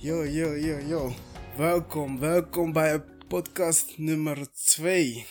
Yo, 0.00 0.24
yo, 0.24 0.54
yo, 0.54 0.78
yo. 0.78 1.12
Welkom, 1.56 2.18
welkom 2.18 2.72
bij 2.72 3.04
podcast 3.28 3.94
nummer 3.96 4.52
2. 4.52 5.26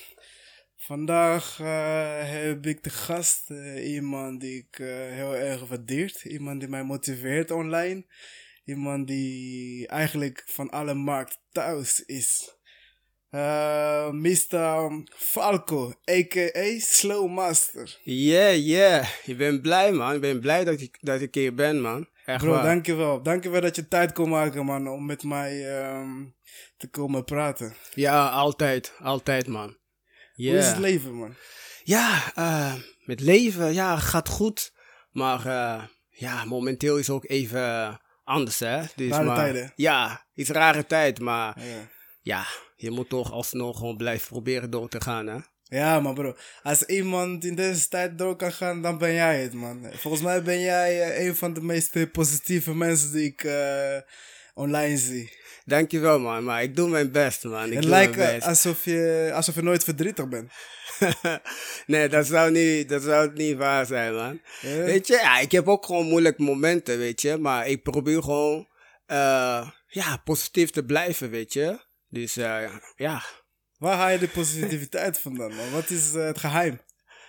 Vandaag 0.76 1.60
eh, 1.60 2.32
heb 2.32 2.66
ik 2.66 2.84
de 2.84 2.90
gast, 2.90 3.50
eh, 3.50 3.94
iemand 3.94 4.42
die 4.42 4.58
ik 4.58 4.80
eh, 4.80 4.88
heel 4.88 5.36
erg 5.36 5.68
waardeert. 5.68 6.24
Iemand 6.24 6.60
die 6.60 6.70
mij 6.70 6.84
motiveert 6.84 7.52
online. 7.52 8.06
Iemand 8.66 9.08
die 9.08 9.88
eigenlijk 9.88 10.44
van 10.46 10.70
alle 10.70 10.94
markt 10.94 11.40
thuis 11.52 12.06
is. 12.06 12.56
Mr. 14.12 14.90
Falco, 15.16 15.94
a.k.a. 16.10 16.80
Slow 16.80 17.30
Master. 17.30 18.00
Yeah, 18.04 18.66
yeah. 18.66 19.08
Ik 19.26 19.38
ben 19.38 19.62
blij, 19.62 19.92
man. 19.92 20.14
Ik 20.16 20.22
ben 20.22 20.40
blij 20.40 20.64
dat 20.64 20.82
ik, 20.82 20.98
dat 21.02 21.22
ik 21.22 21.34
hier 21.34 21.54
ben, 21.54 21.82
man. 21.82 22.08
Echt 22.28 22.44
Bro, 22.44 22.52
waar. 22.52 22.64
dankjewel. 22.64 23.22
Dankjewel 23.24 23.62
dat 23.62 23.76
je 23.76 23.88
tijd 23.88 24.12
kon 24.14 24.30
maken, 24.30 24.66
man, 24.66 24.88
om 24.88 25.06
met 25.06 25.24
mij 25.24 25.78
ehm, 25.80 26.26
te 26.78 26.90
komen 26.90 27.24
praten. 27.24 27.76
Ja, 27.94 28.30
altijd. 28.30 28.94
Altijd, 29.00 29.48
man. 29.48 29.78
Yeah. 30.34 30.52
Hoe 30.52 30.62
is 30.64 30.68
het 30.68 30.78
leven, 30.78 31.14
man? 31.14 31.36
Ja, 31.84 32.32
eh, 32.36 32.74
met 33.06 33.20
leven, 33.20 33.74
ja, 33.74 33.98
gaat 33.98 34.30
goed. 34.30 34.74
Maar 35.12 35.46
eh, 35.46 35.84
ja, 36.10 36.46
momenteel 36.46 36.98
is 36.98 37.10
ook 37.10 37.26
even 37.30 38.00
anders, 38.24 38.60
hè. 38.60 38.82
Dus, 38.96 39.10
Rare 39.12 39.24
maar, 39.24 39.36
tijden. 39.36 39.72
Ja, 39.76 40.26
iets 40.34 40.50
rare 40.50 40.86
tijd, 40.86 41.20
maar 41.20 41.64
Ja. 41.66 41.88
ja, 42.22 42.46
je 42.76 42.92
moet 42.92 43.10
toch 43.10 43.32
alsnog 43.32 43.78
gewoon 43.78 43.98
blijven 43.98 44.28
proberen 44.28 44.70
door 44.70 44.90
te 44.90 45.02
gaan, 45.02 45.28
hè. 45.28 45.38
Ja, 45.70 46.00
maar 46.00 46.14
bro, 46.14 46.36
als 46.64 46.84
iemand 46.84 47.46
in 47.46 47.56
deze 47.56 47.88
tijd 47.88 48.18
door 48.18 48.36
kan 48.36 48.52
gaan, 48.52 48.82
dan 48.82 48.98
ben 48.98 49.14
jij 49.14 49.42
het, 49.42 49.54
man. 49.54 49.86
Volgens 49.94 50.24
mij 50.24 50.44
ben 50.44 50.60
jij 50.60 51.02
eh, 51.02 51.26
een 51.26 51.36
van 51.36 51.54
de 51.54 51.62
meest 51.62 51.96
eh, 51.96 52.12
positieve 52.12 52.76
mensen 52.76 53.12
die 53.12 53.26
ik 53.26 53.44
eh, 53.44 53.98
online 54.54 54.98
zie. 54.98 55.38
Dankjewel, 55.66 56.20
man. 56.20 56.44
Maar 56.44 56.64
ik 56.64 56.76
doe 56.76 56.90
mijn 56.90 57.12
best, 57.12 57.44
man. 57.44 57.68
Ik 57.68 57.74
het 57.74 57.82
doe 57.82 57.92
lijkt 57.92 58.16
mijn 58.16 58.36
best. 58.36 58.48
alsof 58.48 58.86
je, 58.86 59.32
alsof 59.34 59.56
je 59.56 59.62
nooit 59.62 59.84
verdrietig 59.84 60.28
bent. 60.28 60.52
nee, 61.88 62.10
dat 62.10 62.26
zou, 62.26 62.52
niet, 62.52 62.90
dat 62.90 63.04
zou 63.04 63.32
niet 63.34 63.58
waar 63.58 63.86
zijn, 63.86 64.14
man. 64.16 64.42
Weet 64.62 65.08
je, 65.08 65.14
ja, 65.14 65.40
ik 65.40 65.52
heb 65.52 65.68
ook 65.68 65.86
gewoon 65.86 66.06
moeilijke 66.06 66.44
momenten, 66.44 66.98
weet 66.98 67.22
je. 67.22 67.38
Maar 67.38 67.68
ik 67.68 67.84
probeer 67.84 68.24
gewoon, 68.24 68.68
ja, 69.88 70.22
positief 70.24 70.70
te 70.70 70.84
blijven, 70.84 71.30
weet 71.30 71.54
je. 71.54 71.80
Dus, 72.10 72.34
ja. 72.96 73.24
Waar 73.78 73.98
haal 73.98 74.10
je 74.10 74.18
de 74.18 74.28
positiviteit 74.28 75.20
vandaan, 75.20 75.56
man? 75.56 75.72
Wat 75.72 75.90
is 75.90 76.14
eh, 76.14 76.26
het 76.26 76.38
geheim? 76.40 76.80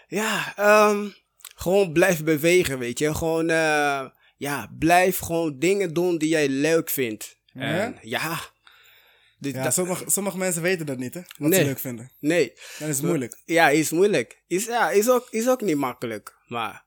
Ja, 0.09 0.53
ehm, 0.57 1.09
gewoon 1.55 1.93
blijf 1.93 2.25
bewegen, 2.25 2.79
weet 2.79 2.99
je. 2.99 3.15
Gewoon, 3.15 3.51
eh, 3.51 4.07
ja, 4.37 4.73
blijf 4.79 5.19
gewoon 5.19 5.59
dingen 5.59 5.95
doen 5.95 6.19
die 6.19 6.29
jij 6.29 6.49
leuk 6.49 6.91
vindt. 6.91 7.37
Ja? 7.53 7.61
En, 7.63 7.99
ja. 8.03 8.41
Ja, 9.41 9.63
dat- 9.63 9.75
sommige, 9.75 10.11
sommige 10.11 10.39
mensen 10.39 10.63
weten 10.63 10.87
dat 10.87 10.99
niet, 10.99 11.15
hè? 11.15 11.21
Wat 11.39 11.49
Nee. 11.51 11.59
ze 11.61 11.65
leuk 11.67 11.79
vinden. 11.79 12.13
nee. 12.19 12.53
Dan 12.79 12.89
is 12.89 13.01
moeilijk. 13.01 13.43
Ja, 13.45 13.69
is 13.69 13.91
moeilijk. 13.91 14.43
Is, 14.47 14.65
ja, 14.65 14.91
is, 14.91 15.09
ook, 15.11 15.29
is 15.31 15.49
ook 15.49 15.61
niet 15.61 15.77
makkelijk. 15.77 16.37
Maar 16.47 16.85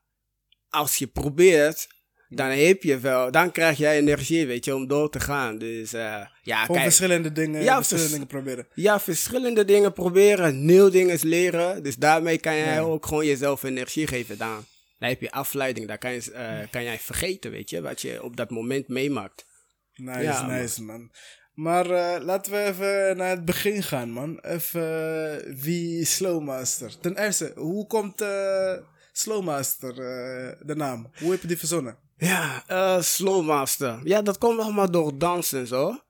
als 0.68 0.96
je 0.96 1.06
probeert, 1.06 1.88
dan 2.34 2.48
heb 2.50 2.82
je 2.82 2.98
wel, 2.98 3.30
dan 3.30 3.50
krijg 3.52 3.78
jij 3.78 3.96
energie, 3.98 4.46
weet 4.46 4.64
je, 4.64 4.74
om 4.74 4.86
door 4.86 5.10
te 5.10 5.20
gaan. 5.20 5.58
Dus 5.58 5.92
eh, 5.92 6.00
ja, 6.42 6.60
Gewoon 6.60 6.66
kijk, 6.66 6.82
verschillende 6.82 7.32
dingen, 7.32 7.62
Ja, 7.62 7.74
verschillende 7.76 8.08
vers- 8.08 8.12
dingen 8.12 8.26
proberen. 8.26 8.66
ja, 8.74 9.00
verschillende 9.00 9.64
dingen 9.64 9.92
proberen, 9.92 10.64
nieuw 10.64 10.90
dingen 10.90 11.18
leren. 11.22 11.82
Dus 11.82 11.96
daarmee 11.96 12.38
kan 12.38 12.56
jij 12.56 12.74
Ja. 12.74 12.80
ook 12.80 13.06
gewoon 13.06 13.26
jezelf 13.26 13.62
energie 13.62 14.06
geven. 14.06 14.38
Dan, 14.38 14.64
dan 14.98 15.08
heb 15.08 15.20
je 15.20 15.30
afleiding, 15.30 15.88
dan 15.88 15.98
kan, 15.98 16.12
je, 16.12 16.32
eh, 16.32 16.58
kan 16.70 16.82
jij 16.84 16.98
vergeten, 16.98 17.50
weet 17.50 17.70
je, 17.70 17.80
wat 17.80 18.00
je 18.00 18.22
op 18.22 18.36
dat 18.36 18.50
moment 18.50 18.88
meemaakt. 18.88 19.46
Nice, 19.94 20.22
Ja, 20.22 20.46
nice, 20.46 20.82
man. 20.82 21.10
Maar 21.52 21.90
eh, 21.90 22.24
laten 22.24 22.52
we 22.52 22.58
even 22.64 23.16
naar 23.16 23.30
het 23.30 23.44
begin 23.44 23.82
gaan, 23.82 24.10
man. 24.10 24.38
Even 24.40 25.60
wie 25.62 26.04
Slowmaster? 26.04 26.98
Ten 27.00 27.24
eerste, 27.24 27.52
hoe 27.56 27.86
komt 27.86 28.22
Slowmaster, 29.12 29.94
de 30.66 30.74
naam? 30.76 31.10
Hoe 31.18 31.30
heb 31.30 31.40
je 31.42 31.48
die 31.48 31.58
verzonnen? 31.58 31.96
Ja, 32.26 33.00
Slowmaster. 33.02 34.00
Ja, 34.04 34.22
dat 34.22 34.38
komt 34.38 34.60
allemaal 34.60 34.90
door 34.90 35.18
dansen 35.18 35.58
en 35.60 35.66
zo. 35.66 36.00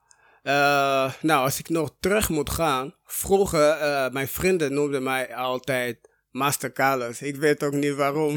Eh, 0.43 1.13
nou, 1.21 1.45
als 1.45 1.59
ik 1.59 1.69
nog 1.69 1.97
terug 2.01 2.29
moet 2.29 2.51
gaan. 2.51 2.95
Vroeger, 3.05 3.71
eh, 3.71 4.11
mijn 4.11 4.29
vrienden 4.29 4.75
noemden 4.75 5.03
mij 5.03 5.35
altijd 5.35 5.99
Master 6.31 6.73
Carlos. 6.73 7.23
Ik 7.23 7.37
weet 7.37 7.63
ook 7.63 7.73
niet 7.73 7.95
waarom. 7.95 8.37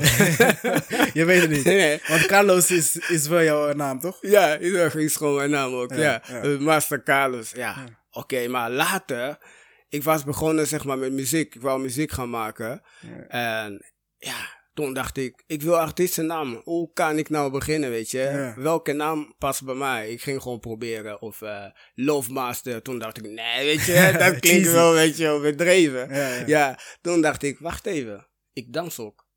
Je 1.13 1.23
weet 1.25 1.41
het 1.41 1.49
niet. 1.49 1.63
Nee. 1.63 2.01
Want 2.07 2.25
Carlos 2.25 2.71
is, 2.71 2.95
is 2.95 3.27
wel 3.27 3.43
jouw 3.43 3.73
naam, 3.73 3.99
toch? 3.99 4.17
ja, 4.21 4.53
is, 4.55 4.95
is 4.95 5.15
gewoon 5.15 5.35
mijn 5.35 5.49
naam 5.49 5.73
ook. 5.73 5.93
Ja, 5.93 6.21
Ja, 6.27 6.43
ja. 6.43 6.59
Master 6.59 7.03
Carlos. 7.03 7.51
Ja, 7.51 7.75
oké, 8.11 8.47
maar 8.47 8.71
later. 8.71 9.37
Ik 9.89 10.03
was 10.03 10.23
begonnen, 10.23 10.67
zeg 10.67 10.83
maar, 10.83 10.97
met 10.97 11.11
muziek. 11.11 11.55
Ik 11.55 11.61
wou 11.61 11.81
muziek 11.81 12.11
gaan 12.11 12.29
maken. 12.29 12.81
En 13.27 13.85
ja, 14.17 14.35
toen 14.75 14.93
dacht 14.93 15.17
ik, 15.17 15.43
ik 15.47 15.61
wil 15.61 15.79
artiestennaam. 15.79 16.61
Hoe 16.63 16.89
kan 16.93 17.17
ik 17.17 17.29
nou 17.29 17.51
beginnen, 17.51 17.89
weet 17.89 18.11
je? 18.11 18.19
Ja. 18.19 18.53
Welke 18.57 18.93
naam 18.93 19.33
past 19.37 19.65
bij 19.65 19.75
mij? 19.75 20.09
Ik 20.11 20.21
ging 20.21 20.41
gewoon 20.41 20.59
proberen. 20.59 21.21
Of 21.21 21.41
eh 21.41 21.65
Love 21.93 22.31
Master. 22.31 22.81
Toen 22.81 22.99
dacht 22.99 23.17
ik, 23.17 23.23
nee, 23.23 23.65
weet 23.65 23.85
je, 23.85 24.11
dat 24.19 24.39
klinkt 24.39 24.71
wel, 24.71 24.93
weet 24.93 25.17
je, 25.17 25.27
overdreven. 25.29 26.09
Ja, 26.09 26.27
ja. 26.33 26.43
ja, 26.47 26.79
toen 27.01 27.21
dacht 27.21 27.43
ik, 27.43 27.59
wacht 27.59 27.85
even. 27.85 28.27
Ik 28.53 28.73
dans 28.73 28.99
ook. 28.99 29.27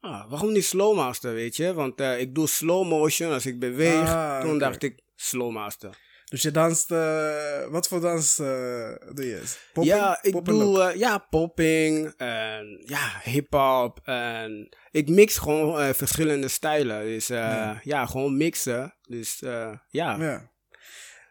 Ah, 0.00 0.30
waarom 0.30 0.52
niet 0.52 0.64
Slow 0.64 0.96
Master, 0.96 1.34
weet 1.34 1.56
je? 1.56 1.74
Want 1.74 2.00
eh, 2.00 2.20
ik 2.20 2.34
doe 2.34 2.48
slow 2.48 2.88
motion 2.88 3.32
als 3.32 3.46
ik 3.46 3.58
beweeg. 3.58 4.08
Ah, 4.08 4.40
toen 4.40 4.58
dacht 4.58 4.82
ik, 4.82 5.00
Slow 5.14 5.52
Master. 5.52 6.03
Dus 6.34 6.42
je 6.42 6.50
danst, 6.50 6.90
eh, 6.90 7.66
wat 7.68 7.88
voor 7.88 8.00
dans 8.00 8.38
eh, 8.38 8.92
doe 9.14 9.26
je? 9.26 9.42
Popping? 9.72 9.96
Ja, 9.96 10.18
ik 10.22 10.44
doe 10.44 10.82
eh, 10.82 10.98
ja, 10.98 11.18
popping 11.18 12.12
en 12.16 12.82
ja, 12.86 13.20
hip-hop. 13.22 14.00
En 14.04 14.68
ik 14.90 15.08
mix 15.08 15.38
gewoon 15.38 15.94
verschillende 15.94 16.48
stijlen. 16.48 17.04
Dus 17.04 17.26
Ja. 17.26 17.80
ja. 17.82 18.06
gewoon 18.06 18.36
mixen. 18.36 18.94
Dus 19.08 19.38
ja. 19.40 19.82
Ja. 19.88 20.52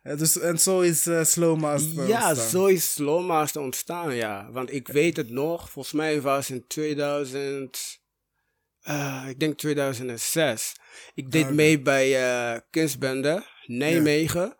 Dus, 0.03 0.39
en 0.39 0.59
zo 0.59 0.79
is 0.79 1.07
eh, 1.07 1.23
Slowmaster 1.23 2.07
Ja, 2.07 2.27
ontstaan. 2.29 2.49
zo 2.49 2.65
is 2.65 2.93
Slowmaster 2.93 3.61
ontstaan, 3.61 4.15
ja. 4.15 4.51
Want 4.51 4.73
ik 4.73 4.87
weet 4.87 5.17
het 5.17 5.29
nog, 5.29 5.69
volgens 5.69 5.93
mij 5.93 6.21
was 6.21 6.49
in 6.49 6.67
2000, 6.67 7.99
eh, 8.81 9.25
ik 9.27 9.39
denk 9.39 9.57
2006. 9.57 10.75
Ik 11.13 11.31
deed 11.31 11.43
Oké. 11.43 11.53
mee 11.53 11.81
bij 11.81 12.61
Kunstbende, 12.69 13.43
Nijmegen. 13.65 14.55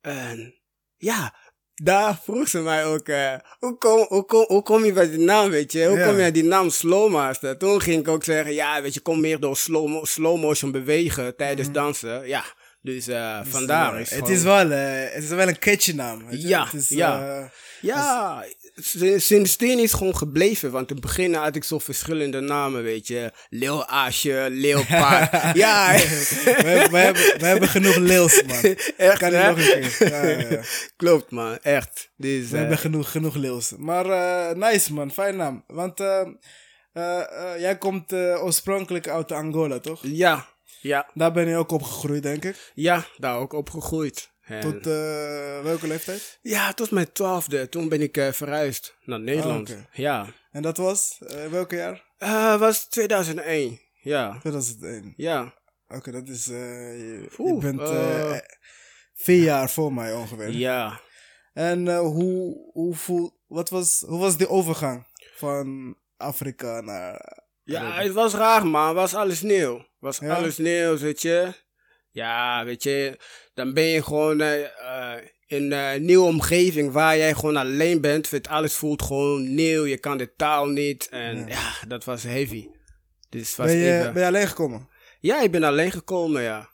En 0.00 0.54
ja, 0.96 1.34
daar 1.74 2.18
vroeg 2.24 2.48
ze 2.48 2.58
mij 2.60 2.84
ook, 2.84 3.08
eh, 3.08 3.34
hoe, 3.58 3.78
kom, 3.78 4.06
hoe, 4.08 4.24
kom, 4.24 4.44
hoe 4.48 4.62
kom 4.62 4.84
je 4.84 4.92
bij 4.92 5.10
die 5.10 5.18
naam, 5.18 5.50
weet 5.50 5.72
je? 5.72 5.86
Hoe 5.86 5.98
kom 6.02 6.10
je 6.10 6.16
bij 6.16 6.32
die 6.32 6.44
naam 6.44 6.70
Slowmaster? 6.70 7.56
Toen 7.56 7.80
ging 7.80 8.00
ik 8.00 8.08
ook 8.08 8.24
zeggen, 8.24 8.54
ja, 8.54 8.82
weet 8.82 8.94
je, 8.94 9.00
kom 9.00 9.20
meer 9.20 9.40
door 9.40 9.56
slow, 9.56 10.04
slow 10.04 10.40
motion 10.40 10.70
bewegen 10.72 11.36
tijdens 11.36 11.72
dansen. 11.72 12.26
Ja, 12.28 12.44
dus 12.80 13.08
eh, 13.08 13.42
Dus, 13.42 13.48
vandaar 13.52 13.94
eh, 13.94 14.00
is 14.00 14.10
het, 14.10 14.18
gewoon- 14.18 14.34
is 14.34 14.42
wel, 14.42 14.68
het 14.68 15.22
is 15.22 15.28
wel 15.28 15.48
een 15.48 15.58
catchy 15.58 15.92
naam. 15.92 16.26
weet 16.26 16.42
je? 16.42 16.48
Ja, 16.48 16.64
het 16.64 16.74
is, 16.74 16.88
ja. 16.88 17.50
Ja, 17.80 18.44
sindsdien 19.16 19.78
is 19.78 19.92
gewoon 19.92 20.16
gebleven. 20.16 20.70
Want 20.70 20.88
in 20.90 20.96
het 20.96 21.04
begin 21.04 21.34
had 21.34 21.56
ik 21.56 21.64
zo 21.64 21.78
verschillende 21.78 22.40
namen, 22.40 22.82
weet 22.82 23.06
je. 23.06 23.32
Leeuw 23.48 23.84
Aasje, 23.84 24.46
Leeuwpaard. 24.50 25.32
ja, 25.56 25.92
we, 25.92 26.50
hebben, 26.54 26.90
we, 26.90 26.98
hebben, 26.98 27.22
we 27.38 27.46
hebben 27.46 27.68
genoeg 27.68 27.96
leels, 27.96 28.42
man. 28.46 28.56
echt, 28.96 29.18
Kan 29.18 29.32
hè? 29.32 29.48
nog 29.48 29.58
een 29.58 29.64
keer. 29.64 30.08
Ja, 30.08 30.48
ja. 30.50 30.62
Klopt, 30.96 31.30
man. 31.30 31.58
Echt. 31.62 32.10
Dus, 32.16 32.48
We 32.48 32.54
eh, 32.54 32.60
hebben 32.60 32.78
genoeg, 32.78 33.10
genoeg 33.10 33.34
leels. 33.34 33.72
Maar 33.76 34.06
eh, 34.06 34.56
nice, 34.56 34.92
man. 34.92 35.10
Fijn 35.10 35.36
naam. 35.36 35.64
Want 35.66 36.00
eh, 36.00 36.22
jij 37.58 37.78
komt 37.78 38.12
oorspronkelijk 38.12 39.08
uit 39.08 39.32
Angola, 39.32 39.78
toch? 39.78 40.00
ja, 40.02 40.46
ja, 40.80 41.10
Daar 41.14 41.32
ben 41.32 41.48
je 41.48 41.56
ook 41.56 41.70
opgegroeid, 41.70 42.22
denk 42.22 42.44
ik. 42.44 42.72
ja, 42.74 43.04
daar 43.16 43.36
ook 43.36 43.52
opgegroeid. 43.52 44.30
Tot 44.60 44.86
eh, 44.86 45.62
welke 45.62 45.86
leeftijd? 45.86 46.38
Ja, 46.42 46.72
tot 46.72 46.90
mijn 46.90 47.12
twaalfde. 47.12 47.68
Toen 47.68 47.88
ben 47.88 48.00
ik 48.00 48.16
eh, 48.16 48.32
verhuisd 48.32 48.96
naar 49.04 49.20
Nederland. 49.20 49.70
Ah, 49.70 49.76
oké. 49.76 49.86
Ja. 49.92 50.26
En 50.50 50.62
dat 50.62 50.76
was 50.76 51.18
eh, 51.26 51.46
welke 51.46 51.76
jaar? 51.76 52.04
Eh 52.18 52.58
was 52.58 52.86
2001. 52.86 53.80
Ja, 54.00 54.38
2001. 54.40 55.14
ja. 55.16 55.54
Oké, 55.88 56.10
dat 56.10 56.28
is. 56.28 56.44
je, 56.44 57.28
je 57.36 57.56
bent 57.60 57.80
vier 59.14 59.42
jaar 59.42 59.70
voor 59.70 59.92
mij 59.92 60.14
ongeveer. 60.14 60.50
Ja. 60.50 61.00
En 61.52 61.96
hoe, 61.96 62.70
hoe, 62.72 62.94
voel, 62.94 63.38
wat 63.46 63.68
was, 63.68 64.04
hoe 64.06 64.18
was 64.18 64.36
die 64.36 64.48
overgang 64.48 65.06
van 65.36 65.96
Afrika 66.16 66.80
naar. 66.80 67.42
Ja, 67.64 67.92
het 68.02 68.12
was 68.12 68.34
raar, 68.34 68.66
man. 68.66 68.86
Het 68.86 68.96
was 68.96 69.14
alles 69.14 69.40
nieuw. 69.42 69.86
was 69.98 70.18
Ja? 70.18 70.34
alles 70.34 70.56
nieuw, 70.56 70.96
weet 70.98 71.22
je. 71.22 71.52
Ja, 72.18 72.64
weet 72.64 72.82
je. 72.82 73.18
Dan 73.54 73.74
ben 73.74 73.84
je 73.84 74.02
gewoon 74.02 74.40
eh, 74.40 74.64
eh, 74.64 75.22
in 75.46 75.72
een 75.72 76.04
nieuwe 76.04 76.26
omgeving 76.26 76.92
waar 76.92 77.16
jij 77.16 77.34
gewoon 77.34 77.56
alleen 77.56 78.00
bent. 78.00 78.30
Het 78.30 78.48
alles 78.48 78.74
voelt 78.74 79.02
gewoon 79.02 79.54
nieuw. 79.54 79.84
Je 79.84 79.98
kan 79.98 80.18
de 80.18 80.34
taal 80.36 80.66
niet. 80.66 81.08
En 81.08 81.46
ja, 81.46 81.72
dat 81.88 82.04
was 82.04 82.22
heavy. 82.22 82.68
Dus 83.28 83.56
was 83.56 83.66
Ben 83.66 83.76
je, 83.76 83.98
even... 83.98 84.12
ben 84.12 84.22
je 84.22 84.28
alleen 84.28 84.48
gekomen? 84.48 84.88
Ja, 85.20 85.40
ik 85.40 85.50
ben 85.50 85.62
alleen 85.62 85.90
gekomen, 85.90 86.42
ja. 86.42 86.68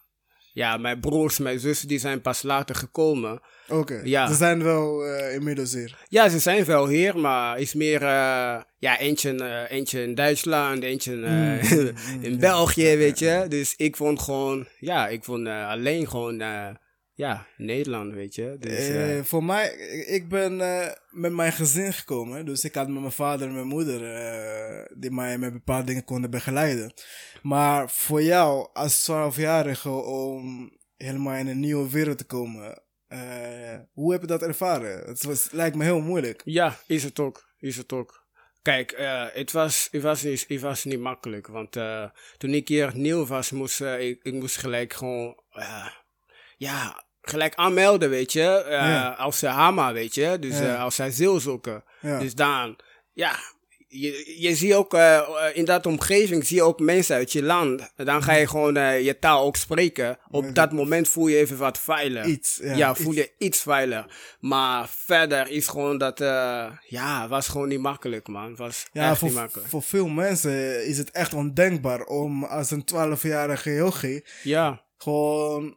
ja, 0.53 0.77
mijn 0.77 1.01
broers, 1.01 1.39
mijn 1.39 1.59
zussen, 1.59 1.89
die 1.89 1.99
zijn 1.99 2.21
pas 2.21 2.43
later 2.43 2.75
gekomen. 2.75 3.41
Oké, 3.69 4.01
Ja. 4.05 4.27
ze 4.29 4.35
zijn 4.35 4.63
wel 4.63 5.05
eh, 5.07 5.35
inmiddels 5.35 5.73
hier. 5.73 6.05
Ja, 6.09 6.29
ze 6.29 6.39
zijn 6.39 6.65
wel 6.65 6.89
hier, 6.89 7.19
maar 7.19 7.59
is 7.59 7.75
meer, 7.75 8.03
eh, 8.03 8.61
ja, 8.79 8.99
eentje, 8.99 9.35
eh, 9.35 9.77
eentje 9.77 10.03
in 10.03 10.15
Duitsland, 10.15 10.83
eentje 10.83 11.13
in 12.21 12.39
België, 12.51 12.97
weet 12.97 13.19
je. 13.19 13.45
Dus 13.49 13.75
ik 13.77 13.97
vond 13.97 14.21
gewoon, 14.21 14.67
ja, 14.79 15.09
ik 15.09 15.25
vond 15.25 15.47
alleen 15.49 16.09
gewoon, 16.09 16.39
ja, 17.15 17.47
Nederland, 17.57 18.13
weet 18.15 18.35
je. 18.35 18.57
Dus, 18.59 19.27
voor 19.29 19.45
mij, 19.45 19.69
ik- 20.07 20.29
ben 20.29 20.57
met 21.11 21.33
mijn 21.33 21.53
gezin 21.53 21.93
gekomen. 21.93 22.45
Dus 22.47 22.65
ik 22.65 22.75
had 22.75 22.89
met 22.89 23.01
mijn 23.01 23.13
vader 23.13 23.47
en 23.49 23.55
mijn 23.55 23.67
moeder, 23.67 24.01
die 24.99 25.11
mij 25.11 25.39
met 25.39 25.53
bepaalde 25.53 25.87
dingen 25.87 26.05
konden 26.05 26.31
begeleiden. 26.31 26.93
Maar 27.43 27.91
voor 27.91 28.23
jou, 28.23 28.69
als 28.73 29.03
12-jarige, 29.11 29.91
om 29.91 30.73
helemaal 30.97 31.35
in 31.35 31.47
een 31.49 31.61
nieuwe 31.61 31.91
wereld 31.91 32.19
te 32.19 32.25
komen, 32.25 32.83
eh, 33.09 33.79
hoe 33.93 34.13
heb 34.13 34.21
je 34.21 34.27
dat 34.27 34.43
ervaren? 34.43 35.07
Het 35.07 35.23
was, 35.23 35.51
lijkt 35.51 35.77
me 35.77 35.85
heel 35.85 36.01
moeilijk. 36.01 36.43
Ja, 36.45 36.77
is 36.87 37.03
het 37.03 37.19
ook. 37.19 37.53
Is 37.59 37.77
het 37.77 37.93
ook. 37.93 38.23
Kijk, 38.63 38.93
eh, 38.93 39.27
het, 39.33 39.53
was, 39.53 39.89
het, 39.91 40.03
was 40.03 40.23
het 40.23 40.61
was 40.61 40.85
niet 40.85 41.01
makkelijk. 41.01 41.47
Want 41.47 41.77
eh, 41.77 42.05
toen 42.37 42.51
ik 42.55 42.69
hier 42.69 42.97
nieuw 42.97 43.27
was, 43.27 43.51
moest 43.51 43.81
ik, 43.81 44.23
ik 44.23 44.33
moest 44.33 44.57
gelijk 44.57 44.93
gewoon... 44.93 45.43
ja, 46.57 47.05
gelijk 47.21 47.55
aanmelden, 47.55 48.11
weet 48.11 48.33
je. 48.33 48.67
Ja. 48.69 49.11
Als 49.11 49.41
Hama, 49.43 49.93
weet 49.93 50.15
je. 50.15 50.39
Dus 50.39 50.59
Ja. 50.59 50.77
als 50.77 51.01
asielzoeker. 51.01 51.85
Ja. 52.01 52.19
Dus 52.19 52.35
dan, 52.35 52.79
ja... 53.13 53.37
Je, 53.97 54.35
je 54.39 54.55
ziet 54.55 54.75
ook 54.75 54.95
eh, 54.95 55.17
eh, 55.17 55.25
in 55.53 55.65
dat 55.65 55.87
omgeving 55.87 56.47
zie 56.47 56.57
je 56.57 56.63
ook 56.63 56.81
mensen 56.81 57.17
uit 57.17 57.33
je 57.33 57.43
land. 57.43 57.93
Dan 57.97 58.23
ga 58.23 58.33
je 58.33 58.47
gewoon 58.49 58.77
eh, 58.77 59.05
je 59.05 59.19
taal 59.19 59.45
ook 59.45 59.57
spreken. 59.57 60.19
Op 60.31 60.55
dat 60.55 60.73
moment 60.73 61.09
voel 61.09 61.27
je 61.27 61.37
even 61.37 61.57
wat 61.57 61.79
veilig. 61.79 62.25
Iets, 62.27 62.61
ja, 62.63 62.75
Ja, 62.77 62.91
iets. 62.91 63.01
voel 63.01 63.13
je 63.13 63.33
iets 63.39 63.61
veilig. 63.63 64.07
Maar 64.41 64.89
verder 64.89 65.51
is 65.51 65.67
gewoon 65.69 65.99
dat, 65.99 66.21
eh, 66.21 66.67
ja, 66.87 67.29
was 67.29 67.49
gewoon 67.49 67.69
niet 67.69 67.81
makkelijk, 67.81 68.29
man. 68.29 68.57
Was 68.57 68.87
Ja, 68.93 69.11
echt 69.11 69.19
voor, 69.19 69.29
niet 69.29 69.37
makkelijk. 69.37 69.69
voor 69.69 69.83
veel 69.83 70.09
mensen 70.09 70.87
is 70.87 70.99
het 70.99 71.11
echt 71.11 71.35
ondenkbaar 71.35 72.05
om 72.05 72.45
als 72.45 72.71
een 72.71 72.85
12-jarige 72.85 73.71
yogi 73.71 74.25
Ja, 74.43 74.83
gewoon 74.99 75.77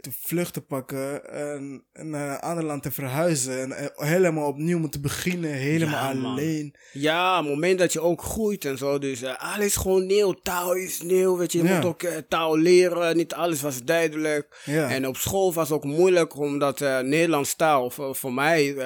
te 0.00 0.10
vlucht 0.20 0.52
te 0.52 0.60
pakken 0.60 1.30
en 1.32 1.84
naar 1.92 2.30
een 2.30 2.40
ander 2.40 2.64
land 2.64 2.82
te 2.82 2.90
verhuizen 2.90 3.60
en 3.60 3.72
eh, 3.72 4.08
helemaal 4.08 4.46
opnieuw 4.46 4.78
moeten 4.78 5.00
beginnen, 5.02 5.50
helemaal 5.52 6.14
Ja, 6.14 6.30
alleen. 6.30 6.74
ja, 6.92 7.36
het 7.36 7.48
moment 7.48 7.78
dat 7.78 7.92
je 7.92 8.00
ook 8.00 8.22
groeit 8.22 8.64
en 8.64 8.78
zo. 8.78 8.98
Dus 8.98 9.22
eh, 9.22 9.54
alles 9.54 9.76
gewoon 9.76 10.06
nieuw. 10.06 10.32
Taal 10.32 10.72
is 10.74 11.02
nieuw, 11.02 11.36
weet 11.36 11.52
je. 11.52 11.58
Je 11.58 11.64
Ja. 11.68 11.74
moet 11.76 11.84
ook 11.84 12.02
eh, 12.02 12.16
taal 12.28 12.56
leren. 12.58 13.16
Niet 13.16 13.34
alles 13.34 13.60
was 13.60 13.84
duidelijk. 13.84 14.60
Ja. 14.64 14.88
En 14.90 15.06
op 15.06 15.16
school 15.16 15.52
was 15.52 15.68
het 15.68 15.76
ook 15.76 15.84
moeilijk, 15.84 16.36
omdat 16.36 16.80
eh 16.80 16.98
Nederlands 16.98 17.54
taal 17.54 17.90
voor, 17.90 18.16
voor 18.16 18.32
mij 18.32 18.76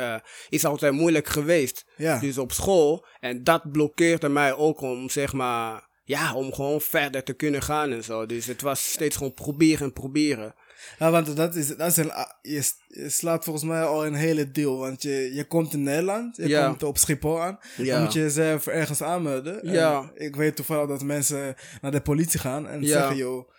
is 0.48 0.64
altijd 0.64 0.92
moeilijk 0.92 1.26
geweest. 1.26 1.84
Dus 2.20 2.38
op 2.38 2.52
school. 2.52 3.06
En 3.20 3.44
dat 3.44 3.72
blokkeerde 3.72 4.28
mij 4.28 4.54
ook 4.54 4.80
om, 4.80 5.10
zeg 5.10 5.32
maar, 5.32 5.88
ja, 6.04 6.34
om 6.34 6.52
gewoon 6.52 6.80
verder 6.80 7.22
te 7.22 7.32
kunnen 7.32 7.62
gaan 7.62 7.92
en 7.92 8.04
zo. 8.04 8.26
Dus 8.26 8.46
het 8.46 8.62
was 8.62 8.90
steeds 8.92 9.16
gewoon 9.16 9.34
proberen 9.34 9.86
en 9.86 9.92
proberen. 9.92 10.54
Ja, 10.98 11.10
want 11.10 11.36
dat 11.36 11.54
is, 11.54 11.76
dat 11.76 11.90
is 11.90 11.96
een, 11.96 12.12
ah, 12.12 12.30
je, 12.42 12.72
slaat 13.08 13.44
volgens 13.44 13.64
mij 13.64 13.82
al 13.84 14.06
een 14.06 14.14
hele 14.14 14.50
deel. 14.50 14.78
Want 14.78 15.02
je, 15.02 15.34
je 15.34 15.44
komt 15.46 15.72
in 15.72 15.82
Nederland, 15.82 16.36
je 16.36 16.48
Ja. 16.48 16.66
komt 16.66 16.82
op 16.82 16.98
Schiphol 16.98 17.42
aan. 17.42 17.58
Ja. 17.76 17.94
Dan 17.94 18.02
moet 18.02 18.12
je 18.12 18.20
jezelf 18.20 18.66
ergens 18.66 19.02
aanmelden. 19.02 19.62
En 19.62 19.72
Ja. 19.72 20.10
ik 20.14 20.36
weet 20.36 20.56
toevallig 20.56 20.88
dat 20.88 21.02
mensen 21.02 21.54
naar 21.80 21.90
de 21.90 22.00
politie 22.00 22.40
gaan 22.40 22.68
en 22.68 22.86
zeggen, 22.86 23.16
joh, 23.16 23.50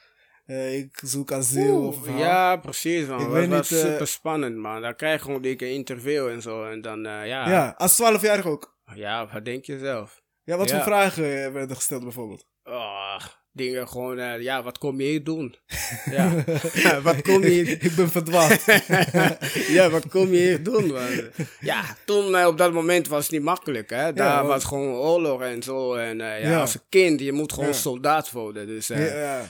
eh, 0.46 0.78
ik 0.78 1.00
zoek 1.04 1.32
asiel. 1.32 1.88
of. 1.88 2.08
Ja, 2.18 2.56
precies, 2.56 3.08
man. 3.08 3.20
Ik 3.20 3.24
Het 3.26 3.34
weet 3.34 3.50
was 3.50 3.70
niet, 3.70 3.80
eh, 3.80 3.86
super 3.92 4.08
spannend, 4.08 4.56
man. 4.56 4.82
Dan 4.82 4.96
krijg 4.96 5.18
je 5.20 5.26
gewoon 5.26 5.42
dikke 5.42 5.70
interview 5.72 6.28
en 6.28 6.42
zo. 6.42 6.66
En 6.66 6.82
dan, 6.82 7.06
eh, 7.06 7.28
ja. 7.28 7.50
ja, 7.50 7.74
als 7.78 7.96
12-jarige 7.96 8.50
ook. 8.50 8.78
Ja, 8.96 9.28
wat 9.34 9.46
denk 9.46 9.66
je 9.66 9.80
zelf? 9.80 10.22
Ja, 10.44 10.58
wat 10.58 10.70
Ja. 10.70 10.76
voor 10.76 10.84
vragen 10.86 11.54
werden 11.54 11.76
gesteld 11.76 12.04
bijvoorbeeld? 12.04 12.46
Oh, 12.64 13.20
dingen 13.56 13.88
gewoon, 13.88 14.20
eh, 14.20 14.42
ja, 14.42 14.64
wat 14.64 14.78
kom 14.78 15.00
je 15.02 15.08
hier 15.08 15.24
doen? 15.24 15.56
ja, 16.12 16.44
wat 17.02 17.22
kom 17.22 17.42
je 17.42 17.50
hier 17.50 17.70
ik 17.86 17.96
ben 17.96 18.10
verdwaald. 18.10 18.64
ja, 19.78 19.90
wat 19.90 20.08
kom 20.08 20.28
je 20.32 20.38
hier 20.38 20.64
doen? 20.64 20.94
Ja, 21.60 21.84
toen 22.06 22.36
eh, 22.36 22.48
op 22.48 22.58
dat 22.58 22.74
moment 22.74 23.08
was 23.08 23.24
het 23.24 23.32
niet 23.32 23.42
makkelijk, 23.42 23.90
hè. 23.90 24.14
Daar 24.14 24.46
was 24.46 24.64
gewoon 24.64 24.94
oorlog 24.96 25.42
en 25.42 25.64
zo. 25.64 25.94
En 25.94 26.22
eh, 26.22 26.44
ja, 26.44 26.60
als 26.60 26.74
een 26.74 26.82
kind, 26.90 27.20
je 27.20 27.32
moet 27.32 27.54
gewoon 27.54 27.74
soldaat 27.74 28.32
worden. 28.32 28.68
Dus 28.68 28.88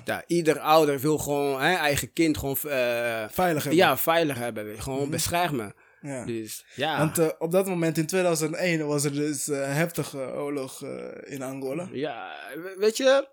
Ja, 0.05 0.23
ieder 0.27 0.59
ouder 0.59 0.99
wil 0.99 1.17
gewoon 1.17 1.61
hè, 1.61 1.73
eigen 1.75 2.13
kind 2.13 2.37
gewoon 2.37 2.57
Veilig 2.57 3.63
hebben. 3.63 3.75
ja, 3.75 3.97
veilig 3.97 4.37
hebben. 4.37 4.81
Gewoon 4.81 5.09
beschermen. 5.09 5.73
Ja. 6.01 6.25
Dus 6.25 6.65
ja. 6.75 6.97
Want 6.97 7.37
op 7.37 7.51
dat 7.51 7.67
moment 7.67 7.97
in 7.97 8.05
2001 8.05 8.87
was 8.87 9.03
er 9.03 9.13
dus 9.13 9.47
eh, 9.49 9.73
heftige 9.75 10.17
oorlog 10.17 10.83
in 11.23 11.41
Angola. 11.41 11.89
Ja, 11.91 12.31
we- 12.55 12.75
weet 12.79 12.97
je, 12.97 13.27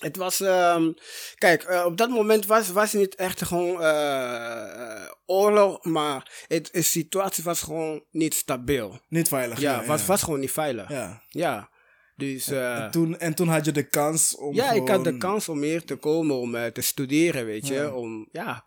het 0.00 0.16
was, 0.16 0.40
ehm, 0.40 0.92
kijk, 1.34 1.62
eh, 1.62 1.84
op 1.84 1.96
dat 1.96 2.08
moment 2.10 2.46
was, 2.46 2.68
was 2.70 2.92
het 2.92 3.00
niet 3.00 3.14
echt 3.14 3.44
gewoon 3.44 3.82
eh, 3.82 5.02
eh, 5.02 5.10
oorlog, 5.26 5.84
maar 5.84 6.44
het, 6.48 6.68
de 6.72 6.82
situatie 6.82 7.44
was 7.44 7.62
gewoon 7.62 8.04
niet 8.10 8.34
stabiel. 8.34 9.00
Niet 9.08 9.28
veilig. 9.28 9.60
Ja, 9.60 9.84
was, 9.84 10.06
was 10.06 10.22
gewoon 10.22 10.40
niet 10.40 10.52
veilig. 10.52 10.88
Ja, 10.88 11.22
Ja. 11.28 11.70
dus 12.16 12.48
En, 12.48 12.90
toen, 12.90 13.18
en 13.18 13.34
toen 13.34 13.48
had 13.48 13.64
je 13.64 13.72
de 13.72 13.88
kans 13.88 14.36
om. 14.36 14.54
ja, 14.54 14.70
ik 14.72 14.88
had 14.88 15.04
de 15.04 15.16
kans 15.16 15.48
om 15.48 15.62
hier 15.62 15.84
te 15.84 15.96
komen, 15.96 16.36
om 16.36 16.72
te 16.72 16.80
studeren, 16.80 17.44
weet 17.44 17.66
je, 17.66 17.94
om, 17.94 18.28
ja, 18.32 18.64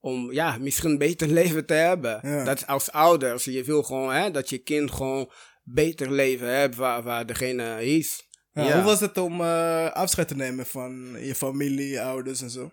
om, 0.00 0.32
ja, 0.32 0.56
misschien 0.60 0.90
een 0.90 0.98
beter 0.98 1.28
leven 1.40 1.66
te 1.66 1.74
hebben. 1.74 2.44
Dat 2.44 2.66
als 2.66 2.90
ouders, 2.92 3.44
je 3.44 3.64
wil 3.64 3.82
gewoon, 3.82 4.12
hè, 4.12 4.30
dat 4.30 4.48
je 4.48 4.58
kind 4.58 4.90
gewoon 4.90 5.32
beter 5.64 6.10
leven 6.10 6.54
hebt 6.54 6.76
waar, 6.76 7.02
waar 7.02 7.26
degene 7.26 7.84
is. 7.84 8.30
Ja, 8.54 8.74
Hoe 8.74 8.82
was 8.82 9.00
het 9.00 9.18
om 9.18 9.40
eh, 9.40 9.90
afscheid 9.90 10.28
te 10.28 10.34
nemen 10.36 10.66
van 10.66 11.16
je 11.20 11.34
familie, 11.34 11.88
je 11.88 12.02
ouders 12.02 12.42
en 12.42 12.50
zo? 12.50 12.70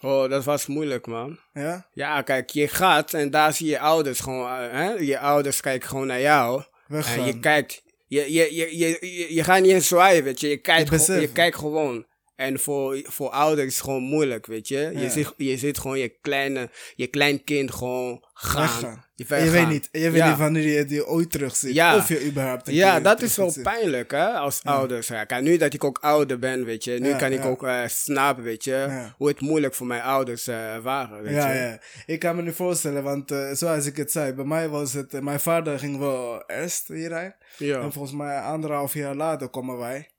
Oh, 0.00 0.30
dat 0.30 0.44
was 0.44 0.66
moeilijk, 0.66 1.06
man. 1.06 1.38
Ja? 1.52 1.86
Ja, 1.92 2.22
kijk, 2.22 2.50
je 2.50 2.68
gaat 2.68 3.14
en 3.14 3.30
daar 3.30 3.52
zie 3.52 3.66
je 3.68 3.78
ouders 3.78 4.20
gewoon, 4.20 4.48
eh, 4.50 4.70
hè? 4.70 4.90
Je 4.92 5.18
ouders 5.18 5.60
kijken 5.60 5.88
gewoon 5.88 6.06
naar 6.06 6.20
jou. 6.20 6.62
Weggaan. 6.86 7.18
En 7.18 7.24
je 7.26 7.40
kijkt, 7.40 7.82
je, 8.06 8.32
je, 8.32 8.54
je, 8.54 8.78
je, 8.78 8.98
je, 9.00 9.34
je 9.34 9.44
gaat 9.44 9.60
niet 9.62 9.70
eens 9.72 9.88
zwaaien, 9.88 10.24
weet 10.24 10.40
je. 10.40 10.48
Je 10.48 10.56
kijkt, 10.56 10.90
Je 10.90 10.98
gewoon- 10.98 11.20
je 11.20 11.32
kijkt 11.32 11.56
gewoon. 11.56 12.06
En 12.36 12.58
voor, 12.58 13.00
voor 13.04 13.30
ouders 13.30 13.66
is 13.66 13.74
het 13.74 13.84
gewoon 13.84 14.02
moeilijk, 14.02 14.46
weet 14.46 14.68
je. 14.68 14.78
Ja. 14.78 15.00
Je, 15.00 15.10
ziet, 15.10 15.32
je 15.36 15.56
ziet 15.56 15.78
gewoon 15.78 15.98
je 15.98 16.08
kleine, 16.20 16.70
je 16.94 17.06
klein 17.06 17.44
kind 17.44 17.70
gewoon 17.74 18.24
gaan. 18.34 18.60
Weggaan. 18.62 19.04
Je 19.18 19.24
En 19.28 19.44
je 19.44 19.50
weet 19.50 19.68
niet, 19.68 19.88
je 19.92 20.00
weet 20.10 20.14
Ja. 20.14 20.28
niet 20.28 20.38
wanneer 20.38 20.68
je 20.68 20.84
die 20.84 21.06
ooit 21.06 21.30
terug 21.30 21.56
ziet. 21.56 21.74
Ja. 21.74 21.96
Of 21.96 22.08
je 22.08 22.26
überhaupt 22.26 22.70
Ja, 22.70 23.00
dat 23.00 23.22
is 23.22 23.36
wel 23.36 23.54
pijnlijk, 23.62 24.10
hè, 24.10 24.26
als 24.26 24.60
ouders. 24.64 25.06
Ja, 25.08 25.24
kijk, 25.24 25.42
nu 25.42 25.56
dat 25.56 25.74
ik 25.74 25.84
ook 25.84 25.98
ouder 25.98 26.38
ben, 26.38 26.64
weet 26.64 26.84
je, 26.84 26.92
nu 26.98 27.16
kan 27.16 27.32
ik 27.32 27.44
ook 27.44 27.62
eh, 27.64 27.86
snappen, 27.86 28.44
weet 28.44 28.64
je, 28.64 29.08
hoe 29.16 29.28
het 29.28 29.40
moeilijk 29.40 29.74
voor 29.74 29.86
mijn 29.86 30.02
ouders 30.02 30.46
eh, 30.46 30.78
waren, 30.78 31.22
weet 31.22 31.34
Ja, 31.34 31.52
je. 31.52 31.58
ja. 31.60 31.80
Ik 32.06 32.18
kan 32.18 32.36
me 32.36 32.42
nu 32.42 32.52
voorstellen, 32.52 33.02
want 33.02 33.30
eh, 33.30 33.50
zoals 33.52 33.86
ik 33.86 33.96
het 33.96 34.10
zei, 34.12 34.32
bij 34.32 34.44
mij 34.44 34.68
was 34.68 34.92
het... 34.92 35.20
mijn 35.22 35.40
vader 35.40 35.78
ging 35.78 35.98
wel 35.98 36.42
eerst 36.46 36.88
hierheen. 36.88 37.34
Ja. 37.58 37.80
En 37.80 37.92
volgens 37.92 38.14
mij 38.14 38.40
anderhalf 38.40 38.94
jaar 38.94 39.14
later 39.14 39.48
komen 39.48 39.78
wij. 39.78 40.10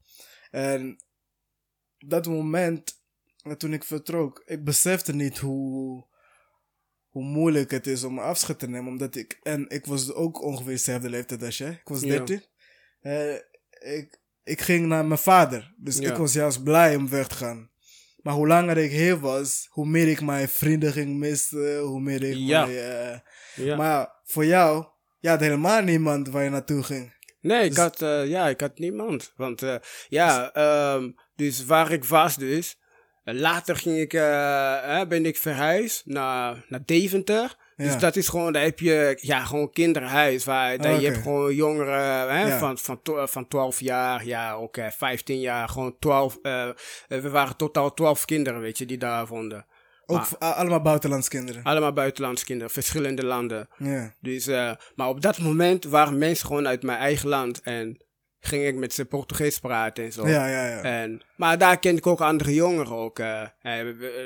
En 0.51 0.97
dat 1.97 2.27
moment, 2.27 3.01
toen 3.57 3.73
ik 3.73 3.83
vertrok, 3.83 4.41
ik 4.45 4.63
besefte 4.63 5.13
niet 5.13 5.37
hoe, 5.37 6.05
hoe 7.17 7.25
moeilijk 7.25 7.71
het 7.71 7.87
is 7.87 8.03
om 8.03 8.19
afscheid 8.19 8.59
te 8.59 8.67
nemen. 8.69 8.91
Omdat 8.91 9.15
ik, 9.15 9.39
en 9.43 9.65
ik 9.69 9.85
was 9.85 10.13
ook 10.13 10.41
ongeveer 10.43 10.71
dezelfde 10.71 11.09
leeftijd 11.09 11.43
als 11.43 11.57
jij. 11.57 11.69
Ik 11.71 11.87
was 11.87 12.01
Ja. 12.01 12.07
13. 12.07 12.43
Eh, 13.01 13.33
ik, 13.97 14.19
ik 14.43 14.61
ging 14.61 14.85
naar 14.87 15.05
mijn 15.05 15.19
vader. 15.19 15.73
Dus 15.77 15.99
ik 15.99 16.15
was 16.15 16.33
juist 16.33 16.63
blij 16.63 16.95
om 16.95 17.09
weg 17.09 17.27
te 17.27 17.35
gaan. 17.35 17.69
Maar 18.21 18.33
hoe 18.33 18.47
langer 18.47 18.77
ik 18.77 18.91
hier 18.91 19.19
was, 19.19 19.67
hoe 19.69 19.85
meer 19.87 20.07
ik 20.07 20.21
mijn 20.21 20.49
vrienden 20.49 20.91
ging 20.91 21.17
missen. 21.17 21.79
Hoe 21.79 22.01
meer 22.01 22.23
ik 22.23 22.35
Ja. 22.37 22.65
mijn, 22.65 22.77
eh, 22.77 23.19
Ja. 23.65 23.75
Maar 23.75 24.09
voor 24.23 24.45
jou, 24.45 24.85
je 25.19 25.29
had 25.29 25.39
helemaal 25.39 25.81
niemand 25.81 26.29
waar 26.29 26.43
je 26.43 26.49
naartoe 26.49 26.83
ging. 26.83 27.15
Nee, 27.41 27.63
ik 27.63 27.69
Dus- 27.69 27.77
had, 27.79 28.01
eh, 28.01 28.27
ja, 28.27 28.47
ik 28.47 28.59
had 28.59 28.77
niemand. 28.79 29.33
Want 29.35 29.63
ja, 30.09 30.53
ehm, 30.53 31.11
dus 31.35 31.65
waar 31.65 31.91
ik 31.91 32.03
was 32.03 32.35
dus. 32.37 32.79
Eh, 33.27 33.35
later 33.39 33.75
ging 33.75 33.97
ik, 33.99 34.13
eh, 34.13 35.01
ben 35.07 35.25
ik 35.25 35.37
verhuisd 35.37 36.05
naar, 36.05 36.65
naar 36.67 36.81
Deventer. 36.85 37.55
Ja. 37.75 37.83
Dus 37.85 37.97
dat 37.97 38.15
is 38.15 38.27
gewoon, 38.27 38.53
daar 38.53 38.63
heb 38.63 38.79
je 38.79 39.17
ja, 39.21 39.45
gewoon 39.45 39.71
kinderhuis. 39.71 40.45
Waar, 40.45 40.77
daar, 40.77 40.91
Oké. 40.91 41.01
Je 41.01 41.07
hebt 41.07 41.21
gewoon 41.21 41.55
jongeren 41.55 42.29
hè, 42.29 42.47
Ja. 42.47 42.57
van, 42.57 42.77
van, 42.77 42.99
van 43.27 43.47
12 43.47 43.79
jaar, 43.79 44.25
ja, 44.25 44.53
ook 44.53 44.77
eh, 44.77 44.87
15 44.89 45.39
jaar. 45.39 45.69
Gewoon 45.69 45.95
12, 45.99 46.37
eh, 46.41 46.67
eh, 46.67 46.73
we 47.07 47.29
waren 47.29 47.55
totaal 47.55 47.93
12 47.93 48.25
kinderen, 48.25 48.61
weet 48.61 48.77
je, 48.77 48.85
die 48.85 48.97
daar 48.97 49.27
vonden. 49.27 49.65
Ook 50.05 50.29
Maar- 50.39 50.53
allemaal 50.53 50.81
buitenlandse 50.81 51.29
kinderen. 51.29 51.63
Allemaal 51.63 51.93
buitenlandse 51.93 52.45
kinderen, 52.45 52.73
verschillende 52.73 53.25
landen. 53.25 53.67
Ja. 53.77 54.13
Dus, 54.19 54.45
maar 54.95 55.07
op 55.07 55.21
dat 55.21 55.37
moment 55.39 55.83
waren 55.83 56.17
mensen 56.17 56.47
gewoon 56.47 56.67
uit 56.67 56.83
mijn 56.83 56.99
eigen 56.99 57.29
land. 57.29 57.61
En 57.61 58.01
ging 58.39 58.65
ik 58.65 58.75
met 58.75 58.93
ze 58.93 59.05
Portugees 59.05 59.59
praten 59.59 60.03
en 60.03 60.11
zo. 60.11 60.27
Ja, 60.27 60.47
ja, 60.47 60.67
ja. 60.67 60.81
En, 60.81 61.21
maar 61.35 61.57
daar 61.57 61.79
ken 61.79 61.95
ik 61.97 62.07
ook 62.07 62.21
andere 62.21 62.53
jongeren 62.53 62.95
ook. 62.95 63.19
eh, 63.19 63.41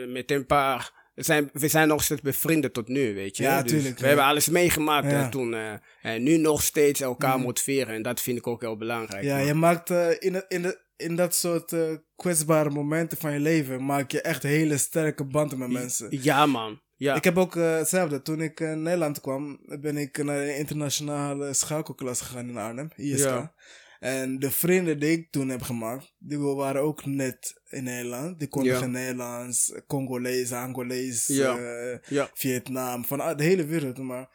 met 0.08 0.32
een 0.32 0.46
paar. 0.46 1.00
We 1.15 1.24
zijn, 1.24 1.50
we 1.53 1.68
zijn 1.68 1.88
nog 1.88 2.03
steeds 2.03 2.22
bevrienden 2.22 2.72
tot 2.72 2.88
nu, 2.88 3.13
weet 3.13 3.38
je. 3.38 3.44
Ja, 3.44 3.62
Dus 3.62 3.72
tuurlijk, 3.72 3.96
We 3.96 4.01
ja. 4.01 4.08
hebben 4.08 4.25
alles 4.25 4.50
meegemaakt 4.50 5.12
Ja. 5.12 5.30
toen. 5.30 5.53
eh, 5.53 5.74
en 6.01 6.24
nu 6.24 6.38
nog 6.38 6.62
steeds 6.62 7.01
elkaar 7.01 7.36
Mhm. 7.36 7.46
motiveren. 7.46 7.96
En 7.96 8.01
dat 8.01 8.22
vind 8.22 8.38
ik 8.38 8.48
ook 8.48 8.62
heel 8.62 8.77
belangrijk. 8.77 9.24
Ja, 9.24 9.38
man. 9.38 9.46
je 9.46 9.53
maakt 9.53 9.89
eh, 9.89 10.10
in, 10.20 10.44
in, 10.48 10.62
de, 10.62 10.80
in 10.98 11.15
dat 11.15 11.36
soort 11.36 11.75
kwetsbare 12.15 12.70
momenten 12.70 13.18
van 13.18 13.32
je 13.34 13.39
leven, 13.39 13.86
maak 13.86 14.12
je 14.12 14.22
echt 14.22 14.44
hele 14.44 14.77
sterke 14.77 15.24
banden 15.25 15.58
met 15.58 15.70
mensen. 15.70 16.08
Ja, 16.22 16.46
man. 16.46 16.82
Ja. 16.96 17.15
Ik 17.15 17.24
heb 17.24 17.38
ook 17.38 17.53
hetzelfde. 17.56 18.22
Toen 18.22 18.41
ik 18.41 18.60
in 18.60 18.82
Nederland 18.82 19.22
kwam, 19.22 19.60
ben 19.80 19.98
ik 19.98 20.24
naar 20.24 20.38
een 20.41 20.56
internationale 20.58 21.53
schakelklas 21.53 22.22
gegaan 22.22 22.50
in 22.50 22.58
Arnhem, 22.58 22.89
ISK. 22.96 23.25
Ja. 23.25 23.53
En 24.01 24.39
de 24.39 24.51
vrienden 24.51 25.00
die 25.00 25.12
ik 25.12 25.31
toen 25.31 25.50
heb 25.50 25.62
gemaakt, 25.62 26.13
die 26.20 26.38
waren 26.39 26.81
ook 26.81 27.05
net 27.05 27.62
in 27.70 27.84
Nederland. 27.84 28.39
Die 28.39 28.48
konden 28.48 28.72
Ja. 28.74 28.79
geen 28.79 28.91
Nederlands, 28.91 29.74
Congolees, 29.88 30.51
Angolees, 30.51 31.27
Ja. 31.27 31.58
eh, 31.58 31.98
ja. 32.08 32.29
Vietnam, 32.34 33.05
van 33.05 33.38
de 33.38 33.43
hele 33.43 33.65
wereld. 33.65 33.98
Maar 33.98 34.29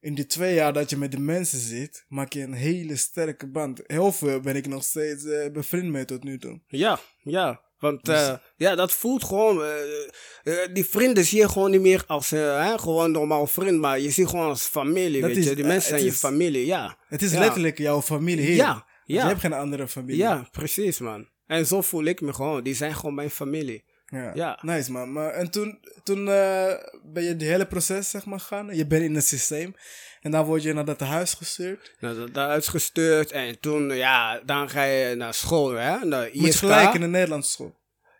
in 0.00 0.14
die 0.14 0.26
twee 0.26 0.54
jaar 0.54 0.72
dat 0.72 0.90
je 0.90 0.96
met 0.96 1.12
de 1.12 1.20
mensen 1.20 1.58
zit, 1.58 2.04
maak 2.08 2.32
je 2.32 2.42
een 2.42 2.52
hele 2.52 2.96
sterke 2.96 3.46
band. 3.50 3.80
Heel 3.86 4.12
veel 4.12 4.40
ben 4.40 4.56
ik 4.56 4.66
nog 4.66 4.84
steeds 4.84 5.24
eh, 5.24 5.50
bevriend 5.52 5.90
mee 5.90 6.04
tot 6.04 6.24
nu 6.24 6.38
toe. 6.38 6.60
Ja, 6.66 6.98
ja. 7.22 7.60
Want 7.78 8.04
Dus- 8.04 8.28
eh, 8.28 8.34
ja, 8.56 8.74
dat 8.74 8.92
voelt 8.92 9.24
gewoon. 9.24 9.62
die 10.72 10.84
vrienden 10.84 11.24
zie 11.24 11.38
je 11.38 11.48
gewoon 11.48 11.70
niet 11.70 11.80
meer 11.80 12.04
als 12.06 12.30
hè, 12.30 12.78
gewoon 12.78 13.10
normaal 13.10 13.46
vriend, 13.46 13.80
maar 13.80 14.00
je 14.00 14.10
ziet 14.10 14.26
gewoon 14.28 14.48
als 14.48 14.62
familie. 14.62 15.20
Dat 15.20 15.30
weet 15.30 15.38
is- 15.38 15.48
je, 15.48 15.54
die 15.54 15.64
mensen 15.64 15.88
zijn 15.88 16.04
je 16.04 16.12
familie, 16.12 16.66
ja. 16.66 16.98
Het 17.08 17.22
is 17.22 17.32
Ja. 17.32 17.38
letterlijk 17.38 17.78
jouw 17.78 18.02
familie 18.02 18.44
hier. 18.46 18.54
Ja, 18.54 18.86
ja. 19.14 19.22
Je 19.22 19.28
hebt 19.28 19.40
geen 19.40 19.52
andere 19.52 19.88
familie. 19.88 20.16
Ja, 20.16 20.48
precies, 20.50 20.98
man. 20.98 21.28
En 21.46 21.66
zo 21.66 21.82
voel 21.82 22.04
ik 22.04 22.20
me 22.20 22.32
gewoon. 22.32 22.62
Die 22.62 22.74
zijn 22.74 22.94
gewoon 22.94 23.14
mijn 23.14 23.30
familie. 23.30 23.84
Ja. 24.06 24.30
Ja. 24.34 24.58
Nice 24.62 24.92
man. 24.92 25.12
Maar, 25.12 25.30
en 25.30 25.50
toen, 25.50 25.78
toen 26.02 26.18
eh, 26.28 26.72
ben 27.04 27.22
je 27.22 27.28
het 27.28 27.40
hele 27.40 27.66
proces 27.66 28.10
zeg 28.10 28.24
maar 28.24 28.40
gaan. 28.40 28.76
Je 28.76 28.86
bent 28.86 29.02
in 29.02 29.14
het 29.14 29.24
systeem. 29.26 29.74
En 30.20 30.30
dan 30.30 30.44
word 30.44 30.62
je 30.62 30.72
naar 30.72 30.84
dat 30.84 31.00
huis 31.00 31.34
gestuurd. 31.34 31.94
Nou, 32.00 32.16
dat, 32.16 32.34
dat 32.34 32.48
uitgestuurd 32.48 33.30
en 33.32 33.60
toen, 33.60 33.94
ja, 33.96 34.40
dan 34.44 34.70
ga 34.70 34.82
je 34.82 35.14
naar 35.14 35.34
school, 35.34 35.70
hè? 35.70 36.04
Naar 36.04 36.24
Je 36.32 36.40
moet 36.40 36.48
ISK. 36.48 36.58
gelijk 36.58 36.94
in 36.94 37.00
de 37.00 37.06
Nederlandse 37.06 37.50
school. 37.50 37.76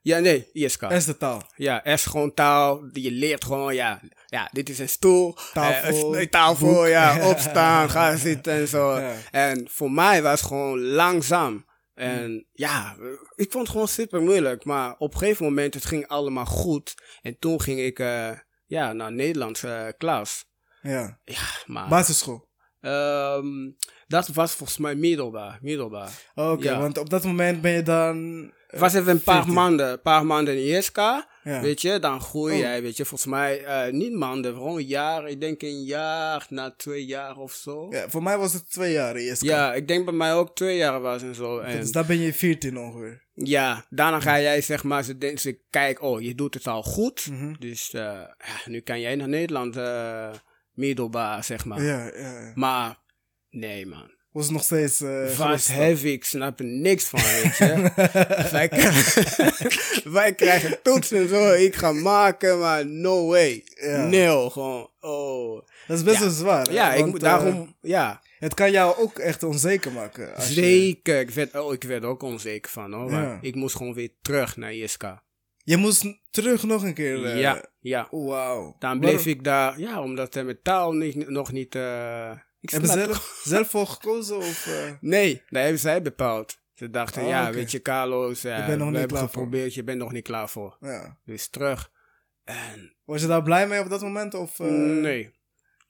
Ja, 0.09 0.19
nee, 0.19 0.49
ISK. 0.53 0.83
Is 0.83 1.05
de 1.05 1.17
taal. 1.17 1.43
Ja, 1.57 1.85
is 1.85 2.05
gewoon 2.05 2.35
taal. 2.35 2.89
Je 2.93 3.11
leert 3.11 3.45
gewoon, 3.45 3.75
ja, 3.75 4.01
ja 4.27 4.49
dit 4.53 4.69
is 4.69 4.79
een 4.79 4.89
stoel. 4.89 5.37
Tafel, 5.53 6.17
eh, 6.17 6.27
tafel, 6.27 6.87
ja, 6.97 7.29
opstaan, 7.29 7.91
gaan 7.91 8.19
zitten 8.19 8.53
en 8.53 8.69
zo. 8.69 8.99
Ja. 8.99 9.15
En 9.31 9.69
voor 9.71 9.91
mij 9.91 10.23
was 10.23 10.41
het 10.41 10.49
gewoon 10.49 10.81
langzaam. 10.81 11.67
En 11.95 12.47
ja, 12.53 12.97
ik 13.35 13.51
vond 13.51 13.63
het 13.63 13.69
gewoon 13.69 13.89
super 13.89 14.23
moeilijk. 14.23 14.65
Maar 14.65 14.95
op 14.99 15.13
een 15.13 15.19
gegeven 15.19 15.45
moment, 15.45 15.75
het 15.75 15.87
ging 15.87 16.07
allemaal 16.07 16.47
goed. 16.47 16.95
En 17.23 17.39
toen 17.39 17.61
ging 17.61 17.81
ik, 17.81 17.99
eh, 17.99 18.31
ja, 18.67 18.93
naar 18.93 19.13
Nederlandse 19.13 19.69
eh, 19.69 19.93
klas. 19.99 20.45
Ja. 20.83 21.21
Ja, 21.25 21.43
maar... 21.67 21.89
Basisschool. 21.89 22.49
Ehm, 22.81 23.71
dat 24.07 24.29
was 24.29 24.55
volgens 24.55 24.79
mij 24.79 24.95
middelbaar. 24.95 25.59
middelbaar. 25.61 26.11
Oké, 26.35 26.63
Ja. 26.63 26.81
want 26.81 26.99
op 26.99 27.11
dat 27.11 27.25
moment 27.25 27.61
ben 27.61 27.73
je 27.73 27.83
dan... 27.83 28.51
eh, 28.69 28.81
Het 28.81 28.81
was 28.81 28.95
even 28.95 29.11
een 29.11 29.23
paar 29.23 29.35
14. 29.35 29.55
maanden, 29.55 29.91
een 29.91 30.01
paar 30.01 30.27
maanden 30.27 30.57
in 30.67 30.77
ISK. 30.77 30.97
Ja. 30.97 31.61
Weet 31.61 31.81
je, 31.81 31.99
dan 31.99 32.21
groei 32.21 32.53
Oh. 32.55 32.59
jij, 32.59 32.83
weet 32.83 32.97
je, 32.97 33.05
volgens 33.05 33.31
mij 33.31 33.65
eh, 33.65 33.93
niet 33.93 34.13
maanden, 34.13 34.55
gewoon 34.55 34.77
een 34.77 34.85
jaar. 34.87 35.29
Ik 35.29 35.41
denk 35.41 35.63
een 35.63 35.83
jaar, 35.85 36.47
na 36.49 36.71
twee 36.77 37.07
jaar 37.07 37.37
of 37.37 37.53
zo. 37.53 37.87
Ja, 37.91 37.99
Ja, 37.99 38.09
voor 38.09 38.23
mij 38.23 38.39
was 38.39 38.53
het 38.53 38.71
twee 38.71 38.93
jaar 38.93 39.15
eerst. 39.17 39.43
ik 39.75 39.89
denk 39.89 40.05
bij 40.05 40.15
mij 40.15 40.35
ook 40.35 40.55
twee 40.57 40.77
jaar 40.77 41.01
was 41.01 41.23
en 41.23 41.35
zo. 41.35 41.59
En 41.59 41.81
Dus 41.81 41.93
dan 41.93 42.07
ben 42.07 42.19
je 42.19 42.33
14 42.35 42.79
ongeveer. 42.79 43.27
ja, 43.35 43.87
daarna 43.91 44.21
ga 44.21 44.41
jij 44.41 44.61
zeg 44.61 44.85
maar, 44.85 45.03
ze, 45.05 45.19
denken, 45.19 45.41
ze 45.41 45.61
kijken, 45.71 46.05
oh, 46.05 46.21
je 46.21 46.35
doet 46.35 46.55
het 46.55 46.67
al 46.67 46.83
goed. 46.83 47.27
Mhm. 47.31 47.55
Dus 47.59 47.93
eh, 47.93 48.03
ja, 48.03 48.61
nu 48.65 48.81
kan 48.81 49.01
jij 49.01 49.15
naar 49.17 49.29
Nederland, 49.29 49.77
middelbaar, 50.73 51.45
zeg 51.45 51.65
maar. 51.65 51.83
Ja, 51.83 52.05
ja. 52.05 52.41
ja. 52.41 52.53
Maar, 52.55 52.99
nee 53.51 53.87
man. 53.87 54.17
Was 54.39 54.51
nog 54.51 54.63
steeds... 54.63 55.01
eh 55.01 55.27
Vast 55.27 55.69
heavy, 55.73 56.09
ik 56.09 56.25
snap 56.25 56.59
er 56.59 56.65
niks 56.65 57.05
van, 57.05 57.21
weet 57.21 57.57
je. 57.57 57.91
wij, 58.57 58.69
krijgen, 58.69 60.13
wij 60.13 60.35
krijgen 60.35 60.83
toetsen 60.83 61.19
en 61.19 61.29
zo, 61.29 61.53
ik 61.53 61.75
ga 61.77 61.93
maken, 61.93 62.59
maar 62.59 62.87
no 62.87 63.27
way. 63.27 63.65
Ja. 64.11 64.49
Gewoon, 64.51 64.91
oh. 65.01 65.63
Dat 65.87 65.97
is 65.97 66.03
best 66.05 66.17
Ja. 66.19 66.23
wel 66.25 66.31
zwaar. 66.31 66.67
hè? 66.67 66.73
Ja, 66.73 66.93
ik, 66.93 66.99
Want, 67.01 67.11
moet 67.13 67.23
eh, 67.23 67.29
daarom, 67.29 67.75
ja, 67.81 68.21
het 68.39 68.55
kan 68.55 68.71
jou 68.71 68.97
ook 68.99 69.19
echt 69.19 69.43
onzeker 69.43 69.93
maken. 69.93 70.35
Als 70.35 70.49
je- 70.49 70.55
zeker. 70.55 71.21
Ik 71.21 71.31
werd, 71.31 71.57
oh, 71.59 71.73
ik 71.73 71.83
werd 71.85 72.03
er 72.03 72.09
ook 72.09 72.23
onzeker 72.23 72.71
van, 72.71 72.93
hoor. 72.93 73.11
Ja. 73.11 73.39
Ik 73.41 73.55
moest 73.55 73.77
gewoon 73.77 73.95
weer 73.95 74.11
terug 74.23 74.57
naar 74.57 74.73
ISK. 74.75 75.03
Je 75.65 75.77
moest 75.77 76.05
terug 76.31 76.63
nog 76.63 76.83
een 76.83 76.95
keer. 76.95 77.25
eh, 77.25 77.41
ja, 77.41 77.65
ja. 77.81 78.09
Wauw. 78.11 78.77
Dan 78.79 79.01
bleef 79.01 79.27
ik 79.27 79.45
daar, 79.45 79.81
ja, 79.81 80.03
omdat 80.03 80.35
hij 80.35 80.45
mijn 80.45 80.59
taal 80.63 80.93
niet, 80.93 81.29
nog 81.29 81.53
niet, 81.53 81.75
eh 81.75 82.31
ik 82.61 82.71
Hebben 82.71 82.91
ze 82.91 82.99
zelf, 82.99 83.41
zelf 83.45 83.71
voor 83.71 83.87
gekozen? 83.87 84.37
Of, 84.37 84.67
eh? 84.67 84.93
Nee, 85.01 85.43
dat 85.49 85.63
hebben 85.63 85.81
zij 85.81 86.03
bepaald. 86.03 86.59
Ze 86.75 86.91
dachten, 86.91 87.23
Oh, 87.23 87.29
ja, 87.29 87.53
weet 87.53 87.71
je, 87.71 87.83
Carlos, 87.83 88.43
Je 88.43 88.49
bent 88.49 88.69
nog 88.69 88.79
we 88.79 88.85
niet 88.85 88.99
hebben 89.01 89.19
geprobeerd, 89.19 89.75
je 89.75 89.85
bent 89.85 89.99
nog 89.99 90.13
niet 90.13 90.25
klaar 90.25 90.49
voor. 90.49 90.77
Ja. 90.81 91.19
Dus 91.25 91.49
terug. 91.49 91.91
En 92.45 92.97
Was 93.05 93.21
je 93.21 93.27
daar 93.27 93.43
blij 93.43 93.69
mee 93.69 93.81
op 93.81 93.89
dat 93.91 94.01
moment? 94.03 94.35
Of, 94.35 94.61
eh, 94.61 94.67
nee. 94.71 95.37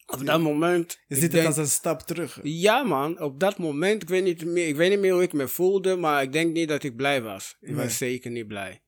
Op 0.06 0.26
dat 0.26 0.40
moment. 0.40 0.98
Je 1.06 1.14
ziet 1.16 1.30
denk- 1.30 1.46
het 1.46 1.46
als 1.46 1.56
een 1.56 1.72
stap 1.72 2.00
terug. 2.00 2.38
Ja, 2.42 2.82
man. 2.82 3.20
Op 3.20 3.40
dat 3.40 3.58
moment, 3.58 4.02
ik 4.02 4.08
weet, 4.08 4.24
niet 4.24 4.44
meer, 4.44 4.68
ik 4.68 4.76
weet 4.76 4.90
niet 4.90 4.98
meer 4.98 5.12
hoe 5.12 5.22
ik 5.22 5.32
me 5.32 5.48
voelde, 5.48 5.96
maar 5.96 6.22
ik 6.22 6.32
denk 6.32 6.52
niet 6.52 6.68
dat 6.68 6.82
ik 6.82 6.96
blij 6.96 7.22
was. 7.22 7.56
Ik 7.60 7.68
Nee. 7.68 7.76
was 7.84 7.96
zeker 7.96 8.30
niet 8.30 8.46
blij. 8.46 8.82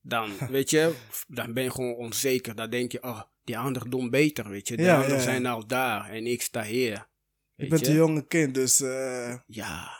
Dan, 0.00 0.30
weet 0.50 0.70
je, 0.70 0.94
dan 1.28 1.52
ben 1.52 1.62
je 1.62 1.70
gewoon 1.70 1.94
onzeker. 1.94 2.54
Dan 2.54 2.70
denk 2.70 2.92
je, 2.92 3.02
oh, 3.02 3.20
die 3.48 3.58
anderen 3.58 3.90
doen 3.90 4.10
beter, 4.10 4.48
weet 4.48 4.68
je. 4.68 4.82
Ja, 4.82 4.94
anderen 4.94 5.16
ja, 5.16 5.22
zijn 5.22 5.42
nou 5.42 5.66
daar 5.66 6.10
en 6.10 6.26
ik 6.26 6.42
sta 6.42 6.62
hier. 6.62 7.08
Je 7.54 7.66
bent 7.66 7.80
je? 7.80 7.90
een 7.90 7.96
jonge 7.96 8.26
kind, 8.26 8.54
dus... 8.54 8.80
eh, 8.80 9.36
Ja, 9.46 9.90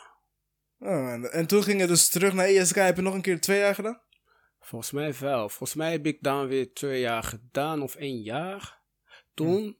oh. 0.79 1.35
En 1.35 1.47
toen 1.47 1.63
ging 1.63 1.81
je 1.81 1.87
dus 1.87 2.09
terug 2.09 2.33
naar 2.33 2.49
ISK. 2.49 2.75
Heb 2.75 2.95
je 2.95 3.01
nog 3.01 3.13
een 3.13 3.21
keer 3.21 3.41
twee 3.41 3.59
jaar 3.59 3.75
gedaan? 3.75 4.01
volgens 4.59 4.91
mij 4.91 5.13
wel. 5.19 5.49
Volgens 5.49 5.73
mij 5.73 5.91
heb 5.91 6.05
ik 6.05 6.17
dan 6.21 6.47
weer 6.47 6.73
twee 6.73 6.99
jaar 6.99 7.23
gedaan 7.23 7.81
of 7.81 7.95
één 7.95 8.21
jaar. 8.21 8.81
Toen 9.33 9.79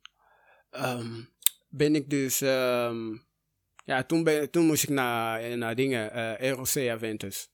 ehm, 0.69 1.23
ben 1.67 1.95
ik 1.95 2.09
dus, 2.09 2.41
ehm, 2.41 3.17
ja, 3.85 4.03
toen, 4.03 4.23
ben, 4.23 4.51
toen 4.51 4.65
moest 4.65 4.83
ik 4.83 4.89
naar, 4.89 5.57
naar 5.57 5.75
dingen, 5.75 6.11
eh 6.39 6.51
ROC 6.51 6.89
Aventus. 6.89 7.51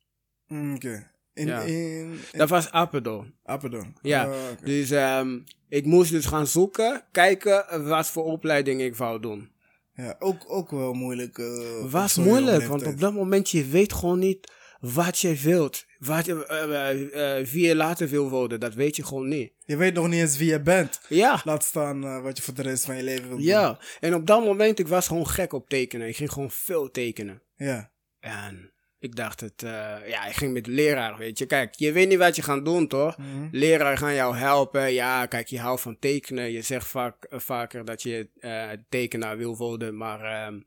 Mm, 0.48 0.76
Oké. 0.76 1.12
In, 1.36 1.48
Ja. 1.48 1.62
in, 1.62 1.74
in 1.76 2.20
Dat 2.32 2.50
was 2.50 2.72
Apeldoorn. 2.72 3.34
Apeldoorn. 3.44 3.96
Ja, 4.02 4.28
Oh, 4.28 4.34
oké. 4.52 4.66
Dus 4.66 4.92
ehm, 4.92 5.40
ik 5.70 5.86
moest 5.86 6.12
dus 6.12 6.26
gaan 6.26 6.48
zoeken, 6.48 7.04
kijken 7.12 7.86
wat 7.88 8.08
voor 8.08 8.24
opleiding 8.24 8.82
ik 8.82 8.96
wou 8.96 9.20
doen. 9.22 9.50
ja 9.96 10.16
ook, 10.20 10.44
ook 10.48 10.72
wel 10.72 10.94
moeilijk. 10.94 11.38
eh, 11.38 11.92
was 11.92 12.16
moeilijk, 12.16 12.64
want 12.66 12.86
op 12.86 13.00
dat 13.00 13.14
moment 13.14 13.50
je 13.50 13.66
weet 13.66 13.94
gewoon 13.94 14.20
niet 14.20 14.52
wat 14.80 15.20
je 15.20 15.36
wilt. 15.36 15.86
Wat 16.00 16.28
eh, 16.28 17.46
wie 17.52 17.68
je 17.68 17.76
later 17.76 18.08
wil 18.08 18.30
worden, 18.30 18.60
dat 18.60 18.74
weet 18.74 18.96
je 18.96 19.04
gewoon 19.04 19.28
niet. 19.28 19.52
Je 19.66 19.78
weet 19.78 19.94
nog 19.94 20.08
niet 20.08 20.20
eens 20.20 20.38
wie 20.38 20.50
je 20.50 20.62
bent. 20.62 21.02
Ja, 21.10 21.42
Laat 21.44 21.64
staan 21.64 22.22
wat 22.22 22.38
je 22.38 22.44
voor 22.44 22.54
de 22.54 22.62
rest 22.62 22.86
van 22.86 22.96
je 22.96 23.04
leven 23.04 23.28
wil 23.28 23.38
doen. 23.38 23.46
ja. 23.46 23.80
En 24.00 24.14
op 24.16 24.28
dat 24.28 24.44
moment, 24.46 24.80
ik 24.80 24.88
was 24.88 25.08
gewoon 25.08 25.28
gek 25.28 25.54
op 25.54 25.70
tekenen. 25.70 26.08
Ik 26.08 26.16
ging 26.16 26.32
gewoon 26.32 26.52
veel 26.52 26.92
tekenen. 26.92 27.42
Ja. 27.58 27.92
En 28.20 28.72
ik 29.00 29.16
dacht 29.16 29.40
het, 29.40 29.64
eh, 29.64 30.08
ja, 30.08 30.26
ik 30.26 30.36
ging 30.36 30.54
met 30.54 30.66
de 30.66 30.72
leraar, 30.72 31.18
weet 31.18 31.38
je. 31.38 31.46
Kijk, 31.46 31.74
je 31.76 31.92
weet 31.92 32.08
niet 32.08 32.18
wat 32.18 32.36
je 32.36 32.42
gaat 32.42 32.66
doen, 32.66 32.88
toch? 32.88 33.18
Mhm. 33.18 33.48
Leraar 33.52 33.98
gaan 33.98 34.14
jou 34.14 34.36
helpen. 34.36 34.94
Ja, 34.94 35.26
kijk, 35.26 35.48
je 35.48 35.60
houdt 35.60 35.82
van 35.82 36.00
tekenen. 36.00 36.52
Je 36.52 36.62
zegt 36.62 36.88
vaak, 36.88 37.24
eh, 37.24 37.40
vaker 37.40 37.86
dat 37.86 38.02
je 38.02 38.30
eh, 38.40 38.70
tekenaar 38.90 39.38
wil 39.38 39.58
worden. 39.58 39.98
Maar 39.98 40.22
ehm, 40.22 40.60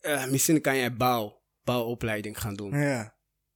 eh, 0.00 0.26
misschien 0.26 0.60
kan 0.60 0.76
jij 0.76 0.92
bouw, 0.92 1.42
bouwopleiding 1.64 2.40
gaan 2.40 2.54
doen. 2.54 2.78
Ja. 2.78 3.14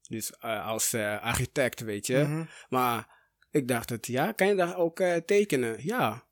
Dus 0.08 0.40
als 0.40 0.94
architect, 1.20 1.80
weet 1.80 2.06
je. 2.06 2.16
Mhm. 2.16 2.44
Maar 2.68 3.08
ik 3.50 3.68
dacht 3.68 3.90
het, 3.90 4.06
ja, 4.06 4.32
kan 4.32 4.46
je 4.46 4.54
daar 4.54 4.76
ook 4.76 5.02
tekenen? 5.26 5.76
Ja. 5.78 6.24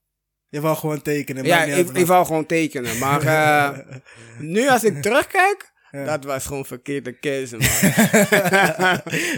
Je 0.49 0.61
wou 0.61 0.77
gewoon 0.77 1.03
tekenen. 1.03 1.45
Ja, 1.45 1.63
ik, 1.63 1.89
ik 1.89 2.07
wou 2.07 2.27
gewoon 2.27 2.47
tekenen. 2.47 2.99
Maar 2.99 3.23
nu 4.39 4.69
als 4.69 4.85
ik 4.85 5.03
terugkijk, 5.03 5.73
Ja. 5.95 6.05
dat 6.05 6.25
was 6.25 6.47
gewoon 6.47 6.67
verkeerde 6.67 7.19
keuze, 7.19 7.57
man. 7.57 7.69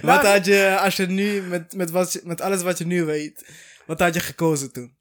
wat 0.11 0.27
had 0.27 0.47
je, 0.47 0.77
als 0.81 0.97
je 0.97 1.07
nu, 1.07 1.43
met, 1.43 1.75
met, 1.75 1.91
wat, 1.91 2.21
met 2.25 2.41
alles 2.41 2.63
wat 2.63 2.79
je 2.79 2.87
nu 2.87 3.05
weet, 3.05 3.49
wat 3.87 4.01
had 4.01 4.15
je 4.15 4.21
gekozen 4.21 4.73
toen? 4.73 4.97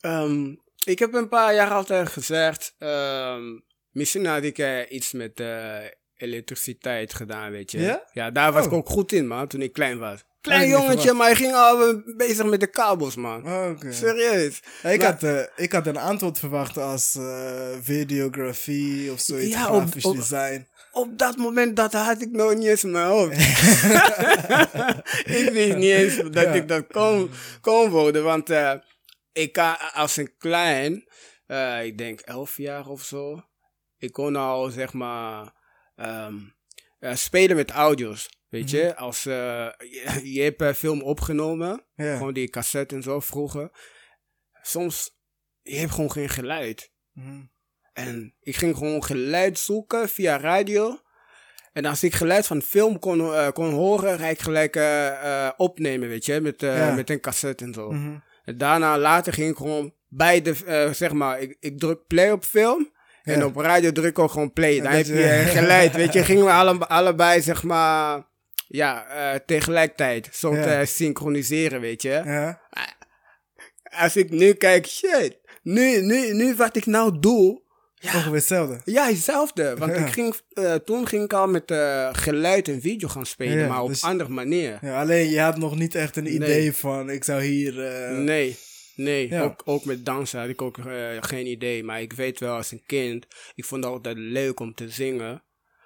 Ehm, 0.00 0.54
ik 0.84 0.98
heb 0.98 1.14
een 1.14 1.28
paar 1.28 1.54
jaar 1.54 1.70
altijd 1.70 2.08
gezegd, 2.08 2.74
ehm, 2.78 3.42
misschien 3.90 4.26
had 4.26 4.42
ik 4.42 4.58
eh, 4.58 4.90
iets 4.90 5.12
met 5.12 5.40
eh, 5.40 5.78
elektriciteit 6.16 7.14
gedaan, 7.14 7.50
weet 7.50 7.70
je. 7.70 8.00
Ja? 8.12 8.30
daar 8.30 8.52
was 8.52 8.66
Oh. 8.66 8.72
ik 8.72 8.78
ook 8.78 8.88
goed 8.88 9.12
in, 9.12 9.26
man, 9.26 9.46
toen 9.48 9.62
ik 9.62 9.72
klein 9.72 9.98
was. 9.98 10.24
Klein 10.40 10.68
jongetje, 10.68 11.12
maar 11.12 11.26
hij 11.26 11.36
ging 11.36 11.54
al 11.54 12.02
bezig 12.16 12.44
met 12.46 12.60
de 12.60 12.66
kabels, 12.66 13.14
man. 13.16 13.46
Oh, 13.46 13.70
Oké. 13.70 13.92
Serieus. 13.92 14.60
Ja, 14.82 14.88
ik, 14.90 15.00
Maar- 15.00 15.10
had, 15.12 15.22
eh, 15.22 15.42
ik 15.56 15.72
had 15.72 15.86
een 15.86 15.96
antwoord 15.96 16.38
verwacht 16.38 16.76
als 16.78 17.14
eh, 17.14 17.68
videografie 17.80 19.12
of 19.12 19.20
zoiets, 19.20 19.52
Ja, 19.54 19.62
grafisch 19.64 20.04
op- 20.04 20.16
design. 20.16 20.68
Op 20.92 21.18
dat 21.18 21.36
moment, 21.36 21.76
dat 21.76 21.92
had 21.92 22.22
ik 22.22 22.30
nog 22.30 22.54
niet 22.54 22.66
eens 22.66 22.84
in 22.84 22.90
mijn 22.90 23.06
hoofd. 23.06 23.32
ik 25.38 25.50
wist 25.52 25.76
niet 25.76 25.90
eens 25.90 26.16
dat 26.16 26.32
Ja. 26.44 26.52
ik 26.52 26.68
dat 26.68 26.86
kon, 26.86 27.30
kon 27.60 27.90
worden. 27.90 28.24
Want 28.24 28.50
eh, 28.50 28.72
ik 29.32 29.52
kan 29.52 29.76
als 29.94 30.16
een 30.16 30.34
klein, 30.38 30.92
ik 31.84 31.98
denk 31.98 32.20
elf 32.20 32.56
jaar 32.56 32.86
of 32.86 33.02
zo. 33.02 33.42
Ik 33.98 34.12
kon 34.12 34.36
al, 34.36 34.68
zeg 34.70 34.92
maar, 34.92 35.52
ehm, 35.96 36.34
eh, 36.98 37.14
spelen 37.14 37.56
met 37.56 37.70
audio's. 37.70 38.28
Weet 38.48 38.70
je, 38.70 38.96
als 38.96 39.26
eh, 39.26 39.68
je, 39.78 40.20
je 40.32 40.40
hebt 40.42 40.60
een 40.60 40.74
film 40.74 41.02
opgenomen, 41.02 41.84
Ja. 41.94 42.16
gewoon 42.16 42.32
die 42.32 42.48
cassette 42.50 42.94
en 42.94 43.02
zo 43.02 43.20
vroeger. 43.20 43.70
Soms, 44.62 45.10
je 45.62 45.76
hebt 45.76 45.92
gewoon 45.92 46.12
geen 46.12 46.28
geluid. 46.28 46.92
Mhm. 47.12 47.40
En 47.92 48.34
ik 48.40 48.56
ging 48.56 48.76
gewoon 48.76 49.04
geluid 49.04 49.58
zoeken 49.58 50.08
via 50.08 50.36
radio. 50.38 50.98
En 51.72 51.84
als 51.84 52.02
ik 52.02 52.14
geluid 52.14 52.46
van 52.46 52.62
film 52.62 52.98
kon, 52.98 53.20
eh, 53.20 53.48
kon 53.50 53.70
horen, 53.72 54.18
ga 54.18 54.26
ik 54.26 54.38
gelijk 54.40 54.76
eh, 54.76 55.46
eh, 55.46 55.52
opnemen, 55.56 56.08
weet 56.08 56.24
je, 56.24 56.40
met, 56.40 56.62
eh, 56.62 56.76
Ja. 56.78 56.94
met 56.94 57.10
een 57.10 57.20
cassette 57.20 57.64
en 57.64 57.72
zo. 57.72 57.90
Mhm. 57.90 58.16
En 58.44 58.58
daarna, 58.58 58.98
later 58.98 59.32
ging 59.32 59.50
ik 59.50 59.56
gewoon 59.56 59.94
bij 60.08 60.42
de, 60.42 60.56
eh, 60.66 60.92
zeg 60.92 61.12
maar, 61.12 61.40
ik, 61.40 61.56
ik 61.60 61.78
druk 61.78 62.06
play 62.06 62.30
op 62.30 62.44
film. 62.44 62.92
En 63.28 63.38
Ja. 63.38 63.46
op 63.46 63.56
radio 63.56 63.92
druk 63.92 64.18
ook 64.18 64.30
gewoon 64.30 64.52
play. 64.52 64.80
Dan 64.80 64.92
heb 64.92 65.06
je 65.06 65.22
eh, 65.24 65.46
geluid, 65.46 65.94
weet 65.94 66.12
je. 66.12 66.24
Gingen 66.24 66.44
we 66.44 66.50
alle, 66.50 66.78
allebei, 66.86 67.40
zeg 67.42 67.62
maar, 67.62 68.22
ja, 68.68 69.06
eh, 69.06 69.38
tegelijkertijd. 69.46 70.28
Ja. 70.40 70.50
te 70.80 70.82
synchroniseren, 70.86 71.80
weet 71.80 72.02
je. 72.02 72.22
Ja. 72.24 72.60
Als 73.90 74.16
ik 74.16 74.30
nu 74.30 74.52
kijk, 74.52 74.86
shit. 74.86 75.36
Nu, 75.62 76.00
nu, 76.00 76.32
nu 76.34 76.54
wat 76.54 76.76
ik 76.76 76.86
nou 76.86 77.18
doe, 77.20 77.62
Ongeveer 78.04 78.32
hetzelfde. 78.32 78.80
ja, 78.84 79.06
hetzelfde. 79.06 79.76
Want 79.76 79.92
Ja. 79.96 79.98
ik 80.06 80.12
ging, 80.12 80.34
eh, 80.52 80.74
toen 80.74 81.06
ging 81.06 81.24
ik 81.24 81.32
al 81.32 81.46
met 81.48 81.70
eh, 81.70 82.08
geluid 82.12 82.68
en 82.68 82.80
video 82.80 83.08
gaan 83.08 83.26
spelen, 83.26 83.58
Ja, 83.58 83.68
maar 83.68 83.82
op 83.82 83.88
dus- 83.88 84.02
andere 84.02 84.30
manier. 84.30 84.78
Ja, 84.82 85.00
alleen 85.00 85.28
je 85.30 85.40
had 85.40 85.56
nog 85.58 85.76
niet 85.76 85.94
echt 85.94 86.16
een 86.16 86.34
idee 86.34 86.48
Nee. 86.60 86.72
van 86.72 87.10
ik 87.10 87.24
zou 87.24 87.42
hier. 87.42 87.86
eh, 87.86 88.16
Nee, 88.16 88.58
nee. 88.98 89.28
Ja. 89.28 89.42
Ook, 89.42 89.62
ook 89.64 89.84
met 89.84 90.04
dansen 90.04 90.40
had 90.40 90.48
ik 90.48 90.62
ook 90.62 90.78
eh, 90.78 91.08
geen 91.20 91.46
idee. 91.46 91.84
Maar 91.84 92.00
ik 92.00 92.12
weet 92.12 92.40
wel, 92.40 92.54
als 92.54 92.72
een 92.72 92.82
kind, 92.86 93.26
ik 93.54 93.64
vond 93.64 93.84
het 93.84 93.92
altijd 93.92 94.16
leuk 94.16 94.60
om 94.60 94.74
te 94.74 94.88
zingen. 94.88 95.42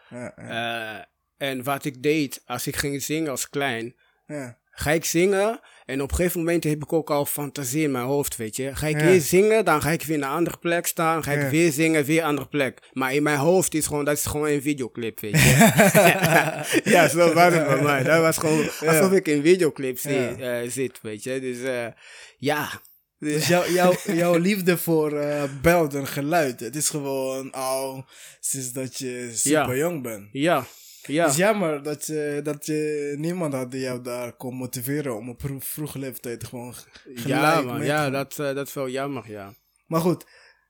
Ja, 0.08 0.32
ja, 0.36 1.08
Eh, 1.38 1.48
en 1.48 1.62
wat 1.62 1.84
ik 1.84 2.02
deed, 2.02 2.42
als 2.46 2.66
ik 2.66 2.76
ging 2.76 3.02
zingen 3.02 3.30
als 3.30 3.48
klein, 3.50 3.94
ja. 4.26 4.58
ga 4.70 4.90
ik 4.90 5.04
zingen. 5.04 5.60
En 5.84 6.02
op 6.02 6.10
een 6.10 6.16
gegeven 6.16 6.38
moment 6.38 6.64
heb 6.64 6.82
ik 6.82 6.92
ook 6.92 7.10
al 7.10 7.26
fantasie 7.26 7.82
in 7.82 7.90
mijn 7.90 8.04
hoofd, 8.04 8.36
weet 8.36 8.56
je. 8.56 8.74
Ga 8.74 8.86
ik 8.86 8.98
weer 8.98 9.20
zingen, 9.20 9.64
dan 9.64 9.82
ga 9.82 9.90
ik 9.90 10.02
weer 10.02 10.18
naar 10.18 10.30
een 10.30 10.36
andere 10.36 10.56
plek 10.56 10.86
staan. 10.86 11.22
Ga 11.22 11.32
ik 11.32 11.50
weer 11.50 11.72
zingen, 11.72 12.04
weer 12.04 12.20
een 12.20 12.26
andere 12.26 12.48
plek. 12.48 12.88
Maar 12.92 13.14
in 13.14 13.22
mijn 13.22 13.38
hoofd 13.38 13.74
is 13.74 13.86
gewoon, 13.86 14.04
dat 14.04 14.16
is 14.16 14.26
gewoon 14.26 14.48
een 14.48 14.62
videoclip, 14.62 15.20
weet 15.20 15.32
je. 15.32 16.80
ja, 16.92 17.08
zo 17.08 17.32
was 17.32 17.54
het 17.54 17.66
bij 17.66 17.82
mij. 17.82 18.02
Dat 18.02 18.20
was 18.20 18.38
gewoon 18.38 18.70
alsof 18.86 19.12
ik 19.12 19.28
in 19.28 19.36
een 19.36 19.42
videoclip 19.42 19.98
zie, 19.98 20.28
eh, 20.34 20.70
zit, 20.70 20.98
weet 21.02 21.22
je. 21.22 21.40
Dus 21.40 21.58
ja. 22.38 22.80
Dus 23.22 23.48
jouw 23.48 23.64
jouw 23.70 23.94
jouw 24.06 24.36
liefde 24.36 24.78
voor 24.78 25.18
eh 25.18 25.42
beeld 25.62 25.94
en 25.94 26.06
geluid, 26.06 26.60
het 26.60 26.76
is 26.76 26.88
gewoon 26.88 27.52
al 27.52 28.04
sinds 28.40 28.72
dat 28.72 28.98
je 28.98 29.30
super 29.34 29.76
jong 29.76 30.02
bent. 30.02 30.28
Ja, 30.32 30.66
ja. 31.02 31.22
Het 31.22 31.30
is 31.32 31.38
jammer 31.38 31.82
dat 31.82 32.06
je, 32.06 32.40
dat 32.42 32.66
je 32.66 33.14
niemand 33.18 33.52
had 33.54 33.70
die 33.70 33.80
jou 33.80 34.02
daar 34.02 34.32
kon 34.32 34.54
motiveren 34.54 35.16
om 35.16 35.28
op 35.28 35.40
vro- 35.40 35.60
vroege 35.60 35.98
leeftijd 35.98 36.44
gewoon 36.44 36.74
Ja, 37.26 37.60
man. 37.60 37.84
Ja, 37.84 38.10
dat, 38.10 38.38
eh, 38.38 38.54
dat 38.54 38.66
is 38.66 38.74
wel 38.74 38.88
jammer, 38.88 39.30
ja. 39.30 39.54
Maar 39.86 40.00
goed, 40.00 40.24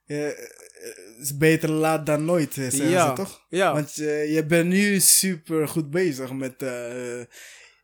eh, 0.07 0.19
het 0.25 1.19
is 1.23 1.37
beter 1.37 1.71
laat 1.71 2.07
dan 2.07 2.25
nooit, 2.25 2.55
zeggen 2.55 2.89
Ja, 2.89 3.09
ze 3.09 3.13
toch? 3.23 3.47
ja. 3.49 3.73
Want 3.73 3.95
je 3.95 4.45
bent 4.49 4.69
nu 4.69 5.01
super 5.01 5.69
goed 5.69 5.91
bezig 5.91 6.33
met. 6.33 6.55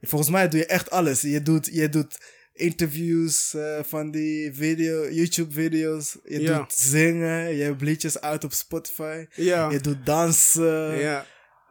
volgens 0.00 0.30
mij 0.30 0.48
doe 0.48 0.58
je 0.60 0.66
echt 0.66 0.90
alles. 0.90 1.20
Je 1.20 1.42
doet, 1.42 1.68
je 1.72 1.88
doet 1.88 2.18
interviews 2.58 3.54
eh, 3.54 3.78
van 3.82 4.10
die 4.10 4.54
video, 4.54 5.08
YouTube-video's. 5.10 6.16
Je 6.24 6.40
Ja. 6.40 6.58
doet 6.58 6.72
zingen. 6.72 7.54
Je 7.56 7.62
hebt 7.62 7.80
liedjes 7.82 8.20
uit 8.20 8.44
op 8.44 8.52
Spotify. 8.52 9.26
Ja. 9.34 9.70
Je 9.70 9.80
doet 9.80 10.06
dansen. 10.06 10.98
Ja. 10.98 11.26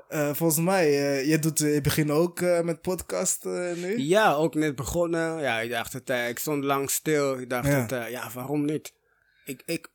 Eh, 0.09 0.33
volgens 0.33 0.59
mij, 0.59 0.85
eh, 0.87 1.27
je, 1.29 1.39
doet, 1.39 1.59
je 1.59 1.81
begint 1.81 2.09
ook 2.09 2.41
met 2.41 2.81
podcast 2.81 3.43
nu. 3.75 3.97
Ja, 3.97 4.33
ook 4.33 4.55
net 4.55 4.75
begonnen. 4.75 5.41
Ja, 5.41 5.59
ik 5.59 5.69
dacht 5.69 5.93
het, 5.93 6.09
ik 6.09 6.39
stond 6.39 6.63
lang 6.63 6.89
stil. 6.89 7.39
Ik 7.39 7.49
dacht 7.49 7.67
Ja. 7.67 7.81
het, 7.81 8.11
ja, 8.11 8.29
waarom 8.33 8.65
niet? 8.65 8.93
Ik, 9.45 9.61
ik, 9.65 9.89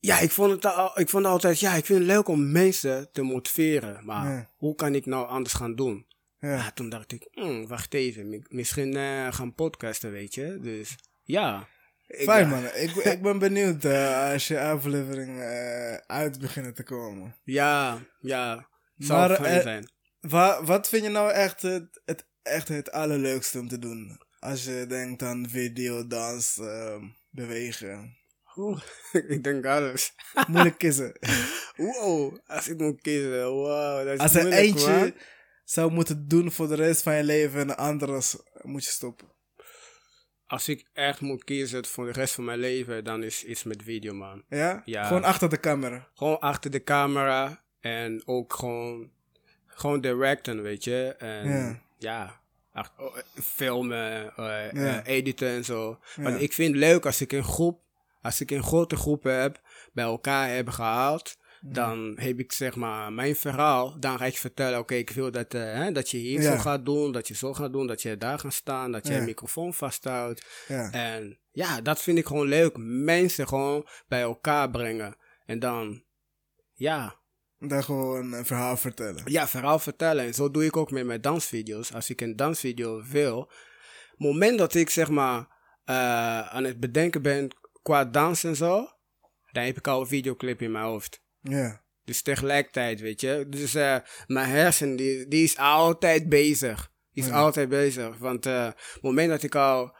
ja, 0.00 0.18
ik 0.20 0.30
vond, 0.30 0.50
het 0.52 0.64
al, 0.64 1.00
ik 1.00 1.08
vond 1.08 1.24
altijd, 1.26 1.60
ja, 1.60 1.74
ik 1.74 1.84
vind 1.84 1.98
het 1.98 2.08
leuk 2.08 2.28
om 2.28 2.52
mensen 2.52 3.08
te 3.12 3.22
motiveren. 3.22 4.04
Maar 4.04 4.50
hoe 4.56 4.74
kan 4.74 4.94
ik 4.94 5.06
nou 5.06 5.28
anders 5.28 5.54
gaan 5.54 5.74
doen? 5.74 6.06
Ja, 6.44 6.54
Ja. 6.54 6.70
toen 6.70 6.88
dacht 6.88 7.12
ik, 7.12 7.28
hmm, 7.30 7.66
wacht 7.66 7.94
even, 7.94 8.28
mi- 8.28 8.44
misschien 8.48 8.96
eh, 8.96 9.32
gaan 9.32 9.54
podcasten, 9.54 10.10
weet 10.10 10.34
je. 10.34 10.58
Dus 10.62 10.96
ja. 11.22 11.68
Fijn 12.08 12.48
man, 12.48 12.64
ik, 12.64 12.90
ik 13.14 13.22
ben 13.22 13.38
benieuwd 13.38 13.84
eh, 13.84 14.30
als 14.32 14.48
je 14.48 14.60
aflevering 14.60 15.40
eh, 15.40 15.94
uit 15.94 16.38
beginnen 16.38 16.74
te 16.74 16.82
komen. 16.82 17.36
Ja, 17.44 17.98
ja. 18.20 18.68
Zou 18.96 19.28
Maar, 19.28 19.36
fijn 19.40 19.62
zijn. 19.62 19.90
Wa- 20.20 20.64
wat 20.64 20.88
vind 20.88 21.02
je 21.04 21.08
nou 21.10 21.30
echt 21.32 21.62
het, 21.62 22.02
het, 22.04 22.26
echt 22.42 22.68
het 22.68 22.92
allerleukste 22.92 23.58
om 23.58 23.68
te 23.68 23.78
doen? 23.78 24.20
Als 24.38 24.64
je 24.64 24.84
denkt 24.88 25.22
aan 25.22 25.48
video, 25.48 26.06
dans, 26.06 26.58
ehm, 26.58 27.02
bewegen. 27.30 28.16
Oeh, 28.56 28.80
ik 29.34 29.44
denk 29.44 29.66
alles. 29.66 30.14
Moeilijk 30.48 30.78
kiezen. 30.78 31.12
Wow, 31.76 32.38
als 32.46 32.68
ik 32.68 32.78
moet 32.78 33.00
kiezen, 33.00 33.48
wow, 33.50 34.04
dat 34.06 34.14
is 34.14 34.20
Als 34.20 34.34
er 34.34 34.52
eentje. 34.52 35.14
Zou 35.64 35.92
moeten 35.92 36.28
doen 36.28 36.52
voor 36.52 36.68
de 36.68 36.74
rest 36.74 37.02
van 37.02 37.14
je 37.16 37.24
leven 37.24 37.60
en 37.60 37.66
de 37.66 37.76
andere 37.76 38.20
s- 38.20 38.36
moet 38.62 38.84
je 38.84 38.90
stoppen. 38.90 39.28
Als 40.46 40.68
ik 40.68 40.86
echt 40.92 41.20
moet 41.20 41.44
kiezen 41.44 41.84
voor 41.86 42.04
de 42.06 42.12
rest 42.12 42.34
van 42.34 42.44
mijn 42.44 42.58
leven, 42.58 43.04
dan 43.04 43.22
is 43.22 43.44
iets 43.44 43.62
met 43.64 43.82
video, 43.82 44.14
man. 44.14 44.42
Ja? 44.48 44.82
Ja. 44.84 45.04
Gewoon 45.06 45.24
achter 45.24 45.48
de 45.48 45.60
camera. 45.60 46.08
Gewoon 46.14 46.40
achter 46.40 46.70
de 46.70 46.82
camera 46.84 47.62
en 47.80 48.22
ook 48.26 48.52
gewoon, 48.54 49.10
gewoon 49.66 50.00
directen, 50.00 50.62
weet 50.62 50.84
je. 50.84 51.14
En 51.18 51.48
Ja. 51.48 51.80
ja, 51.98 52.40
ach- 52.72 52.92
oh, 52.98 53.16
eh, 53.16 53.22
filmen, 53.42 54.32
Ja. 54.36 54.70
eh, 54.70 55.14
editen 55.16 55.48
en 55.48 55.64
zo. 55.64 55.98
Want 56.16 56.40
ik 56.40 56.52
vind 56.52 56.68
het 56.74 56.78
leuk 56.84 57.06
als 57.06 57.20
ik 57.20 57.32
een 57.32 57.44
groep, 57.44 57.80
als 58.22 58.40
ik 58.40 58.50
een 58.50 58.62
grote 58.62 58.96
groep 58.96 59.22
heb, 59.22 59.60
bij 59.92 60.04
elkaar 60.04 60.54
heb 60.54 60.68
gehaald. 60.68 61.36
Dan 61.66 62.12
heb 62.20 62.38
ik 62.38 62.52
zeg 62.52 62.76
maar 62.76 63.12
mijn 63.12 63.36
verhaal. 63.36 64.00
Dan 64.00 64.18
ga 64.18 64.24
ik 64.24 64.36
vertellen: 64.36 64.78
oké, 64.78 64.94
ik 64.94 65.10
wil 65.10 65.30
dat, 65.30 65.54
eh, 65.54 65.62
hè, 65.62 65.92
dat 65.92 66.10
je 66.10 66.16
hier 66.16 66.42
Ja. 66.42 66.52
zo 66.52 66.58
gaat 66.58 66.84
doen, 66.84 67.12
dat 67.12 67.28
je 67.28 67.34
zo 67.34 67.54
gaat 67.54 67.72
doen, 67.72 67.86
dat 67.86 68.02
je 68.02 68.16
daar 68.16 68.38
gaat 68.38 68.52
staan, 68.52 68.92
dat 68.92 69.06
je 69.06 69.14
een 69.14 69.24
microfoon 69.24 69.74
vasthoudt. 69.74 70.64
Ja. 70.68 70.90
En 70.90 71.38
ja, 71.50 71.80
dat 71.80 72.02
vind 72.02 72.18
ik 72.18 72.26
gewoon 72.26 72.46
leuk. 72.48 72.76
Mensen 72.76 73.48
gewoon 73.48 73.86
bij 74.08 74.20
elkaar 74.20 74.70
brengen. 74.70 75.16
En 75.46 75.58
dan, 75.58 76.02
ja, 76.72 77.14
Dan 77.58 77.84
gewoon 77.84 78.32
een 78.32 78.46
verhaal 78.46 78.76
vertellen. 78.76 79.22
ja, 79.24 79.48
verhaal 79.48 79.78
vertellen. 79.78 80.24
En 80.24 80.34
zo 80.34 80.50
doe 80.50 80.64
ik 80.64 80.76
ook 80.76 80.90
met 80.90 81.06
mijn 81.06 81.20
dansvideo's. 81.20 81.92
Als 81.94 82.10
ik 82.10 82.20
een 82.20 82.36
dansvideo 82.36 83.02
wil, 83.10 83.50
moment 84.16 84.58
dat 84.58 84.74
ik 84.74 84.90
zeg 84.90 85.08
maar 85.08 85.46
eh, 85.84 86.40
aan 86.40 86.64
het 86.64 86.80
bedenken 86.80 87.22
ben 87.22 87.48
qua 87.82 88.04
dans 88.04 88.44
en 88.44 88.56
zo, 88.56 88.88
dan 89.52 89.64
heb 89.64 89.76
ik 89.76 89.86
al 89.88 90.00
een 90.00 90.06
videoclip 90.06 90.62
in 90.62 90.72
mijn 90.72 90.84
hoofd. 90.84 91.22
Ja. 91.48 91.82
Dus 92.04 92.22
tegelijkertijd, 92.22 93.00
weet 93.00 93.20
je. 93.20 93.46
Dus 93.48 93.74
eh, 93.74 93.96
mijn 94.26 94.48
hersen, 94.48 94.96
die, 94.96 95.28
die 95.28 95.44
is 95.44 95.56
altijd 95.56 96.28
bezig. 96.28 96.90
Die 97.12 97.22
is 97.22 97.28
Ja. 97.28 97.34
altijd 97.36 97.68
bezig. 97.68 98.18
Want 98.18 98.46
eh, 98.46 98.64
het 98.66 98.98
moment 99.02 99.28
dat 99.28 99.42
ik 99.42 99.54
al 99.54 99.96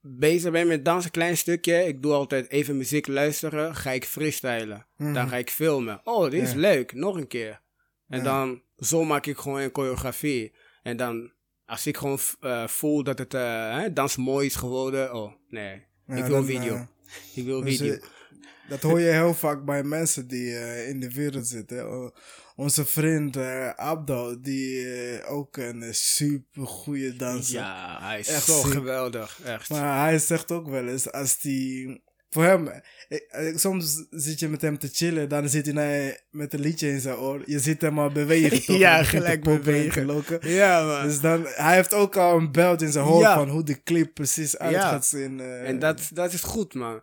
bezig 0.00 0.50
ben 0.52 0.66
met 0.66 0.84
dansen, 0.84 1.04
een 1.06 1.10
klein 1.10 1.36
stukje. 1.36 1.84
Ik 1.86 2.02
doe 2.02 2.12
altijd 2.12 2.50
even 2.50 2.76
muziek 2.76 3.06
luisteren. 3.06 3.74
Ga 3.76 3.90
ik 3.90 4.04
freestylen. 4.04 4.86
Mhm. 4.96 5.12
Dan 5.12 5.28
ga 5.28 5.36
ik 5.36 5.50
filmen. 5.50 6.00
Oh, 6.04 6.30
dit 6.30 6.42
is 6.42 6.52
leuk. 6.54 6.92
Nog 6.92 7.16
een 7.16 7.26
keer. 7.26 7.60
En 8.08 8.18
Ja. 8.18 8.24
dan, 8.24 8.62
zo 8.78 9.04
maak 9.04 9.26
ik 9.26 9.38
gewoon 9.38 9.60
een 9.60 9.70
choreografie. 9.72 10.54
En 10.82 10.96
dan, 10.96 11.32
als 11.66 11.86
ik 11.86 11.96
gewoon 11.96 12.18
eh, 12.40 12.66
voel 12.66 13.02
dat 13.02 13.18
het 13.18 13.32
hè, 13.32 13.92
dans 13.92 14.16
mooi 14.16 14.46
is 14.46 14.54
geworden. 14.54 15.14
Oh, 15.14 15.32
nee. 15.48 15.74
Ik 16.06 16.24
wil 16.24 16.28
dan, 16.28 16.44
video. 16.44 16.86
ik 17.34 17.44
wil 17.44 17.60
Dus, 17.60 17.76
video. 17.76 17.96
Dat 18.68 18.82
hoor 18.82 19.00
je 19.00 19.10
heel 19.10 19.34
vaak 19.34 19.64
bij 19.64 19.82
mensen 19.82 20.28
die 20.28 20.56
eh, 20.56 20.88
in 20.88 21.00
de 21.00 21.10
wereld 21.12 21.46
zitten. 21.46 22.12
Onze 22.56 22.84
vriend 22.84 23.36
Abdo, 23.76 24.40
die 24.40 24.92
eh, 24.94 25.32
ook 25.32 25.56
een 25.56 25.94
super 25.94 26.66
goede 26.66 27.16
danser. 27.16 27.54
ja, 27.54 27.98
hij 28.00 28.18
is 28.18 28.28
echt 28.28 28.44
zo 28.44 28.62
geweldig. 28.62 29.40
Echt. 29.44 29.68
Maar 29.68 30.00
hij 30.08 30.18
zegt 30.18 30.52
ook 30.52 30.68
wel 30.68 30.88
eens, 30.88 31.12
als 31.12 31.36
hij 31.40 32.00
voor 32.32 32.44
hem, 32.44 32.68
ik- 33.08 33.28
ik- 33.32 33.58
soms 33.58 34.04
zit 34.10 34.38
je 34.40 34.48
met 34.48 34.60
hem 34.62 34.78
te 34.78 34.88
chillen, 34.92 35.28
dan 35.28 35.48
zit 35.48 35.64
hij 35.66 35.74
naar, 35.74 36.20
met 36.30 36.52
een 36.54 36.60
liedje 36.60 36.88
in 36.88 37.00
zijn 37.00 37.16
oor. 37.16 37.42
Je 37.46 37.58
ziet 37.58 37.80
hem 37.80 37.98
al 37.98 38.10
bewegen, 38.12 38.64
toch? 38.66 38.76
Ja, 38.76 39.02
gelijk 39.02 39.42
bewegen. 39.42 39.92
te 39.92 40.12
loken. 40.12 40.48
Ja, 40.50 40.86
man. 40.86 41.02
Dus 41.06 41.20
dan, 41.20 41.46
hij 41.46 41.74
heeft 41.74 41.94
ook 41.94 42.16
al 42.16 42.36
een 42.36 42.52
beeld 42.52 42.82
in 42.82 42.92
zijn 42.92 43.04
hoofd 43.04 43.22
Ja. 43.22 43.34
van 43.34 43.48
hoe 43.48 43.62
de 43.64 43.82
clip 43.82 44.14
precies 44.14 44.58
uit 44.58 44.72
Ja. 44.72 44.88
gaat 44.88 45.06
zien. 45.06 45.40
eh. 45.40 45.68
En 45.68 45.78
dat, 45.78 46.00
dat 46.12 46.32
is 46.32 46.42
goed, 46.42 46.74
man. 46.74 47.00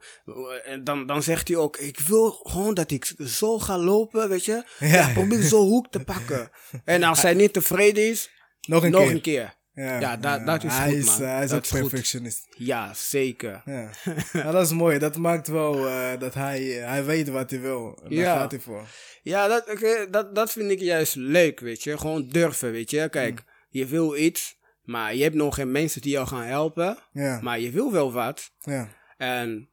En 0.65 0.83
dan, 0.83 1.05
dan 1.07 1.23
zegt 1.23 1.47
hij 1.47 1.57
ook, 1.57 1.77
ik 1.77 1.99
wil 1.99 2.31
gewoon 2.31 2.73
dat 2.73 2.91
ik 2.91 3.13
zo 3.25 3.59
ga 3.59 3.77
lopen, 3.77 4.29
weet 4.29 4.45
je. 4.45 4.63
Ja. 4.79 4.87
Ja, 4.87 5.09
probeer 5.13 5.41
zo'n 5.43 5.67
hoek 5.67 5.91
te 5.91 5.99
pakken. 5.99 6.49
En 6.85 7.03
als 7.03 7.21
hij 7.21 7.33
niet 7.33 7.53
tevreden 7.53 8.09
is, 8.09 8.29
nog 8.67 8.83
een 8.83 8.91
nog 8.91 9.01
keer. 9.03 9.11
een 9.11 9.21
keer. 9.21 9.57
Ja, 9.83 10.17
dat- 10.17 10.45
dat 10.45 10.63
is 10.63 10.73
hij 10.73 10.87
goed, 10.89 10.97
is, 10.97 11.05
man. 11.05 11.21
eh, 11.21 11.33
hij 11.33 11.43
is 11.43 11.49
Dat 11.49 11.57
ook 11.57 11.63
is 11.63 11.69
goed. 11.69 11.79
perfectionist. 11.79 12.47
Ja, 12.57 12.93
zeker. 12.93 13.61
Ja. 13.65 13.89
ja, 14.33 14.51
dat 14.51 14.65
is 14.65 14.71
mooi. 14.71 14.97
Dat 14.99 15.17
maakt 15.17 15.47
wel 15.47 15.87
eh, 15.87 16.19
dat 16.19 16.33
hij, 16.33 16.81
eh, 16.81 16.87
hij 16.87 17.05
weet 17.05 17.29
wat 17.29 17.49
hij 17.49 17.59
wil. 17.61 17.99
Daar 18.03 18.11
Ja. 18.13 18.37
gaat 18.39 18.51
hij 18.51 18.59
voor. 18.59 18.87
Ja, 19.21 19.47
dat, 19.47 19.65
dat, 20.11 20.35
dat 20.35 20.51
vind 20.51 20.71
ik 20.71 20.79
juist 20.79 21.15
leuk, 21.15 21.59
weet 21.59 21.83
je. 21.83 21.97
Gewoon 21.97 22.27
durven, 22.27 22.71
weet 22.71 22.89
je. 22.91 23.09
Kijk, 23.09 23.31
Mm. 23.39 23.45
je 23.69 23.85
wil 23.85 24.15
iets, 24.15 24.57
maar 24.83 25.15
je 25.15 25.23
hebt 25.23 25.35
nog 25.35 25.55
geen 25.55 25.71
mensen 25.71 26.01
die 26.01 26.11
jou 26.11 26.27
gaan 26.27 26.43
helpen. 26.45 26.97
Ja, 27.11 27.39
Maar 27.41 27.59
je 27.59 27.69
wil 27.71 27.91
wel 27.91 28.11
wat. 28.11 28.51
ja, 28.59 28.89
En 29.17 29.69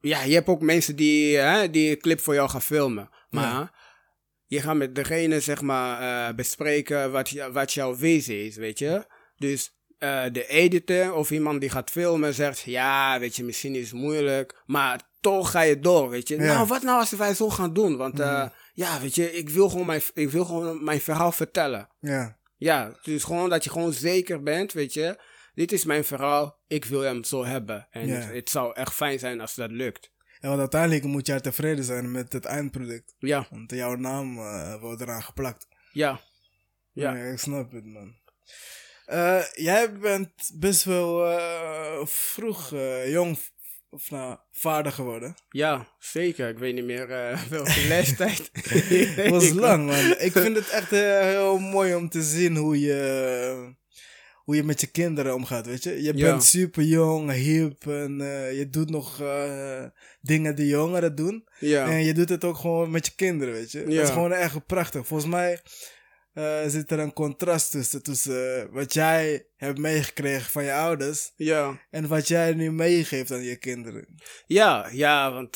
ja, 0.00 0.22
je 0.22 0.34
hebt 0.34 0.48
ook 0.48 0.60
mensen 0.60 0.96
die, 0.96 1.36
hè, 1.36 1.70
die 1.70 1.90
een 1.90 2.00
clip 2.00 2.20
voor 2.20 2.34
jou 2.34 2.48
gaan 2.48 2.62
filmen. 2.62 3.10
Maar 3.30 3.72
je 4.54 4.60
gaat 4.60 4.76
met 4.76 4.94
degene, 4.94 5.40
zeg 5.40 5.60
maar, 5.60 6.00
eh, 6.28 6.34
bespreken 6.34 7.12
wat, 7.12 7.30
wat 7.52 7.72
jouw 7.72 7.96
wezen 7.96 8.44
is, 8.44 8.56
weet 8.56 8.78
je. 8.78 9.06
Dus 9.36 9.70
eh, 9.98 10.24
de 10.32 10.46
editor 10.46 11.14
of 11.14 11.30
iemand 11.30 11.60
die 11.60 11.70
gaat 11.70 11.90
filmen 11.90 12.34
zegt, 12.34 12.60
ja, 12.60 13.18
weet 13.20 13.36
je, 13.36 13.44
misschien 13.44 13.74
is 13.74 13.90
het 13.90 14.00
moeilijk. 14.00 14.62
Maar 14.66 15.00
toch 15.20 15.50
ga 15.50 15.60
je 15.60 15.78
door, 15.78 16.08
weet 16.08 16.28
je. 16.28 16.36
Ja. 16.36 16.42
Nou, 16.54 16.66
wat 16.66 16.82
nou 16.82 16.98
als 16.98 17.10
wij 17.10 17.34
zo 17.34 17.50
gaan 17.50 17.72
doen? 17.72 17.96
Want 17.96 18.20
eh, 18.20 18.48
ja, 18.72 19.00
weet 19.00 19.14
je, 19.14 19.32
ik 19.32 19.48
wil, 19.48 19.68
gewoon 19.68 19.86
mijn, 19.86 20.02
ik 20.14 20.30
wil 20.30 20.44
gewoon 20.44 20.84
mijn 20.84 21.00
verhaal 21.00 21.32
vertellen. 21.32 21.88
ja. 22.00 22.42
Ja, 22.56 22.98
dus 23.02 23.24
gewoon 23.24 23.48
dat 23.50 23.64
je 23.64 23.70
gewoon 23.70 23.92
zeker 23.92 24.42
bent, 24.42 24.72
weet 24.72 24.92
je. 24.94 25.18
Dit 25.54 25.72
is 25.72 25.84
mijn 25.84 26.04
verhaal, 26.04 26.58
ik 26.66 26.84
wil 26.84 27.00
hem 27.00 27.24
zo 27.24 27.44
hebben. 27.44 27.86
En 27.90 28.06
Ja. 28.06 28.14
het, 28.14 28.32
het 28.34 28.50
zou 28.50 28.74
echt 28.74 28.92
fijn 28.94 29.18
zijn 29.18 29.40
als 29.40 29.54
dat 29.54 29.70
lukt. 29.70 30.10
Want 30.48 30.58
uiteindelijk 30.60 31.04
moet 31.04 31.26
jij 31.26 31.40
tevreden 31.40 31.84
zijn 31.84 32.10
met 32.10 32.32
het 32.32 32.44
eindproduct. 32.44 33.14
Ja, 33.18 33.46
Want 33.50 33.70
jouw 33.70 33.94
naam 33.94 34.38
eh, 34.38 34.80
wordt 34.80 35.00
eraan 35.00 35.22
geplakt. 35.22 35.66
ja, 35.92 36.20
ja. 36.92 37.14
Ik 37.14 37.38
snap 37.38 37.72
het, 37.72 37.84
man. 37.84 38.14
Eh, 39.06 39.42
jij 39.52 39.92
bent 39.92 40.50
best 40.54 40.84
wel 40.84 41.26
eh, 41.26 42.06
vroeg 42.06 42.70
jong, 43.06 43.38
of 43.90 44.10
nou, 44.10 44.38
vader 44.50 44.92
geworden. 44.92 45.34
Ja, 45.48 45.88
zeker. 45.98 46.48
Ik 46.48 46.58
weet 46.58 46.74
niet 46.74 46.84
meer 46.84 47.10
eh, 47.10 47.42
welke 47.56 47.84
leeftijd. 47.94 48.50
Het 48.52 49.28
was 49.28 49.50
lang, 49.50 49.86
man. 49.90 50.14
Ik 50.18 50.32
vind 50.32 50.56
het 50.56 50.68
echt 50.68 50.90
heel 50.90 51.58
mooi 51.58 51.94
om 51.94 52.08
te 52.08 52.22
zien 52.22 52.56
hoe 52.56 52.80
je, 52.80 53.74
hoe 54.44 54.56
je 54.56 54.62
met 54.62 54.80
je 54.80 54.86
kinderen 54.86 55.34
omgaat, 55.34 55.66
weet 55.66 55.82
je. 55.82 56.02
Je 56.02 56.16
Ja. 56.16 56.30
bent 56.30 56.44
super 56.44 56.82
jong, 56.82 57.30
hip 57.32 57.86
en 57.86 58.20
eh, 58.20 58.58
je 58.58 58.68
doet 58.70 58.90
nog 58.90 59.20
eh, 59.20 59.84
dingen 60.20 60.54
die 60.54 60.66
jongeren 60.66 61.14
doen. 61.14 61.48
Ja, 61.58 61.86
En 61.90 62.04
je 62.04 62.14
doet 62.14 62.28
het 62.28 62.44
ook 62.44 62.56
gewoon 62.56 62.90
met 62.90 63.06
je 63.06 63.12
kinderen, 63.16 63.54
weet 63.54 63.72
je. 63.72 63.84
Dat 63.84 63.92
Ja. 63.92 64.02
is 64.02 64.10
gewoon 64.10 64.32
echt 64.32 64.66
prachtig. 64.66 65.06
Volgens 65.06 65.30
mij 65.30 65.60
eh, 66.32 66.60
zit 66.66 66.90
er 66.90 66.98
een 66.98 67.12
contrast 67.12 67.70
tussen, 67.70 68.02
tussen 68.02 68.68
wat 68.72 68.92
jij 68.94 69.46
hebt 69.56 69.78
meegekregen 69.78 70.50
van 70.50 70.64
je 70.64 70.72
ouders 70.72 71.32
ja. 71.36 71.80
en 71.90 72.08
wat 72.08 72.28
jij 72.28 72.52
nu 72.54 72.72
meegeeft 72.72 73.30
aan 73.30 73.42
je 73.42 73.56
kinderen. 73.56 74.06
Ja, 74.46 74.88
ja, 74.92 75.32
want 75.32 75.54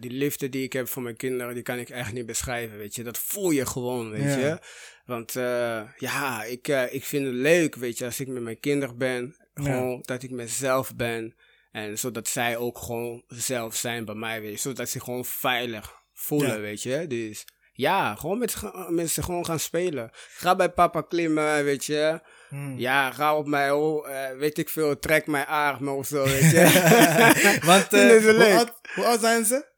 die 0.00 0.10
liefde 0.10 0.48
die 0.48 0.62
ik 0.62 0.72
heb 0.72 0.88
voor 0.88 1.02
mijn 1.02 1.16
kinderen, 1.16 1.54
die 1.54 1.62
kan 1.62 1.78
ik 1.78 1.90
echt 1.90 2.12
niet 2.12 2.26
beschrijven, 2.26 2.78
weet 2.78 2.94
je. 2.94 3.02
Dat 3.02 3.18
voel 3.18 3.50
je 3.50 3.66
gewoon, 3.66 4.10
weet 4.10 4.34
je. 4.34 4.58
Want 5.04 5.36
eh, 5.36 5.82
ja, 5.96 6.44
ik, 6.44 6.68
eh, 6.68 6.94
ik 6.94 7.04
vind 7.04 7.24
het 7.26 7.34
leuk, 7.34 7.74
weet 7.74 7.98
je, 7.98 8.04
als 8.04 8.20
ik 8.20 8.28
met 8.28 8.42
mijn 8.42 8.60
kinderen 8.60 8.98
ben. 8.98 9.36
Gewoon 9.54 10.00
dat 10.02 10.22
ik 10.22 10.30
mezelf 10.30 10.94
ben. 10.96 11.34
En 11.72 11.98
zodat 11.98 12.28
zij 12.28 12.56
ook 12.56 12.78
gewoon 12.78 13.22
zelf 13.26 13.74
zijn 13.76 14.04
bij 14.04 14.14
mij, 14.14 14.40
weet 14.40 14.52
je. 14.52 14.58
Zodat 14.58 14.88
ze 14.88 15.00
gewoon 15.00 15.24
veilig 15.24 16.02
voelen, 16.12 16.54
Ja. 16.54 16.60
weet 16.60 16.82
je. 16.82 17.06
Dus 17.06 17.44
ja, 17.72 18.14
gewoon 18.14 18.38
met, 18.38 18.50
ze- 18.50 18.86
met 18.88 19.10
ze 19.10 19.22
gewoon 19.22 19.44
gaan 19.44 19.58
spelen. 19.58 20.10
Ga 20.36 20.56
bij 20.56 20.70
papa 20.70 21.00
klimmen, 21.02 21.64
weet 21.64 21.84
je. 21.84 22.20
Hmm. 22.48 22.78
Ja, 22.78 23.10
ga 23.12 23.36
op 23.36 23.46
mij, 23.46 23.70
oh, 23.70 24.08
weet 24.38 24.58
ik 24.58 24.68
veel, 24.68 24.98
trek 24.98 25.26
mijn 25.26 25.46
armen 25.46 25.96
of 25.96 26.06
zo, 26.06 26.24
weet 26.24 26.50
je. 26.50 27.60
Want 27.66 27.86
ze 27.90 28.32
hoe, 28.36 28.56
oud, 28.56 28.72
hoe 28.94 29.04
oud 29.04 29.20
zijn 29.20 29.44
ze? 29.44 29.70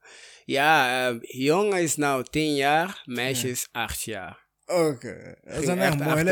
Ja, 0.44 1.08
eh, 1.08 1.16
jongen 1.20 1.82
is 1.82 1.96
nou 1.96 2.24
10 2.30 2.54
jaar, 2.54 3.02
meisje 3.04 3.48
is 3.50 3.68
8 3.72 4.02
jaar. 4.02 4.43
Oké, 4.66 5.34
dat 5.44 5.52
Ging 5.54 5.64
zijn 5.64 5.78
echt 5.78 6.00
echt 6.00 6.04
mooie 6.04 6.24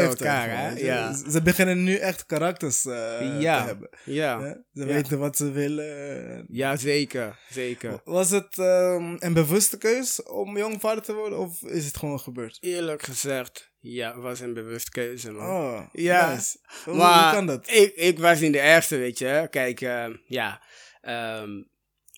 hè? 0.48 0.68
Ja. 0.78 1.12
Ze 1.12 1.30
ze 1.30 1.42
beginnen 1.42 1.84
nu 1.84 1.96
echt 1.96 2.26
karakters 2.26 2.84
eh, 2.84 3.40
ja, 3.40 3.60
te 3.60 3.66
hebben. 3.66 3.88
ja, 4.04 4.40
hè? 4.40 4.48
Ze 4.50 4.60
Ja. 4.72 4.84
weten 4.86 5.18
wat 5.18 5.36
ze 5.36 5.50
willen. 5.50 6.44
ja, 6.48 6.76
zeker, 6.76 7.38
zeker. 7.50 8.00
Was 8.04 8.30
het 8.30 8.58
ehm, 8.58 9.16
een 9.18 9.32
bewuste 9.32 9.78
keus 9.78 10.22
om 10.22 10.56
jong 10.58 10.80
vader 10.80 11.02
te 11.02 11.14
worden 11.14 11.38
of 11.38 11.62
is 11.62 11.84
het 11.86 11.96
gewoon 11.96 12.20
gebeurd? 12.20 12.58
Eerlijk 12.60 13.02
gezegd, 13.02 13.72
ja, 13.78 14.18
was 14.18 14.40
een 14.40 14.54
bewust 14.54 14.88
keuze, 14.88 15.30
man. 15.30 15.48
Oh, 15.48 15.80
Ja, 15.92 16.32
nice. 16.34 16.58
Hoe, 16.84 16.94
maar 16.94 17.22
hoe 17.24 17.32
kan 17.32 17.46
dat? 17.46 17.70
Ik, 17.70 17.94
ik 17.94 18.18
was 18.18 18.40
niet 18.40 18.52
de 18.52 18.60
eerste, 18.60 18.96
weet 18.96 19.18
je. 19.18 19.46
Kijk, 19.50 19.80
eh, 19.80 20.06
ja, 20.26 20.62
ehm, 21.00 21.50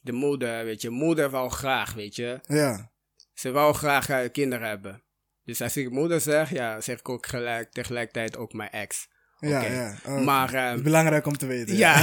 de 0.03 0.13
moeder, 0.13 0.65
weet 0.65 0.83
je, 0.83 0.91
moeder 0.91 1.31
wou 1.31 1.51
graag, 1.51 1.93
weet 1.95 2.17
je. 2.17 2.41
Ja, 2.47 2.93
Ze 3.35 3.51
wou 3.51 3.75
graag 3.75 4.09
eh, 4.09 4.19
kinderen 4.33 4.69
hebben. 4.69 5.03
Dus 5.45 5.61
als 5.61 5.77
ik 5.77 5.91
moeder 5.91 6.21
zeg, 6.21 6.51
ja, 6.51 6.81
zeg 6.81 6.99
ik 6.99 7.09
ook 7.09 7.27
gelijk, 7.27 7.73
tegelijkertijd 7.73 8.37
ook 8.37 8.53
mijn 8.53 8.71
ex. 8.71 9.09
ja, 9.39 9.63
ja. 9.63 9.95
Oh, 10.07 10.25
Maar, 10.25 10.53
het 10.53 10.77
is 10.77 10.83
belangrijk 10.83 11.27
om 11.27 11.37
te 11.37 11.47
weten. 11.47 11.77
Ja, 11.77 11.97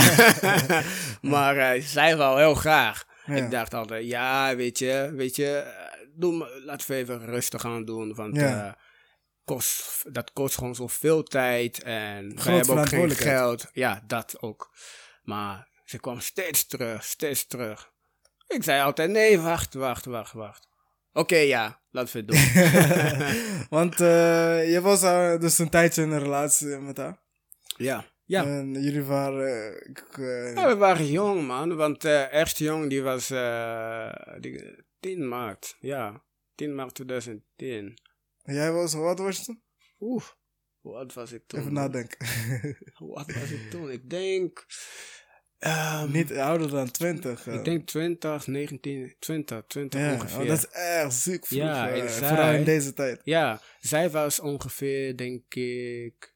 maar 1.21 1.57
eh, 1.57 1.81
zij 1.83 2.17
wou 2.17 2.39
heel 2.39 2.55
graag. 2.55 3.05
Ja. 3.25 3.35
Ik 3.35 3.51
dacht 3.51 3.73
altijd, 3.73 4.05
ja, 4.07 4.55
weet 4.55 4.79
je, 4.79 5.11
weet 5.15 5.35
je, 5.35 5.57
eh, 5.57 6.07
doe 6.15 6.61
laten 6.65 6.87
we 6.91 6.95
even 6.95 7.25
rustig 7.25 7.65
aan 7.65 7.85
doen, 7.85 8.13
want 8.15 8.35
Ja. 8.35 8.65
eh, 8.67 8.73
kost, 9.43 10.03
dat 10.13 10.31
kost 10.33 10.55
gewoon 10.57 10.75
zoveel 10.75 11.23
tijd 11.23 11.83
en 11.83 12.35
we 12.35 12.51
hebben 12.51 12.77
ook 12.77 12.87
geen 12.87 13.09
geld. 13.11 13.69
Ja, 13.73 14.01
dat 14.07 14.41
ook. 14.41 14.75
Maar 15.23 15.67
ze 15.85 15.99
kwam 15.99 16.19
steeds 16.19 16.67
terug, 16.67 17.03
steeds 17.03 17.47
terug. 17.47 17.89
Ik 18.47 18.63
zei 18.63 18.81
altijd, 18.81 19.09
nee, 19.09 19.39
wacht, 19.39 19.73
wacht, 19.73 20.05
wacht, 20.05 20.33
wacht. 20.33 20.67
Oké, 21.13 21.35
ja, 21.37 21.81
laten 21.91 22.13
we 22.13 22.19
het 22.19 22.27
doen. 22.27 23.67
Want 23.77 23.99
eh, 24.01 24.71
je 24.71 24.79
was 24.81 25.01
dus 25.41 25.57
een 25.59 25.69
tijdje 25.69 26.01
in 26.01 26.11
een 26.11 26.19
relatie 26.19 26.67
met 26.67 26.97
haar. 26.97 27.21
ja, 27.77 28.05
ja. 28.25 28.43
En 28.45 28.71
jullie 28.81 29.03
waren... 29.03 29.47
eh, 30.17 30.47
eh, 30.49 30.55
Ja, 30.55 30.67
we 30.67 30.75
waren 30.75 31.05
jong, 31.11 31.47
man. 31.47 31.75
Want 31.75 32.01
de 32.01 32.27
eerste 32.31 32.63
jong, 32.63 32.89
die 32.89 33.01
was 33.01 33.29
eh, 33.29 34.13
die, 34.39 34.83
10 34.99 35.27
maart. 35.27 35.77
Ja, 35.79 36.23
10 36.55 36.75
maart 36.75 36.93
2010. 36.93 37.97
Jij 38.43 38.71
was, 38.71 38.93
wat 38.93 39.19
was 39.19 39.37
je 39.37 39.43
toen? 39.43 39.63
Oeh, 39.99 40.23
hoe 40.81 40.95
oud 40.95 41.13
was 41.13 41.31
ik 41.31 41.43
toen? 41.47 41.59
Even 41.59 41.73
nadenken. 41.73 42.27
Hoe 42.93 43.15
oud 43.15 43.33
was 43.33 43.49
ik 43.51 43.69
toen? 43.69 43.91
Ik 43.91 44.09
denk... 44.09 44.65
ehm, 45.61 46.11
Niet 46.11 46.33
ouder 46.37 46.69
dan 46.69 46.91
20. 46.91 47.47
eh. 47.47 47.53
Ik 47.53 47.63
denk 47.65 47.87
20, 47.87 48.47
19, 48.47 49.15
20, 49.19 49.63
20 49.67 49.99
ja, 49.99 50.13
ongeveer. 50.13 50.41
oh, 50.41 50.47
dat 50.47 50.57
is 50.57 50.67
echt 50.69 51.13
ziek 51.13 51.45
vroeg. 51.45 51.59
Ja, 51.59 51.89
eh, 51.89 52.07
zij- 52.07 52.27
Vooral 52.27 52.53
in 52.53 52.63
deze 52.63 52.93
tijd. 52.93 53.21
Ja, 53.23 53.61
zij 53.79 54.09
was 54.09 54.39
ongeveer, 54.39 55.17
denk 55.17 55.53
ik... 55.55 56.33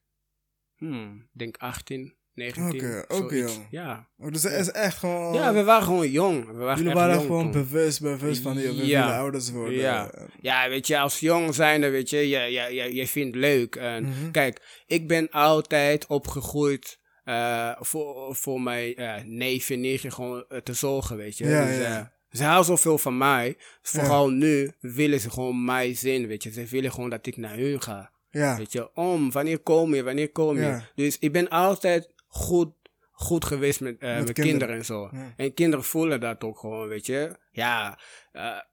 Hmm, 0.76 1.28
denk 1.32 1.56
18, 1.56 2.14
19. 2.34 2.74
Oké, 2.74 3.04
ook 3.08 3.30
zoiets. 3.30 3.52
jong. 3.54 3.66
Ja. 3.70 4.08
Oh, 4.18 4.30
dus 4.32 4.42
het 4.42 4.52
is 4.52 4.70
echt 4.70 4.98
gewoon... 4.98 5.34
ja, 5.34 5.52
we 5.54 5.62
waren 5.64 5.84
gewoon 5.84 6.10
jong. 6.10 6.46
We 6.46 6.52
waren 6.52 6.76
jullie 6.76 6.90
echt 6.90 7.00
waren 7.00 7.14
jong 7.14 7.26
gewoon 7.26 7.42
toen. 7.52 7.62
bewust, 7.62 8.00
bewust 8.00 8.42
van 8.42 8.56
die 8.56 8.86
Ja. 8.86 9.16
ouders 9.18 9.50
worden. 9.50 9.78
Ja. 9.78 10.10
Ja, 10.40 10.68
weet 10.68 10.86
je, 10.86 10.98
als 10.98 11.20
jong 11.20 11.54
zijnde, 11.54 11.88
weet 11.90 12.10
je, 12.10 12.28
je, 12.28 12.38
je, 12.38 12.74
je, 12.74 12.94
je 12.94 13.06
vindt 13.06 13.34
het 13.34 13.44
leuk. 13.44 13.76
En 13.76 14.02
Mhm. 14.04 14.30
kijk, 14.30 14.82
ik 14.86 15.08
ben 15.08 15.30
altijd 15.30 16.06
opgegroeid 16.06 16.98
eh, 17.26 17.76
voor, 17.80 18.34
voor 18.36 18.60
mijn 18.60 18.94
eh, 18.94 19.14
neef 19.24 19.70
en 19.70 19.80
nichtje 19.80 20.10
gewoon 20.10 20.44
eh, 20.48 20.58
te 20.58 20.72
zorgen, 20.72 21.16
weet 21.16 21.38
je. 21.38 21.46
Ja, 21.48 21.66
dus, 21.66 21.76
ja. 21.76 21.98
eh, 22.30 22.38
ze 22.38 22.44
houden 22.44 22.64
zoveel 22.66 22.98
van 22.98 23.18
mij. 23.18 23.56
Dus 23.82 23.90
Ja. 23.92 24.00
vooral 24.00 24.28
nu 24.30 24.72
willen 24.80 25.20
ze 25.20 25.30
gewoon 25.30 25.64
mij 25.64 25.94
zien, 25.94 26.26
weet 26.26 26.42
je. 26.42 26.52
Ze 26.52 26.64
willen 26.64 26.92
gewoon 26.92 27.10
dat 27.10 27.26
ik 27.26 27.36
naar 27.36 27.56
hun 27.56 27.82
ga. 27.82 28.10
Ja. 28.30 28.56
Weet 28.56 28.72
je, 28.72 28.94
om, 28.94 29.30
wanneer 29.30 29.58
kom 29.58 29.94
je, 29.94 30.02
wanneer 30.02 30.32
kom 30.32 30.56
je. 30.56 30.62
Ja. 30.62 30.88
Dus 30.94 31.18
ik 31.18 31.32
ben 31.32 31.48
altijd 31.48 32.10
goed, 32.26 32.72
goed 33.12 33.44
geweest 33.44 33.80
met, 33.80 34.00
met 34.00 34.08
kinderen. 34.10 34.34
kinderen. 34.34 34.76
en 34.76 34.84
zo. 34.84 35.08
Ja. 35.12 35.32
En 35.36 35.54
kinderen 35.54 35.84
voelen 35.84 36.20
dat 36.20 36.44
ook 36.44 36.58
gewoon, 36.58 36.88
weet 36.88 37.06
je. 37.06 37.36
Ja, 37.52 37.98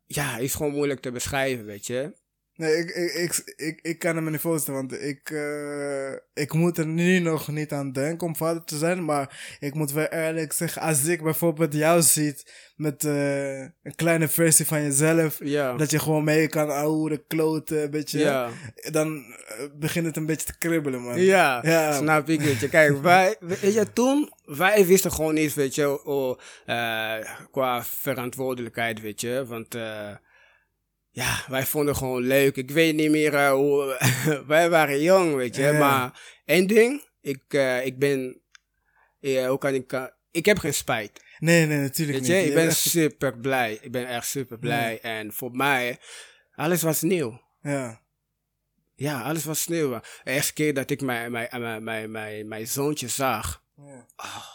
ja, 0.05 0.37
is 0.37 0.53
gewoon 0.55 0.71
moeilijk 0.71 0.99
te 0.99 1.11
beschrijven, 1.11 1.65
weet 1.65 1.87
je. 1.87 2.13
Nee, 2.55 2.75
ik, 2.77 2.89
ik, 2.89 3.13
ik, 3.15 3.53
ik, 3.55 3.79
ik 3.81 3.99
kan 3.99 4.15
hem 4.15 4.31
niet 4.31 4.39
voorstellen, 4.39 4.79
want 4.79 5.01
ik, 5.01 5.29
eh, 5.29 6.11
ik 6.43 6.53
moet 6.53 6.77
er 6.77 6.87
nu 6.87 7.19
nog 7.19 7.47
niet 7.47 7.71
aan 7.71 7.91
denken 7.91 8.27
om 8.27 8.35
vader 8.35 8.63
te 8.63 8.77
zijn. 8.77 9.05
Maar 9.05 9.57
ik 9.59 9.73
moet 9.73 9.91
wel 9.91 10.05
eerlijk 10.05 10.53
zeggen, 10.53 10.81
als 10.81 11.05
ik 11.05 11.23
bijvoorbeeld 11.23 11.73
jou 11.73 12.01
ziet 12.01 12.51
met 12.75 13.03
eh, 13.03 13.59
een 13.59 13.95
kleine 13.95 14.27
versie 14.27 14.65
van 14.65 14.81
jezelf, 14.81 15.37
Ja. 15.43 15.77
dat 15.77 15.91
je 15.91 15.99
gewoon 15.99 16.23
mee 16.23 16.47
kan 16.47 16.69
ouwe, 16.69 17.23
kloten, 17.27 17.83
een 17.83 17.91
beetje, 17.91 18.49
dan 18.91 19.23
eh, 19.47 19.65
begint 19.79 20.05
het 20.05 20.17
een 20.17 20.25
beetje 20.25 20.45
te 20.45 20.57
kribbelen, 20.57 21.01
man. 21.01 21.19
Ja, 21.21 21.59
Ja. 21.63 21.93
snap 21.93 22.29
ik, 22.29 22.41
weet 22.41 22.59
je. 22.59 22.69
Kijk, 22.69 23.01
wij, 23.01 23.35
weet 23.39 23.73
je, 23.73 23.93
toen, 23.93 24.33
wij 24.45 24.85
wisten 24.85 25.11
gewoon 25.11 25.33
niet, 25.33 25.53
weet 25.53 25.75
je, 25.75 26.05
oh, 26.05 26.37
qua 27.51 27.83
verantwoordelijkheid, 27.83 29.01
weet 29.01 29.21
je. 29.21 29.45
Want, 29.47 29.75
eh, 29.75 30.09
ja, 31.13 31.43
wij 31.47 31.65
vonden 31.65 31.95
gewoon 31.95 32.21
leuk. 32.21 32.55
Ik 32.55 32.71
weet 32.71 32.95
niet 32.95 33.11
meer 33.11 33.33
eh, 33.35 33.51
hoe, 33.51 33.97
wij 34.47 34.69
waren 34.69 35.01
jong, 35.01 35.35
weet 35.35 35.55
je. 35.55 35.71
Maar 35.71 36.21
één 36.45 36.67
ding, 36.67 37.03
ik, 37.21 37.43
eh, 37.47 37.85
ik 37.85 37.99
ben, 37.99 38.41
ja, 39.19 39.47
hoe 39.47 39.57
kan 39.57 39.73
ik, 39.73 40.11
ik 40.31 40.45
heb 40.45 40.57
geen 40.57 40.73
spijt. 40.73 41.21
Nee, 41.39 41.65
nee, 41.65 41.77
natuurlijk 41.77 42.19
Weet 42.19 42.27
niet. 42.27 42.37
je, 42.41 42.47
ik 42.47 42.53
ben 42.53 42.67
echt- 42.67 42.77
super 42.77 43.37
blij. 43.37 43.77
Ik 43.81 43.91
ben 43.91 44.07
echt 44.07 44.27
super 44.27 44.59
blij. 44.59 44.99
En 45.01 45.33
voor 45.33 45.51
mij, 45.51 45.97
alles 46.55 46.81
was 46.81 47.01
nieuw. 47.01 47.41
Ja. 47.61 48.01
Ja, 48.95 49.21
alles 49.21 49.43
was 49.45 49.67
nieuw. 49.67 49.89
De 50.23 50.31
eerste 50.31 50.53
keer 50.53 50.73
dat 50.73 50.89
ik 50.89 51.01
mijn, 51.01 51.31
mijn, 51.31 51.47
mijn, 51.51 51.83
mijn, 51.83 52.11
mijn, 52.11 52.47
mijn 52.47 52.67
zoontje 52.67 53.07
zag. 53.07 53.63
ja. 53.77 54.05
Ah. 54.15 54.45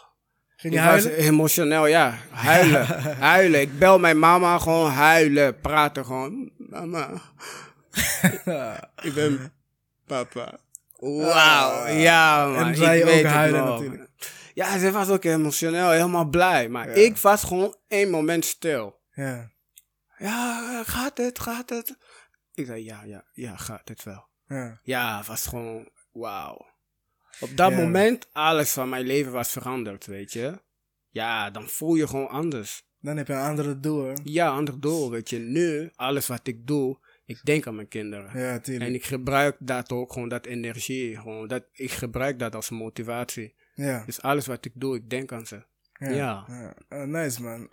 Ging 0.61 0.75
je 0.75 0.81
Ik 0.81 0.87
was 0.87 1.05
emotioneel, 1.05 1.87
ja. 1.87 2.19
Huilen. 2.31 2.87
huilen. 3.31 3.61
Ik 3.61 3.79
bel 3.79 3.99
mijn 3.99 4.19
mama 4.19 4.59
gewoon 4.59 4.91
huilen. 4.91 5.61
Praten 5.61 6.05
gewoon. 6.05 6.51
Mama, 6.57 7.11
ik 9.03 9.15
ben 9.15 9.53
papa. 10.07 10.59
Wauw. 10.97 11.71
Ah. 11.85 12.01
Ja, 12.03 12.47
man. 12.47 12.67
En 12.67 12.77
zij 12.77 13.19
ook 13.19 13.25
huilen 13.25 13.65
natuurlijk. 13.65 14.11
Ja, 14.55 14.79
ze 14.79 14.91
was 14.91 15.09
ook 15.09 15.25
emotioneel, 15.25 15.91
helemaal 15.91 16.25
blij. 16.29 16.69
Maar 16.69 16.89
Ja. 16.89 16.95
ik 16.95 17.17
was 17.17 17.45
gewoon 17.45 17.77
één 17.89 18.11
moment 18.11 18.45
stil. 18.45 19.01
Ja. 19.11 19.51
Ja, 20.19 20.83
gaat 20.87 21.19
het, 21.19 21.41
gaat 21.41 21.69
het? 21.71 21.97
Ik 22.55 22.67
zei, 22.67 22.85
ja, 22.85 23.03
ja, 23.05 23.25
ja, 23.33 23.57
gaat 23.57 23.89
het 23.89 24.03
wel. 24.03 24.27
Ja. 24.47 24.81
Ja, 24.83 25.23
was 25.27 25.47
gewoon 25.47 25.89
wauw. 26.13 26.67
Op 27.41 27.57
dat 27.57 27.73
moment, 27.73 28.29
alles 28.33 28.73
van 28.73 28.89
mijn 28.89 29.07
leven 29.07 29.33
was 29.33 29.51
veranderd, 29.51 30.07
weet 30.07 30.33
je. 30.33 30.61
Ja, 31.11 31.51
dan 31.51 31.69
voel 31.69 31.95
je 31.95 32.07
gewoon 32.07 32.29
anders. 32.29 32.87
Dan 33.01 33.17
heb 33.17 33.27
je 33.27 33.33
een 33.33 33.41
andere 33.41 33.81
doel? 33.81 34.13
Ja, 34.25 34.49
ander 34.49 34.81
doel, 34.81 35.11
weet 35.11 35.31
je. 35.31 35.39
Nu, 35.39 35.91
alles 35.95 36.27
wat 36.27 36.47
ik 36.47 36.67
doe, 36.67 36.99
ik 37.25 37.41
denk 37.45 37.67
aan 37.67 37.75
mijn 37.75 37.89
kinderen. 37.89 38.41
Ja, 38.41 38.59
tuurlijk. 38.59 38.91
En 38.91 38.95
ik 38.95 39.05
gebruik 39.05 39.57
dat 39.59 39.93
ook, 39.93 40.13
gewoon 40.13 40.29
dat 40.29 40.47
energie. 40.47 41.17
Gewoon 41.17 41.49
dat, 41.49 41.65
ik 41.73 41.91
gebruik 41.91 42.39
dat 42.39 42.55
als 42.55 42.71
motivatie. 42.71 43.55
Ja. 43.75 44.03
Dus 44.05 44.23
alles 44.23 44.47
wat 44.47 44.65
ik 44.65 44.73
doe, 44.75 44.97
ik 44.97 45.11
denk 45.11 45.33
aan 45.33 45.47
ze. 45.47 45.65
Ja. 45.93 46.11
Ja. 46.11 46.45
ja. 46.49 46.75
Oh, 46.89 47.03
nice, 47.03 47.43
man. 47.43 47.71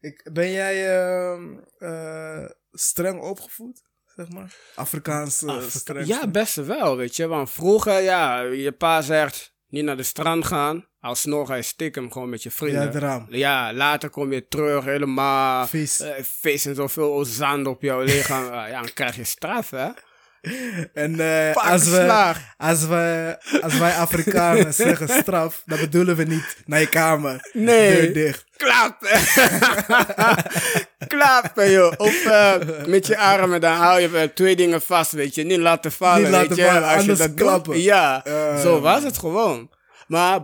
Ik, 0.00 0.30
ben 0.32 0.50
jij 0.50 0.98
ehm, 0.98 1.58
eh, 1.78 2.50
streng 2.72 3.20
opgevoed, 3.20 3.82
zeg 4.18 4.28
maar? 4.28 4.54
Afrikaans 4.74 5.42
eh, 5.42 5.48
Afrika- 5.48 5.78
streng? 5.78 6.06
Ja, 6.06 6.26
best 6.28 6.54
wel, 6.54 6.96
weet 6.96 7.16
je. 7.16 7.26
Want 7.26 7.50
vroeger, 7.50 8.00
ja, 8.00 8.40
je 8.40 8.72
pa 8.72 9.00
zegt 9.02 9.52
niet 9.68 9.84
naar 9.84 9.96
de 9.96 10.02
strand 10.02 10.44
gaan. 10.46 10.86
Alsnog, 11.00 11.48
hij 11.48 11.62
stikt 11.62 11.94
hem 11.94 12.12
gewoon 12.12 12.28
met 12.28 12.42
je 12.42 12.50
vrienden. 12.50 12.82
Ja, 13.30 13.72
later 13.72 14.10
kom 14.10 14.32
je 14.32 14.46
terug 14.48 14.84
helemaal 14.84 15.66
Vies. 15.66 16.00
eh, 16.00 16.22
vis 16.22 16.64
en 16.66 16.74
zoveel 16.74 17.24
zand 17.24 17.66
op 17.66 17.82
jouw 17.82 18.00
lichaam. 18.02 18.44
Ah, 18.52 18.68
ja, 18.72 18.80
dan 18.80 18.92
krijg 18.92 19.16
je 19.16 19.24
straf, 19.24 19.70
hè? 19.70 19.88
En 20.94 21.16
Pak 21.52 21.64
als, 21.64 21.84
we, 21.88 22.32
als, 22.56 22.86
we, 22.86 23.36
als 23.60 23.78
wij 23.78 23.92
Afrikanen 23.92 24.74
zeggen 24.84 25.08
straf, 25.08 25.62
dan 25.66 25.78
bedoelen 25.78 26.16
we 26.16 26.24
niet 26.24 26.56
naar 26.66 26.80
je 26.80 26.88
kamer. 26.88 27.48
Nee. 27.52 28.00
Deur 28.00 28.12
dicht. 28.12 28.44
Klappen! 28.56 29.20
Klappen, 31.08 31.70
joh. 31.70 31.92
Of 31.96 32.24
eh, 32.24 32.54
met 32.86 33.06
je 33.06 33.18
armen, 33.18 33.60
dan 33.60 33.76
hou 33.76 34.00
je 34.00 34.18
eh, 34.18 34.28
twee 34.28 34.56
dingen 34.56 34.82
vast, 34.82 35.12
weet 35.12 35.34
je. 35.34 35.42
Niet 35.44 35.58
laten 35.58 35.92
vallen, 35.92 36.22
Niet 36.22 36.30
laten 36.30 36.48
weet 36.48 36.58
je. 36.58 36.64
vallen, 36.64 36.88
Als 36.88 37.04
je 37.04 37.14
dat 37.14 37.34
klappen. 37.34 37.72
doet, 37.72 37.82
ja, 37.82 38.22
zo 38.62 38.80
was 38.80 39.02
het 39.02 39.18
gewoon. 39.18 39.70
Maar, 40.06 40.40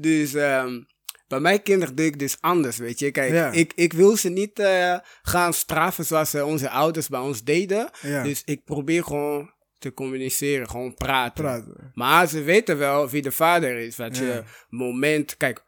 dus, 0.00 0.34
ehm, 0.34 0.80
bij 1.28 1.40
mijn 1.40 1.62
kinderen 1.62 1.94
doe 1.94 2.06
ik 2.06 2.18
dus 2.18 2.36
anders, 2.40 2.76
weet 2.76 2.98
je. 2.98 3.10
Kijk, 3.10 3.32
Ja. 3.32 3.50
ik, 3.50 3.72
ik 3.74 3.92
wil 3.92 4.16
ze 4.16 4.28
niet 4.28 4.58
eh, 4.58 4.98
gaan 5.22 5.52
straffen 5.54 6.04
zoals 6.04 6.34
eh, 6.34 6.46
onze 6.46 6.70
ouders 6.70 7.08
bij 7.08 7.20
ons 7.20 7.42
deden. 7.44 7.90
Ja. 8.00 8.22
Dus 8.22 8.42
ik 8.44 8.64
probeer 8.64 9.04
gewoon 9.04 9.54
te 9.78 9.92
communiceren, 9.92 10.68
gewoon 10.70 10.94
praten. 10.94 11.44
Praten. 11.44 11.90
Maar 11.94 12.28
ze 12.28 12.42
weten 12.42 12.78
wel 12.78 13.08
wie 13.08 13.22
de 13.22 13.32
vader 13.32 13.78
is. 13.78 13.96
Wat 13.96 14.16
Ja. 14.16 14.24
je 14.24 14.42
moment. 14.68 15.36
Kijk, 15.36 15.62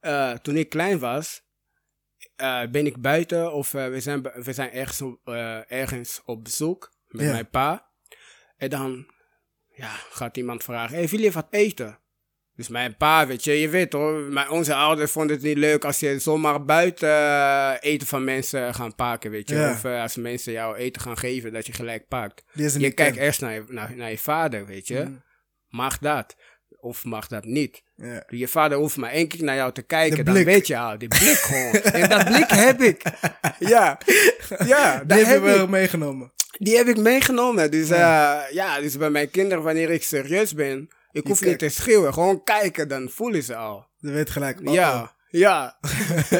eh, 0.00 0.32
toen 0.32 0.56
ik 0.56 0.68
klein 0.68 0.98
was, 0.98 1.46
ben 2.70 2.86
ik 2.86 3.00
buiten 3.00 3.52
of 3.52 3.72
we, 3.72 4.00
zijn, 4.00 4.22
we 4.22 4.52
zijn 4.52 4.72
ergens 4.72 5.02
op, 5.02 5.28
ergens 5.68 6.20
op 6.24 6.44
bezoek 6.44 6.92
met 7.08 7.24
Ja. 7.26 7.32
mijn 7.32 7.48
pa. 7.50 7.86
En 8.56 8.70
dan 8.70 9.06
ja, 9.74 9.88
gaat 10.10 10.36
iemand 10.36 10.64
vragen: 10.64 10.96
Hey, 10.96 11.08
wil 11.08 11.20
je 11.20 11.30
wat 11.30 11.46
eten? 11.50 11.98
Dus 12.58 12.68
mijn 12.68 12.96
pa, 12.96 13.26
weet 13.26 13.44
je, 13.44 13.60
je 13.60 13.68
weet 13.68 13.92
hoor, 13.92 14.20
mijn, 14.20 14.50
onze 14.50 14.74
ouders 14.74 15.10
vonden 15.10 15.36
het 15.36 15.44
niet 15.44 15.56
leuk 15.56 15.84
als 15.84 16.00
je 16.00 16.18
zomaar 16.18 16.64
buiten 16.64 17.08
eh, 17.08 17.72
eten 17.80 18.06
van 18.06 18.24
mensen 18.24 18.74
gaan 18.74 18.94
pakken, 18.94 19.30
weet 19.30 19.48
je. 19.48 19.54
Ja. 19.54 19.70
Of 19.70 19.84
eh, 19.84 20.02
als 20.02 20.16
mensen 20.16 20.52
jou 20.52 20.76
eten 20.76 21.02
gaan 21.02 21.18
geven, 21.18 21.52
dat 21.52 21.66
je 21.66 21.72
gelijk 21.72 22.08
pakt. 22.08 22.44
Je 22.52 22.90
kijkt 22.90 23.16
eerst 23.16 23.40
naar 23.40 23.54
je, 23.54 23.64
naar, 23.68 23.92
naar 23.96 24.10
je 24.10 24.18
vader, 24.18 24.66
weet 24.66 24.88
je. 24.88 24.98
Mhm. 24.98 25.12
Mag 25.68 25.98
dat? 25.98 26.36
Of 26.80 27.04
mag 27.04 27.26
dat 27.26 27.44
niet? 27.44 27.82
Ja. 27.96 28.24
Je 28.28 28.48
vader 28.48 28.78
hoeft 28.78 28.96
maar 28.96 29.10
één 29.10 29.28
keer 29.28 29.44
naar 29.44 29.56
jou 29.56 29.72
te 29.72 29.82
kijken, 29.82 30.24
dan 30.24 30.44
weet 30.44 30.66
je 30.66 30.78
al, 30.78 30.98
die 30.98 31.08
blik 31.08 31.36
gewoon. 31.36 31.72
en 32.02 32.08
dat 32.08 32.24
blik 32.24 32.50
heb 32.50 32.80
ik. 32.80 33.02
Ja, 33.58 33.98
ja 34.64 35.04
Die 35.04 35.24
heb 35.24 35.42
je 35.42 35.62
ik. 35.62 35.68
meegenomen. 35.68 36.32
Die 36.58 36.76
heb 36.76 36.86
ik 36.88 36.96
meegenomen. 36.96 37.70
Dus 37.70 37.88
ja. 37.88 38.46
ja, 38.50 38.80
dus 38.80 38.96
bij 38.96 39.10
mijn 39.10 39.30
kinderen, 39.30 39.64
wanneer 39.64 39.90
ik 39.90 40.02
serieus 40.02 40.54
ben, 40.54 40.88
ik 41.10 41.26
hoef 41.26 41.44
niet 41.44 41.58
te 41.58 41.68
schreeuwen. 41.68 42.12
Gewoon 42.12 42.44
kijken, 42.44 42.88
dan 42.88 43.08
voelen 43.08 43.42
ze 43.42 43.56
al. 43.56 43.86
Je 43.96 44.10
weet 44.10 44.30
gelijk. 44.30 44.60
oh, 44.64 44.74
Ja, 44.74 45.02
oh. 45.02 45.08
ja. 45.28 45.78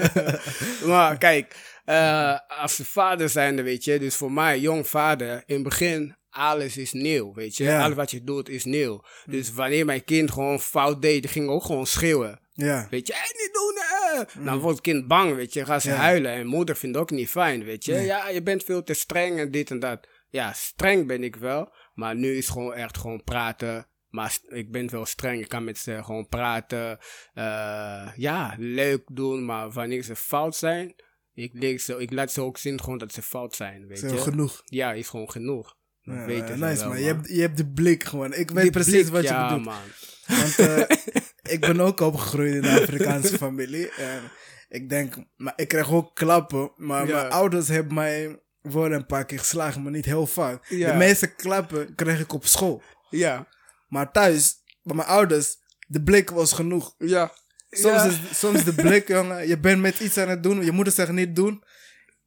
maar 0.92 1.18
kijk, 1.18 1.56
eh, 1.84 2.38
als 2.60 2.76
de 2.76 2.84
vader 2.84 3.28
zijnde, 3.28 3.62
weet 3.62 3.84
je, 3.84 3.98
dus 3.98 4.16
voor 4.16 4.32
mij, 4.32 4.58
jong 4.58 4.88
vader, 4.88 5.42
in 5.46 5.54
het 5.54 5.64
begin, 5.64 6.16
alles 6.30 6.76
is 6.76 6.92
nieuw, 6.92 7.34
weet 7.34 7.56
je. 7.56 7.76
Alles 7.76 7.96
wat 7.96 8.10
je 8.10 8.24
doet 8.24 8.48
is 8.48 8.64
nieuw. 8.64 9.04
Dus 9.24 9.52
wanneer 9.52 9.84
mijn 9.84 10.04
kind 10.04 10.30
gewoon 10.30 10.60
fout 10.60 11.02
deed, 11.02 11.30
ging 11.30 11.48
ook 11.48 11.64
gewoon 11.64 11.86
schreeuwen. 11.86 12.40
Ja. 12.52 12.86
Weet 12.90 13.06
je, 13.06 13.12
hey, 13.12 13.30
niet 13.32 13.50
doen, 13.52 13.76
eh. 13.76 14.44
Dan 14.44 14.58
wordt 14.58 14.76
het 14.76 14.86
kind 14.86 15.08
bang, 15.08 15.34
weet 15.34 15.52
je, 15.52 15.64
gaat 15.64 15.82
ze 15.82 15.90
huilen. 15.90 16.32
En 16.32 16.46
moeder 16.46 16.76
vindt 16.76 16.96
het 16.96 17.04
ook 17.04 17.10
niet 17.10 17.28
fijn, 17.28 17.64
weet 17.64 17.84
je. 17.84 17.92
Nee. 17.92 18.04
Ja, 18.04 18.28
je 18.28 18.42
bent 18.42 18.64
veel 18.64 18.82
te 18.82 18.94
streng 18.94 19.38
en 19.38 19.50
dit 19.50 19.70
en 19.70 19.78
dat. 19.78 20.08
Ja, 20.28 20.52
streng 20.52 21.06
ben 21.06 21.24
ik 21.24 21.36
wel, 21.36 21.72
maar 21.94 22.14
nu 22.14 22.36
is 22.36 22.48
gewoon 22.48 22.74
echt 22.74 22.98
gewoon 22.98 23.24
praten. 23.24 23.86
Maar 24.18 24.38
ik 24.48 24.70
ben 24.72 24.90
wel 24.90 25.06
streng, 25.06 25.40
ik 25.40 25.48
kan 25.48 25.64
met 25.64 25.78
ze 25.78 26.04
gewoon 26.04 26.28
praten. 26.28 26.98
eh, 27.34 28.08
ja, 28.16 28.54
leuk 28.58 29.02
doen, 29.12 29.44
maar 29.44 29.70
wanneer 29.70 30.02
ze 30.02 30.16
fout 30.16 30.56
zijn, 30.56 30.94
ik, 31.34 31.50
leer 31.54 31.78
ze, 31.78 31.96
ik 31.98 32.12
laat 32.12 32.32
ze 32.32 32.40
ook 32.40 32.58
zien 32.58 32.80
gewoon 32.80 32.98
dat 32.98 33.12
ze 33.12 33.22
fout 33.22 33.54
zijn, 33.54 33.86
weet 33.86 34.00
je. 34.00 34.18
genoeg. 34.18 34.62
Ja, 34.64 34.92
is 34.92 35.08
gewoon 35.08 35.30
genoeg. 35.30 35.76
Ja, 36.00 36.46
ze 36.46 36.56
nice 36.56 36.78
wel, 36.78 36.88
man. 36.88 36.98
Je 37.00 37.04
hebt, 37.06 37.28
je 37.28 37.40
hebt 37.40 37.56
de 37.56 37.66
blik 37.70 38.04
gewoon. 38.04 38.32
Ik 38.34 38.50
weet 38.50 38.62
Die 38.62 38.70
precies 38.72 38.92
blik, 38.92 39.06
wat 39.12 39.22
je 39.22 39.28
ja, 39.28 39.46
bedoelt. 39.48 39.64
man. 39.64 39.82
Want 40.26 40.58
eh, 40.58 40.96
ik 41.54 41.60
ben 41.60 41.80
ook 41.80 42.00
opgegroeid 42.00 42.54
in 42.54 42.64
een 42.64 42.78
Afrikaanse 42.82 43.36
familie. 43.38 43.90
En 43.90 44.22
ik 44.68 44.88
denk, 44.88 45.14
maar 45.36 45.52
ik 45.56 45.68
krijg 45.68 45.92
ook 45.92 46.14
klappen. 46.14 46.72
Maar 46.76 47.06
Ja. 47.06 47.14
mijn 47.20 47.32
ouders 47.32 47.68
hebben 47.68 47.94
mij 47.94 48.42
voor 48.62 48.92
een 48.92 49.06
paar 49.06 49.24
keer 49.24 49.38
geslagen, 49.38 49.82
maar 49.82 49.92
niet 49.92 50.04
heel 50.04 50.26
vaak. 50.26 50.68
De 50.68 50.94
meeste 50.96 51.34
klappen 51.34 51.94
kreeg 51.94 52.20
ik 52.20 52.32
op 52.32 52.46
school. 52.46 52.82
Ja, 53.10 53.48
Maar 53.88 54.12
thuis, 54.12 54.54
bij 54.82 54.96
mijn 54.96 55.08
ouders, 55.08 55.56
de 55.86 56.02
blik 56.02 56.30
was 56.30 56.52
genoeg. 56.52 56.94
ja. 56.98 57.32
Soms, 57.70 57.94
Ja. 58.02 58.04
is, 58.04 58.38
soms 58.38 58.64
de 58.64 58.74
blik, 58.74 59.08
jongen. 59.16 59.48
Je 59.48 59.58
bent 59.58 59.80
met 59.80 60.00
iets 60.00 60.18
aan 60.18 60.28
het 60.28 60.42
doen. 60.42 60.64
Je 60.64 60.72
moeder 60.72 60.92
zegt 60.92 61.12
niet 61.12 61.36
doen. 61.36 61.64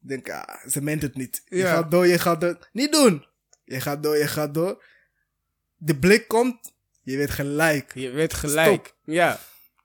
Ik 0.02 0.08
denk, 0.08 0.30
ah, 0.30 0.66
ze 0.68 0.82
meent 0.82 1.02
het 1.02 1.16
niet. 1.16 1.42
Je 1.44 1.56
Ja. 1.56 1.74
gaat 1.74 1.90
door, 1.90 2.06
je 2.06 2.18
gaat 2.18 2.40
door. 2.40 2.68
Niet 2.72 2.92
doen. 2.92 3.26
Je 3.64 3.80
gaat 3.80 4.02
door, 4.02 4.16
je 4.16 4.26
gaat 4.26 4.54
door. 4.54 4.84
De 5.76 5.98
blik 5.98 6.28
komt. 6.28 6.72
Je 7.02 7.16
weet 7.16 7.30
gelijk. 7.30 7.90
Je 7.94 8.10
weet 8.10 8.34
gelijk. 8.34 8.94
Ja. 9.04 9.38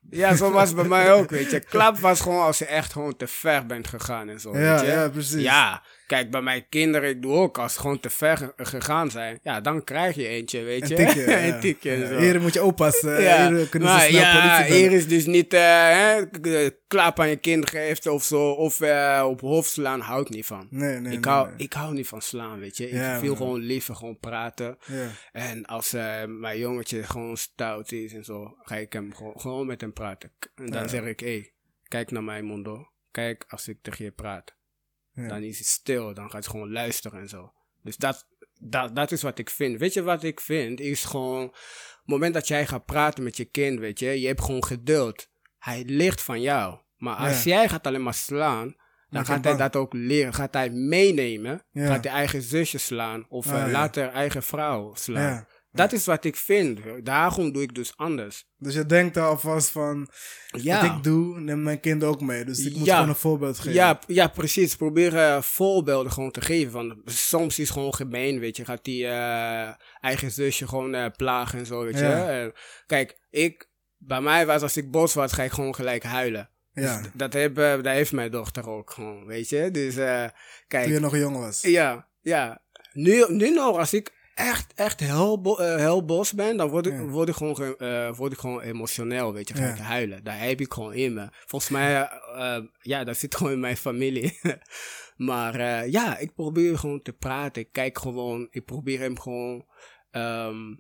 Ja, 0.10 0.36
zo 0.36 0.52
was 0.52 0.68
het 0.68 0.76
bij 0.78 0.88
mij 0.88 1.12
ook, 1.13 1.30
weet 1.30 1.52
je. 1.52 1.60
Klap 1.60 1.98
was 1.98 2.20
gewoon 2.22 2.44
als 2.44 2.58
je 2.58 2.66
echt 2.66 2.92
gewoon 2.92 3.16
te 3.16 3.28
ver 3.28 3.66
bent 3.66 3.88
gegaan 3.88 4.30
en 4.30 4.40
zo, 4.40 4.58
Ja, 4.58 4.72
weet 4.76 4.80
je. 4.86 4.86
ja, 4.92 5.10
precies. 5.10 5.42
Ja, 5.42 5.84
Kijk, 6.08 6.32
bij 6.32 6.41
mijn 6.41 6.65
kinderen, 6.70 7.10
ik 7.10 7.22
doe 7.22 7.34
ook, 7.34 7.58
als 7.58 7.74
ze 7.74 7.80
gewoon 7.80 8.00
te 8.00 8.10
ver 8.10 8.38
ge- 8.38 8.54
gegaan 8.56 9.12
zijn, 9.12 9.39
ja, 9.41 9.62
dan 9.62 9.84
krijg 9.84 10.15
je 10.15 10.28
eentje, 10.28 10.62
weet 10.63 10.88
je. 10.88 10.96
Een 11.00 11.06
tikje. 11.08 11.30
ja. 11.30 11.46
een 11.48 11.60
tikje 11.60 11.91
en 11.91 12.00
Ja, 12.00 12.08
zo. 12.08 12.17
Hier 12.17 12.41
moet 12.41 12.54
je 12.54 12.63
oppassen. 12.63 13.22
Ja, 13.22 13.54
Hier 13.54 13.70
kunnen 13.70 13.89
ze 13.89 13.96
maar 13.96 14.04
snel 14.04 14.20
ja, 14.22 14.63
hier 14.63 14.91
is 14.91 15.08
dus 15.08 15.26
niet 15.26 15.54
eh 15.54 15.62
hè, 15.89 16.26
k- 16.30 16.76
klap 16.88 17.20
aan 17.20 17.30
je 17.30 17.36
kind 17.36 17.70
geeft 17.70 18.08
of 18.08 18.24
zo, 18.24 18.50
of 18.52 18.82
eh, 18.82 19.26
op 19.28 19.41
hoofd 19.41 19.70
slaan, 19.70 20.00
hou 20.00 20.22
ik 20.22 20.30
niet 20.30 20.46
van. 20.46 20.67
Nee, 20.70 21.00
nee, 21.00 21.13
ik, 21.13 21.24
nee, 21.26 21.34
hou, 21.34 21.48
nee. 21.48 21.58
ik 21.58 21.74
hou 21.74 21.93
niet 21.93 22.08
van 22.08 22.22
slaan, 22.22 22.60
weet 22.60 22.78
je. 22.78 22.86
Ik 22.88 22.93
Ja, 22.93 23.20
wil 23.20 23.28
man. 23.30 23.38
gewoon 23.38 23.60
liever 23.60 23.96
gewoon 23.96 24.20
praten. 24.20 24.78
Ja. 24.86 25.08
En 25.32 25.65
als 25.65 25.93
eh, 25.93 26.24
mijn 26.26 26.60
jongetje 26.60 27.04
gewoon 27.04 27.38
stout 27.38 27.91
is 27.91 28.13
en 28.13 28.24
zo, 28.24 28.56
ga 28.62 28.76
ik 28.76 28.93
hem 28.93 29.13
gewoon, 29.15 29.39
gewoon 29.39 29.67
met 29.67 29.82
hem 29.82 29.93
praten. 29.93 30.32
En 30.56 30.65
dan 30.65 30.82
Ja. 30.82 30.88
zeg 30.88 31.04
ik, 31.04 31.20
hé, 31.20 31.28
hey, 31.28 31.54
kijk 31.88 32.12
naar 32.12 32.24
mij, 32.24 32.41
Mondo. 32.41 32.88
Kijk 33.12 33.46
als 33.48 33.67
ik 33.67 33.78
tegen 33.82 34.06
je 34.06 34.12
praat. 34.12 34.56
Ja. 35.17 35.27
Dan 35.27 35.43
is 35.43 35.56
hij 35.58 35.65
stil, 35.65 36.13
dan 36.13 36.30
gaat 36.32 36.43
hij 36.43 36.51
gewoon 36.51 36.71
luisteren 36.71 37.19
en 37.19 37.30
zo. 37.30 37.51
Dus 37.84 37.97
dat, 37.97 38.27
dat, 38.60 38.95
dat 38.95 39.12
is 39.12 39.21
wat 39.21 39.39
ik 39.39 39.49
vind. 39.49 39.80
Weet 39.80 39.93
je 39.93 40.01
wat 40.03 40.23
ik 40.23 40.39
vind? 40.39 40.80
Is 40.80 41.03
gewoon, 41.03 41.41
het 41.43 42.06
moment 42.06 42.34
dat 42.34 42.47
jij 42.47 42.67
gaat 42.67 42.86
praten 42.86 43.23
met 43.23 43.38
je 43.38 43.45
kind, 43.45 43.80
weet 43.80 43.99
je, 43.99 44.21
je 44.21 44.27
hebt 44.27 44.41
gewoon 44.41 44.63
geduld. 44.65 45.30
Hij 45.60 45.84
ligt 45.86 46.21
van 46.21 46.41
jou. 46.41 46.80
Maar 46.97 47.15
als 47.15 47.43
Ja. 47.43 47.56
jij 47.56 47.69
gaat 47.69 47.88
alleen 47.88 48.03
maar 48.03 48.13
slaan, 48.13 48.75
dan 49.10 49.25
gaat 49.25 49.43
hij 49.43 49.56
dat 49.58 49.75
ook 49.75 49.93
leren. 49.93 50.34
Gaat 50.34 50.53
hij 50.53 50.69
meenemen. 50.69 51.63
Ja. 51.71 51.86
Gaat 51.88 52.03
hij 52.03 52.13
eigen 52.13 52.41
zusje 52.41 52.77
slaan. 52.77 53.25
Of 53.30 53.47
Ah, 53.47 53.53
eh, 53.53 53.65
ja. 53.65 53.71
later 53.71 54.10
eigen 54.10 54.43
vrouw 54.43 54.93
slaan. 54.95 55.47
Ja. 55.78 55.84
Dat 55.84 55.94
is 55.94 56.06
wat 56.06 56.24
ik 56.24 56.36
vind. 56.36 56.80
Daarom 57.04 57.52
doe 57.52 57.62
ik 57.62 57.76
dus 57.76 57.98
anders. 57.98 58.46
Dus 58.58 58.74
je 58.74 58.86
denkt 58.86 59.18
alvast 59.18 59.70
van, 59.70 60.10
Ja. 60.48 60.82
wat 60.82 60.98
ik 60.98 61.04
doe, 61.04 61.40
neemt 61.40 61.63
mijn 61.63 61.80
kind 61.80 62.04
ook 62.04 62.22
mee. 62.22 62.46
Dus 62.46 62.66
ik 62.66 62.76
moet 62.76 62.86
Ja. 62.86 62.94
gewoon 62.96 63.10
een 63.10 63.16
voorbeeld 63.16 63.58
geven. 63.58 63.74
Ja, 63.74 64.00
ja, 64.08 64.28
precies. 64.28 64.76
Probeer 64.76 65.16
eh, 65.18 65.42
voorbeelden 65.42 66.12
gewoon 66.12 66.32
te 66.32 66.42
geven. 66.42 66.72
Want 66.72 66.96
soms 67.06 67.60
is 67.60 67.68
het 67.68 67.74
gewoon 67.78 67.94
gemeen, 67.94 68.40
weet 68.40 68.58
je. 68.58 68.66
Gaat 68.66 68.84
die 68.84 69.06
eh, 69.08 69.70
eigen 70.02 70.32
zusje 70.32 70.68
gewoon 70.68 70.94
eh, 70.96 71.06
plagen 71.16 71.60
en 71.60 71.66
zo, 71.66 71.84
weet 71.84 72.00
Ja. 72.00 72.32
je. 72.32 72.54
Kijk, 72.86 73.20
ik, 73.30 73.70
bij 73.98 74.22
mij 74.22 74.46
was 74.46 74.62
als 74.62 74.78
ik 74.78 74.92
boos 74.92 75.13
was, 75.13 75.32
ga 75.34 75.44
ik 75.44 75.52
gewoon 75.52 75.76
gelijk 75.76 76.04
huilen. 76.04 76.50
Ja, 76.74 77.02
Dus 77.02 77.12
dat, 77.13 77.34
heb, 77.34 77.56
dat 77.56 77.86
heeft 77.86 78.12
mijn 78.12 78.32
dochter 78.32 78.70
ook 78.70 78.92
gewoon, 78.92 79.26
weet 79.26 79.50
je. 79.50 79.72
Dus 79.72 79.96
kijk, 80.68 80.84
toen 80.84 80.94
je 80.94 81.00
nog 81.00 81.18
jong 81.18 81.38
was. 81.38 81.62
ja, 81.62 82.08
ja. 82.22 82.62
Nu, 82.94 83.26
nu 83.28 83.50
nog, 83.54 83.78
als 83.78 83.94
ik 83.94 84.12
echt, 84.38 84.73
echt 84.73 85.00
heel, 85.00 85.60
eh, 85.60 85.76
heel 85.76 86.06
boos 86.06 86.34
ben, 86.34 86.58
dan 86.58 86.69
word 86.69 86.86
ik, 86.86 86.93
Ja. 86.93 87.04
word, 87.06 87.30
ik 87.30 87.36
gewoon, 87.36 87.56
ge- 87.56 87.78
eh, 87.78 88.17
word 88.17 88.32
ik 88.32 88.38
gewoon 88.39 88.62
emotioneel, 88.62 89.34
weet 89.34 89.47
je. 89.47 89.54
Ga 89.54 89.63
Ja. 89.65 89.73
ik 89.73 89.80
huilen. 89.80 90.23
Daar 90.23 90.39
heb 90.39 90.62
ik 90.62 90.73
gewoon 90.73 90.93
in 90.93 91.13
me. 91.13 91.28
Volgens 91.45 91.71
mij, 91.71 92.02
eh, 92.36 92.63
ja, 92.82 93.04
dat 93.04 93.17
zit 93.17 93.36
gewoon 93.36 93.54
in 93.54 93.60
mijn 93.60 93.78
familie. 93.78 94.39
maar 95.15 95.88
ja, 95.89 96.17
ik 96.17 96.34
probeer 96.36 96.78
gewoon 96.78 97.02
te 97.02 97.13
praten. 97.13 97.62
Ik 97.62 97.71
kijk 97.71 97.97
gewoon, 97.97 98.47
ik 98.50 98.65
probeer 98.65 99.00
hem 99.00 99.19
gewoon... 99.19 99.65
ehm, 100.12 100.71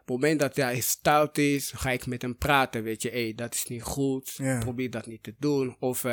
op 0.00 0.14
het 0.14 0.22
moment 0.22 0.40
dat 0.40 0.56
hij 0.56 0.80
stout 0.80 1.38
is, 1.38 1.72
ga 1.76 1.90
ik 1.90 2.06
met 2.06 2.22
hem 2.22 2.36
praten, 2.36 2.82
weet 2.82 3.02
je. 3.02 3.10
Hé, 3.10 3.32
dat 3.34 3.54
is 3.54 3.64
niet 3.64 3.82
goed. 3.82 4.34
Ja. 4.36 4.58
Probeer 4.58 4.90
dat 4.90 5.06
niet 5.06 5.22
te 5.22 5.34
doen. 5.38 5.76
Of 5.78 6.04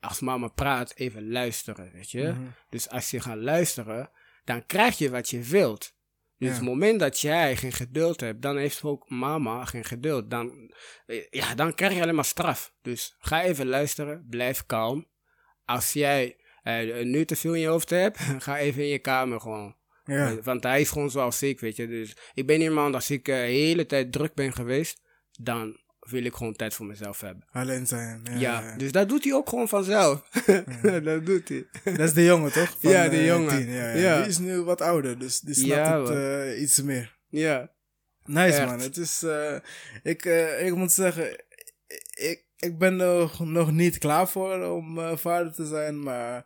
als 0.00 0.20
mama 0.20 0.48
praat, 0.48 0.92
even 0.94 1.30
luisteren, 1.30 1.90
weet 1.92 2.10
je. 2.10 2.22
Mhm. 2.22 2.40
Dus 2.68 2.88
als 2.88 3.10
je 3.10 3.20
gaat 3.20 3.36
luisteren, 3.36 4.10
dan 4.44 4.66
krijg 4.66 4.98
je 4.98 5.10
wat 5.10 5.30
je 5.30 5.40
wilt. 5.40 5.92
Dus 6.38 6.48
Ja. 6.48 6.54
het 6.54 6.64
moment 6.64 7.00
dat 7.00 7.20
jij 7.20 7.56
geen 7.56 7.72
geduld 7.72 8.20
hebt, 8.20 8.42
dan 8.42 8.56
heeft 8.56 8.82
ook 8.82 9.08
mama 9.10 9.64
geen 9.64 9.84
geduld. 9.84 10.30
Dan, 10.30 10.74
ja, 11.30 11.54
dan 11.54 11.74
krijg 11.74 11.94
je 11.94 12.02
alleen 12.02 12.14
maar 12.14 12.24
straf. 12.24 12.74
Dus 12.82 13.14
ga 13.18 13.42
even 13.42 13.66
luisteren, 13.66 14.26
blijf 14.30 14.66
kalm. 14.66 15.06
Als 15.64 15.92
jij 15.92 16.36
eh, 16.62 17.04
nu 17.04 17.24
te 17.24 17.36
veel 17.36 17.54
in 17.54 17.60
je 17.60 17.66
hoofd 17.66 17.90
hebt, 17.90 18.18
ga 18.44 18.58
even 18.58 18.82
in 18.82 18.88
je 18.88 18.98
kamer 18.98 19.40
gewoon. 19.40 19.76
Ja. 20.04 20.30
Eh, 20.30 20.36
Want 20.42 20.62
hij 20.62 20.80
is 20.80 20.90
gewoon 20.90 21.10
zoals 21.10 21.42
ik, 21.42 21.60
weet 21.60 21.76
je. 21.76 21.86
Dus 21.88 22.16
ik 22.34 22.46
ben 22.46 22.60
iemand, 22.60 22.94
als 22.94 23.10
ik 23.10 23.28
eh, 23.28 23.34
de 23.36 23.40
hele 23.42 23.86
tijd 23.86 24.12
druk 24.12 24.34
ben 24.34 24.52
geweest, 24.52 25.00
dan 25.40 25.80
wil 26.04 26.24
ik 26.24 26.34
gewoon 26.34 26.56
tijd 26.56 26.74
voor 26.74 26.86
mezelf 26.86 27.20
hebben. 27.20 27.44
Alleen 27.52 27.86
zijn. 27.86 28.20
Ja, 28.24 28.38
Ja, 28.38 28.60
ja. 28.60 28.76
dus 28.76 28.92
dat 28.92 29.08
doet 29.08 29.24
hij 29.24 29.32
ook 29.34 29.48
gewoon 29.48 29.68
vanzelf. 29.68 30.22
dat 31.02 31.26
doet 31.26 31.48
hij. 31.48 31.66
Dat 31.84 31.98
is 31.98 32.12
de 32.12 32.24
jongen, 32.24 32.52
toch? 32.52 32.76
Van, 32.80 32.90
Ja, 32.90 33.08
de 33.08 33.16
eh, 33.16 33.26
jongen. 33.26 33.48
tien, 33.56 33.70
ja. 33.70 34.18
Die 34.20 34.28
is 34.28 34.38
nu 34.38 34.60
wat 34.62 34.80
ouder, 34.80 35.18
dus 35.18 35.40
die 35.40 35.54
snapt 35.54 36.08
het 36.08 36.16
eh, 36.18 36.60
iets 36.60 36.82
meer. 36.82 37.18
Ja. 37.28 37.72
Nice, 38.24 38.56
Echt. 38.58 38.66
man. 38.66 38.80
Het 38.80 38.96
is... 38.96 39.22
eh, 39.22 39.56
ik, 40.02 40.24
ik 40.60 40.74
moet 40.74 40.92
zeggen... 40.92 41.44
Ik, 42.14 42.44
ik 42.56 42.78
ben 42.78 43.00
er 43.00 43.30
nog 43.38 43.72
niet 43.72 43.98
klaar 43.98 44.28
voor 44.28 44.64
om 44.64 45.16
vader 45.18 45.52
te 45.52 45.66
zijn, 45.66 46.02
maar... 46.02 46.44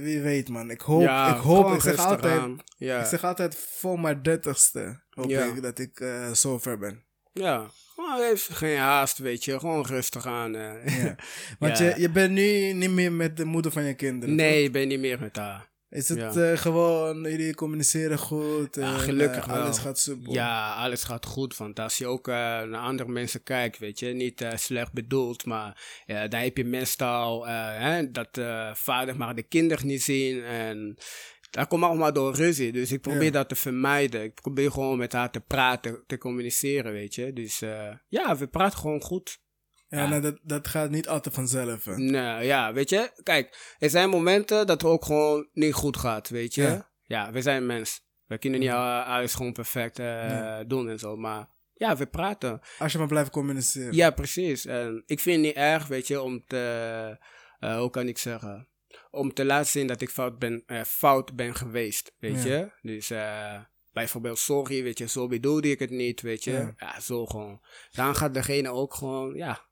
wie 0.00 0.20
weet, 0.20 0.48
man. 0.48 0.70
Ik 0.70 0.80
hoop... 0.80 1.02
ja, 1.02 1.34
ik 1.36 1.40
hoop... 1.42 1.72
Ik 1.74 1.80
zeg 1.80 1.98
altijd... 1.98 2.42
Ja. 2.76 3.00
Ik 3.00 3.06
zeg 3.06 3.24
altijd 3.24 3.56
voor 3.56 4.00
mijn 4.00 4.22
dertigste 4.22 5.02
hoop 5.10 5.30
Ja. 5.30 5.44
ik 5.44 5.62
dat 5.62 5.78
ik 5.78 6.00
eh, 6.00 6.30
zo 6.32 6.58
ver 6.58 6.78
ben. 6.78 7.04
Ja, 7.34 7.70
gewoon 7.94 8.20
heeft 8.20 8.48
geen 8.48 8.78
haast, 8.78 9.18
weet 9.18 9.44
je. 9.44 9.58
Gewoon 9.58 9.86
rustig 9.86 10.26
aan. 10.26 10.54
eh. 10.54 11.02
Ja. 11.04 11.14
Want 11.58 11.78
Ja. 11.78 11.84
Je, 11.84 12.00
je 12.00 12.10
bent 12.10 12.30
nu 12.32 12.72
niet 12.72 12.90
meer 12.90 13.12
met 13.12 13.36
de 13.36 13.44
moeder 13.44 13.72
van 13.72 13.82
je 13.84 13.94
kinderen. 13.94 14.34
nee, 14.34 14.62
ik 14.64 14.72
ben 14.72 14.88
niet 14.88 15.00
meer 15.00 15.20
met 15.20 15.36
haar. 15.36 15.72
Is 15.88 16.08
het 16.08 16.18
Ja. 16.18 16.50
eh, 16.50 16.58
gewoon, 16.58 17.22
jullie 17.22 17.54
communiceren 17.54 18.18
goed? 18.18 18.74
Ja, 18.74 18.92
en, 18.92 18.98
gelukkig 19.00 19.46
eh, 19.46 19.52
wel. 19.52 19.62
Alles 19.62 19.78
gaat 19.78 19.98
super. 19.98 20.32
Ja, 20.32 20.74
alles 20.74 21.04
gaat 21.04 21.26
goed. 21.26 21.56
Want 21.56 21.78
als 21.80 21.98
je 21.98 22.06
ook 22.06 22.26
naar 22.26 22.76
andere 22.76 23.08
mensen 23.10 23.42
kijkt, 23.42 23.78
weet 23.78 23.98
je, 23.98 24.06
niet 24.06 24.46
slecht 24.54 24.92
bedoeld, 24.92 25.44
maar 25.44 25.82
daar 26.06 26.42
heb 26.42 26.56
je 26.56 26.64
meestal 26.64 27.46
hè, 27.46 28.10
dat 28.10 28.28
vader 28.72 29.16
mag 29.16 29.34
de 29.34 29.42
kinderen 29.42 29.86
niet 29.86 30.02
zien. 30.02 30.44
En 30.44 30.96
dat 31.54 31.68
komt 31.68 31.82
allemaal 31.84 32.12
door 32.12 32.34
ruzie. 32.34 32.72
Dus 32.72 32.92
ik 32.92 33.00
probeer 33.00 33.22
Ja. 33.22 33.30
dat 33.30 33.48
te 33.48 33.54
vermijden. 33.54 34.22
Ik 34.22 34.34
probeer 34.34 34.70
gewoon 34.70 34.98
met 34.98 35.12
haar 35.12 35.30
te 35.30 35.40
praten, 35.40 36.02
te 36.06 36.18
communiceren, 36.18 36.92
weet 36.92 37.14
je. 37.14 37.32
Dus 37.32 37.62
eh, 37.62 37.90
ja, 38.08 38.36
we 38.36 38.46
praten 38.46 38.78
gewoon 38.78 39.00
goed. 39.00 39.42
Ja, 39.88 39.98
Ja. 39.98 40.08
nou, 40.08 40.22
dat, 40.22 40.38
dat 40.42 40.68
gaat 40.68 40.90
niet 40.90 41.08
altijd 41.08 41.34
vanzelf. 41.34 41.84
Hè. 41.84 41.96
Nee, 41.96 42.46
ja, 42.46 42.72
weet 42.72 42.90
je. 42.90 43.10
Kijk, 43.22 43.74
er 43.78 43.90
zijn 43.90 44.08
momenten 44.08 44.66
dat 44.66 44.82
het 44.82 44.90
ook 44.90 45.04
gewoon 45.04 45.48
niet 45.52 45.74
goed 45.74 45.96
gaat, 45.96 46.28
weet 46.28 46.54
je. 46.54 46.62
Ja. 46.62 46.90
Ja, 47.02 47.32
we 47.32 47.42
zijn 47.42 47.66
mens. 47.66 48.00
We 48.26 48.38
kunnen 48.38 48.60
niet 48.60 48.70
alles 48.70 49.34
gewoon 49.34 49.52
perfect 49.52 49.98
eh, 49.98 50.58
doen 50.66 50.88
en 50.88 50.98
zo. 50.98 51.16
Maar 51.16 51.48
ja, 51.74 51.96
we 51.96 52.06
praten. 52.06 52.60
Als 52.78 52.92
je 52.92 52.98
maar 52.98 53.06
blijft 53.06 53.30
communiceren. 53.30 53.94
Ja, 53.94 54.10
precies. 54.10 54.66
En 54.66 55.02
ik 55.06 55.20
vind 55.20 55.36
het 55.36 55.44
niet 55.44 55.54
erg, 55.54 55.86
weet 55.86 56.06
je, 56.06 56.20
om 56.22 56.44
te... 56.46 57.18
eh, 57.58 57.78
hoe 57.78 57.90
kan 57.90 58.08
ik 58.08 58.18
zeggen? 58.18 58.68
Om 59.14 59.32
te 59.32 59.44
laten 59.44 59.70
zien 59.70 59.86
dat 59.86 60.00
ik 60.00 60.10
fout 60.10 60.38
ben, 60.38 60.62
eh, 60.66 60.82
fout 60.82 61.36
ben 61.36 61.54
geweest, 61.54 62.12
weet 62.18 62.42
Ja. 62.42 62.48
je. 62.56 62.70
Dus 62.82 63.10
eh, 63.10 63.60
bijvoorbeeld 63.92 64.38
sorry, 64.38 64.82
weet 64.82 64.98
je, 64.98 65.08
zo 65.08 65.28
bedoelde 65.28 65.70
ik 65.70 65.78
het 65.78 65.90
niet, 65.90 66.20
weet 66.20 66.44
je. 66.44 66.50
Ja. 66.52 66.74
Ja, 66.76 67.00
zo 67.00 67.26
gewoon. 67.26 67.60
Dan 67.92 68.16
gaat 68.16 68.34
degene 68.34 68.70
ook 68.70 68.94
gewoon, 68.94 69.34
ja, 69.34 69.66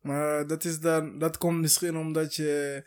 Maar 0.00 0.46
dat, 0.46 0.64
is 0.64 0.80
dan, 0.80 1.18
dat 1.18 1.38
komt 1.38 1.60
misschien 1.60 1.96
omdat 1.96 2.34
je... 2.34 2.82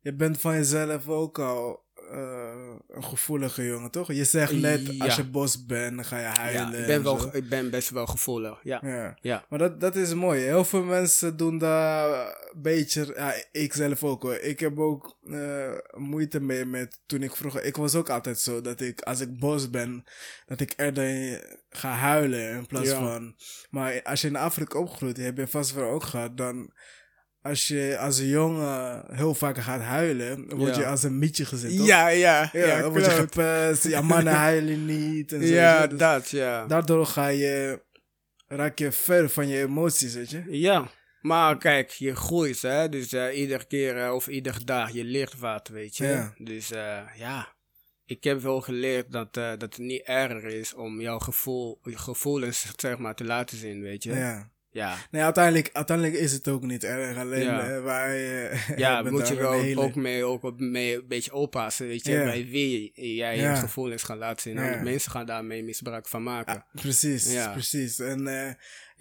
Je 0.00 0.14
bent 0.14 0.40
van 0.40 0.52
jezelf 0.54 1.08
ook 1.08 1.38
al 1.38 1.81
eh, 2.12 2.74
een 2.88 3.04
gevoelige 3.04 3.66
jongen, 3.66 3.90
toch? 3.90 4.12
Je 4.12 4.24
zegt 4.24 4.52
net, 4.52 4.96
Ja. 4.96 5.04
als 5.04 5.16
je 5.16 5.24
bos 5.24 5.66
bent, 5.66 5.94
dan 5.96 6.04
ga 6.04 6.18
je 6.18 6.24
huilen. 6.24 6.70
ja 6.72 6.78
ik, 6.78 6.86
ben 6.86 6.94
en 6.96 7.02
wel, 7.02 7.36
ik 7.36 7.48
ben 7.48 7.70
best 7.70 7.90
wel 7.90 8.06
gevoelig, 8.06 8.60
ja. 8.62 8.80
Ja. 8.84 9.16
Ja. 9.20 9.44
Maar 9.48 9.58
dat, 9.58 9.80
dat 9.80 9.96
is 9.96 10.14
mooi. 10.14 10.40
Heel 10.42 10.64
veel 10.64 10.82
mensen 10.82 11.36
doen 11.36 11.58
daar 11.58 12.26
een 12.52 12.62
beetje. 12.62 13.12
Ja, 13.16 13.34
ik 13.52 13.72
zelf 13.74 14.04
ook 14.04 14.22
hoor. 14.22 14.34
Ik 14.34 14.60
heb 14.60 14.78
ook 14.78 15.16
eh, 15.30 15.72
moeite 15.96 16.40
mee 16.40 16.64
met 16.64 16.98
toen 17.06 17.22
ik 17.22 17.36
vroeger. 17.36 17.64
Ik 17.64 17.76
was 17.76 17.94
ook 17.94 18.08
altijd 18.10 18.38
zo 18.38 18.60
dat 18.60 18.80
ik, 18.80 19.00
als 19.00 19.20
ik 19.20 19.38
boos 19.38 19.70
ben, 19.70 20.04
dat 20.46 20.60
ik 20.60 20.72
eerder 20.76 21.40
ga 21.70 21.90
huilen 21.90 22.50
in 22.50 22.66
plaats 22.66 22.90
van. 22.90 23.34
Maar 23.70 24.02
als 24.02 24.20
je 24.20 24.28
in 24.28 24.36
Afrika 24.36 24.78
opgroeit, 24.78 25.16
heb 25.16 25.36
je 25.36 25.46
vast 25.46 25.72
wel 25.74 25.90
ook 25.90 26.02
gehad, 26.04 26.36
dan. 26.36 26.72
Als 27.42 27.68
je 27.68 27.98
als 27.98 28.18
een 28.18 28.26
jongen 28.28 29.04
heel 29.16 29.34
vaak 29.34 29.58
gaat 29.58 29.80
huilen, 29.80 30.56
word 30.56 30.74
Ja. 30.74 30.80
je 30.80 30.86
als 30.86 31.02
een 31.02 31.18
mietje 31.18 31.44
gezet. 31.44 31.76
toch? 31.76 31.86
Ja, 31.86 32.08
ja, 32.08 32.50
ja, 32.52 32.66
ja, 32.66 32.80
dan 32.80 32.90
word 32.90 33.04
je 33.04 33.10
gepest. 33.10 33.84
Ja, 33.88 34.00
mannen 34.00 34.32
huilen 34.48 34.84
niet. 34.86 35.32
En 35.32 35.46
zo, 35.46 35.54
Ja, 35.54 35.86
Dus 35.86 35.98
dat, 35.98 36.30
ja. 36.30 36.66
Daardoor 36.66 37.06
ga 37.06 37.26
je, 37.26 37.82
raak 38.46 38.78
je 38.78 38.92
ver 38.92 39.30
van 39.30 39.48
je 39.48 39.58
emoties, 39.62 40.14
weet 40.14 40.30
je. 40.30 40.42
Ja, 40.48 40.90
maar 41.20 41.58
kijk, 41.58 41.90
je 41.90 42.16
groeit, 42.16 42.62
hè. 42.62 42.88
Dus 42.88 43.12
eh, 43.12 43.38
iedere 43.38 43.64
keer 43.64 43.96
eh, 44.04 44.14
of 44.14 44.26
iedere 44.28 44.64
dag, 44.64 44.90
je 44.92 45.04
leert 45.04 45.38
wat, 45.38 45.68
weet 45.68 45.96
je. 45.96 46.06
Ja. 46.06 46.34
Dus 46.38 46.70
eh, 46.70 46.98
ja, 47.16 47.48
ik 48.04 48.24
heb 48.24 48.40
wel 48.40 48.60
geleerd 48.60 49.12
dat, 49.12 49.36
eh, 49.36 49.48
dat 49.50 49.60
het 49.60 49.78
niet 49.78 50.02
erg 50.02 50.42
is 50.42 50.74
om 50.74 51.00
jouw 51.00 51.18
gevoel, 51.18 51.78
je 51.82 51.98
gevoelens, 51.98 52.66
zeg 52.76 52.98
maar, 52.98 53.14
te 53.14 53.24
laten 53.24 53.56
zien, 53.58 53.80
weet 53.82 54.02
je. 54.02 54.12
Ja. 54.14 54.50
Ja, 54.74 54.96
Nee, 55.10 55.22
uiteindelijk, 55.22 55.70
uiteindelijk 55.72 56.16
is 56.18 56.32
het 56.32 56.48
ook 56.48 56.62
niet 56.62 56.84
erg. 56.84 57.16
Alleen 57.18 57.42
Ja. 57.44 57.68
eh, 57.68 57.82
wij. 57.82 58.48
eh, 58.50 58.78
ja 58.78 59.02
moet 59.10 59.28
je 59.28 59.34
wel 59.34 59.52
hele- 59.52 59.80
ook 59.80 59.94
mee, 59.94 60.24
ook 60.24 60.58
mee 60.60 60.94
een 60.94 61.04
beetje 61.08 61.32
oppassen, 61.34 61.86
weet 61.86 62.06
je. 62.06 62.12
Bij 62.16 62.46
wie 62.50 62.92
jij 63.16 63.36
Ja. 63.36 63.50
je 63.50 63.56
gevoelens 63.56 64.02
gaat 64.02 64.16
laten 64.18 64.42
zien. 64.42 64.54
Ja. 64.54 64.82
Mensen 64.82 65.10
gaan 65.10 65.26
daarmee 65.26 65.64
misbruik 65.64 66.06
van 66.08 66.22
maken. 66.22 66.64
Precies, 66.74 67.36
precies. 67.52 67.98
En 67.98 68.26
eh, 68.46 68.52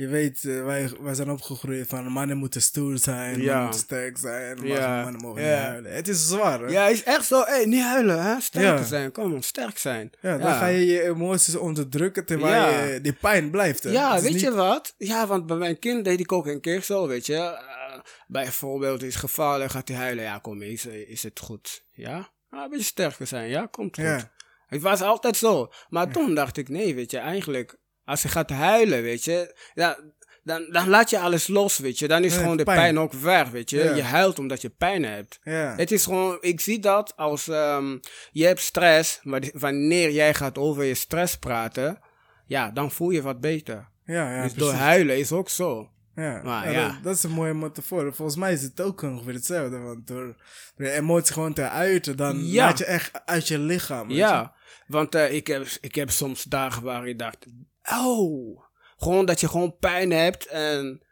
je 0.01 0.07
weet, 0.07 0.43
eh, 0.45 0.63
wij, 0.63 0.91
wij 1.01 1.13
zijn 1.13 1.29
opgegroeid 1.31 1.87
van 1.87 2.11
mannen 2.11 2.37
moeten 2.37 2.61
stoer 2.61 2.97
zijn, 2.97 3.41
Ja. 3.41 3.61
moeten 3.61 3.79
sterk 3.79 4.17
zijn, 4.17 4.67
Ja. 4.67 5.01
mannen- 5.03 5.21
mogen 5.21 5.41
Ja. 5.41 5.47
niet 5.57 5.67
huilen. 5.67 5.93
Het 5.93 6.07
is 6.07 6.27
zwaar, 6.27 6.59
hè? 6.59 6.67
Ja, 6.67 6.87
is 6.87 7.03
echt 7.03 7.25
zo. 7.25 7.43
Hé, 7.45 7.65
niet 7.65 7.83
huilen, 7.83 8.23
hè. 8.23 8.39
Sterker 8.41 8.79
Ja. 8.79 8.83
zijn. 8.83 9.11
Kom 9.11 9.41
sterk 9.41 9.77
zijn. 9.77 10.11
Ja, 10.21 10.37
dan 10.37 10.53
ga 10.53 10.65
je 10.65 10.85
je 10.85 11.01
emoties 11.03 11.55
onderdrukken 11.55 12.25
terwijl 12.25 12.93
je, 12.93 13.01
die 13.01 13.13
pijn 13.13 13.49
blijft. 13.51 13.83
Hè? 13.83 13.89
Ja, 13.91 14.21
weet 14.21 14.31
niet- 14.31 14.41
je 14.41 14.51
wat? 14.51 14.93
Ja, 14.97 15.27
want 15.27 15.45
bij 15.45 15.57
mijn 15.57 15.79
kind 15.79 16.05
deed 16.05 16.19
ik 16.19 16.31
ook 16.31 16.47
een 16.47 16.61
keer 16.61 16.81
zo, 16.81 17.07
weet 17.07 17.25
je. 17.25 17.35
Eh, 17.35 17.99
bijvoorbeeld 18.27 19.03
is 19.03 19.15
gevallen, 19.15 19.69
gaat 19.69 19.87
hij 19.87 19.97
huilen. 19.97 20.23
Ja, 20.23 20.37
kom, 20.37 20.61
is, 20.61 20.85
is 20.85 21.23
het 21.23 21.39
goed? 21.39 21.83
Ja? 21.91 22.29
Ah, 22.49 22.63
een 22.63 22.69
beetje 22.69 22.85
sterker 22.85 23.27
zijn, 23.27 23.49
ja? 23.49 23.65
Komt 23.71 23.95
goed. 23.95 24.27
Het 24.67 24.81
was 24.81 25.01
altijd 25.01 25.37
zo. 25.37 25.71
Maar 25.89 26.11
toen 26.11 26.35
dacht 26.35 26.57
ik, 26.57 26.69
nee, 26.69 26.95
weet 26.95 27.11
je, 27.11 27.17
eigenlijk, 27.17 27.77
als 28.11 28.21
je 28.21 28.27
gaat 28.27 28.49
huilen, 28.49 29.01
weet 29.01 29.23
je, 29.23 29.55
ja, 29.73 29.97
dan, 30.43 30.67
dan 30.71 30.87
laat 30.89 31.09
je 31.09 31.19
alles 31.19 31.47
los, 31.47 31.77
weet 31.77 31.99
je. 31.99 32.07
Dan 32.07 32.23
is 32.23 32.35
gewoon 32.37 32.57
de 32.57 32.63
pijn. 32.63 32.77
pijn. 32.77 32.99
ook 32.99 33.13
weg, 33.13 33.49
weet 33.49 33.69
je. 33.69 33.91
Je 33.95 34.01
huilt 34.03 34.39
omdat 34.39 34.61
je 34.61 34.69
pijn 34.69 35.03
hebt. 35.05 35.39
Het 35.77 35.91
is 35.91 36.03
gewoon, 36.03 36.37
ik 36.41 36.59
zie 36.61 36.79
dat 36.79 37.13
als 37.15 37.47
ehm, 37.47 37.97
je 38.31 38.45
hebt 38.45 38.59
stress, 38.59 39.19
maar 39.23 39.41
wanneer 39.53 40.11
jij 40.11 40.33
gaat 40.33 40.57
over 40.57 40.83
je 40.83 40.93
stress 40.93 41.37
praten, 41.37 41.99
ja, 42.45 42.71
dan 42.71 42.91
voel 42.91 43.09
je 43.09 43.21
wat 43.21 43.39
beter. 43.39 43.89
ja, 44.05 44.35
ja, 44.35 44.43
dus 44.43 44.51
precies. 44.53 44.57
door 44.71 44.79
huilen 44.79 45.17
is 45.17 45.31
ook 45.31 45.49
zo. 45.49 45.89
Ja, 46.15 46.41
Maar 46.43 46.71
ja, 46.71 46.79
ja. 46.79 46.87
Dat, 46.87 47.03
dat 47.03 47.15
is 47.15 47.23
een 47.23 47.31
mooie 47.31 47.53
metafoor. 47.53 48.13
Volgens 48.13 48.37
mij 48.37 48.53
is 48.53 48.61
het 48.61 48.81
ook 48.81 49.01
ongeveer 49.01 49.33
hetzelfde. 49.33 49.77
Want 49.77 50.07
door, 50.07 50.35
door 50.75 50.87
je 50.87 50.91
emotie 50.91 51.33
gewoon 51.33 51.53
te 51.53 51.69
uiten, 51.69 52.17
dan 52.17 52.45
Ja. 52.45 52.65
laat 52.65 52.77
je 52.77 52.85
echt 52.85 53.21
uit 53.25 53.47
je 53.47 53.59
lichaam. 53.59 54.09
Ja, 54.09 54.55
want 54.87 55.15
eh, 55.15 55.33
ik, 55.33 55.47
heb, 55.47 55.67
ik 55.81 55.95
heb 55.95 56.09
soms 56.09 56.43
dagen 56.43 56.83
waar 56.83 57.07
ik 57.07 57.19
dacht, 57.19 57.45
oh, 57.89 58.63
gewoon 58.97 59.25
dat 59.25 59.39
je 59.39 59.47
gewoon 59.47 59.77
pijn 59.77 60.11
hebt 60.11 60.45
en 60.45 61.03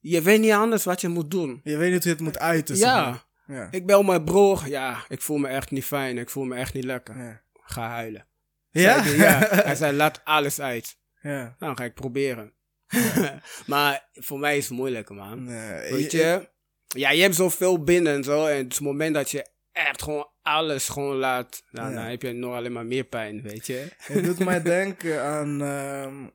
je 0.00 0.22
weet 0.22 0.40
niet 0.40 0.52
anders 0.52 0.84
wat 0.84 1.00
je 1.00 1.08
moet 1.08 1.30
doen. 1.30 1.60
je. 1.64 1.76
Weet 1.76 1.92
niet 1.92 2.02
hoe 2.02 2.12
je 2.12 2.16
het 2.16 2.24
moet 2.24 2.38
uiten. 2.38 2.76
zeg 2.76 2.88
Ja, 2.88 3.10
maar. 3.10 3.24
Ja. 3.56 3.68
ik 3.70 3.86
bel 3.86 4.02
mijn 4.02 4.24
broer, 4.24 4.68
ja, 4.68 5.04
ik 5.08 5.22
voel 5.22 5.36
me 5.36 5.48
echt 5.48 5.70
niet 5.70 5.84
fijn, 5.84 6.18
ik 6.18 6.30
voel 6.30 6.44
me 6.44 6.56
echt 6.56 6.74
niet 6.74 6.84
lekker. 6.84 7.18
Ja. 7.18 7.42
Ga 7.54 7.88
huilen. 7.88 8.26
Ja? 8.70 9.02
Zei 9.02 9.16
hij, 9.16 9.26
ja. 9.26 9.38
Hij 9.64 9.74
zei, 9.74 9.96
laat 9.96 10.20
alles 10.24 10.60
uit. 10.60 10.98
ja. 11.22 11.30
Nou, 11.42 11.54
dan 11.58 11.76
ga 11.76 11.84
ik 11.84 11.94
proberen. 11.94 12.52
maar 13.66 14.08
voor 14.12 14.38
mij 14.38 14.56
is 14.56 14.68
het 14.68 14.76
moeilijk, 14.76 15.08
man. 15.10 15.44
Nee, 15.44 15.92
Weet 15.92 16.12
je? 16.12 16.48
Ja, 16.86 17.10
je 17.10 17.22
hebt 17.22 17.34
zoveel 17.34 17.82
binnen 17.82 18.14
en 18.14 18.24
zo. 18.24 18.46
En 18.46 18.56
het 18.56 18.80
moment 18.80 19.14
dat 19.14 19.30
je 19.30 19.46
echt 19.72 20.02
gewoon 20.02 20.28
alles 20.44 20.88
gewoon 20.88 21.16
laat, 21.16 21.62
nou, 21.70 21.88
Ja. 21.90 21.94
dan 22.00 22.04
heb 22.10 22.22
je 22.22 22.32
nog 22.32 22.54
alleen 22.54 22.72
maar 22.72 22.86
meer 22.86 23.04
pijn, 23.04 23.42
weet 23.42 23.66
je? 23.66 23.86
Het 23.98 24.24
doet 24.24 24.38
mij 24.38 24.62
denken 24.78 25.22
aan. 25.22 25.62
ehm, 25.62 26.26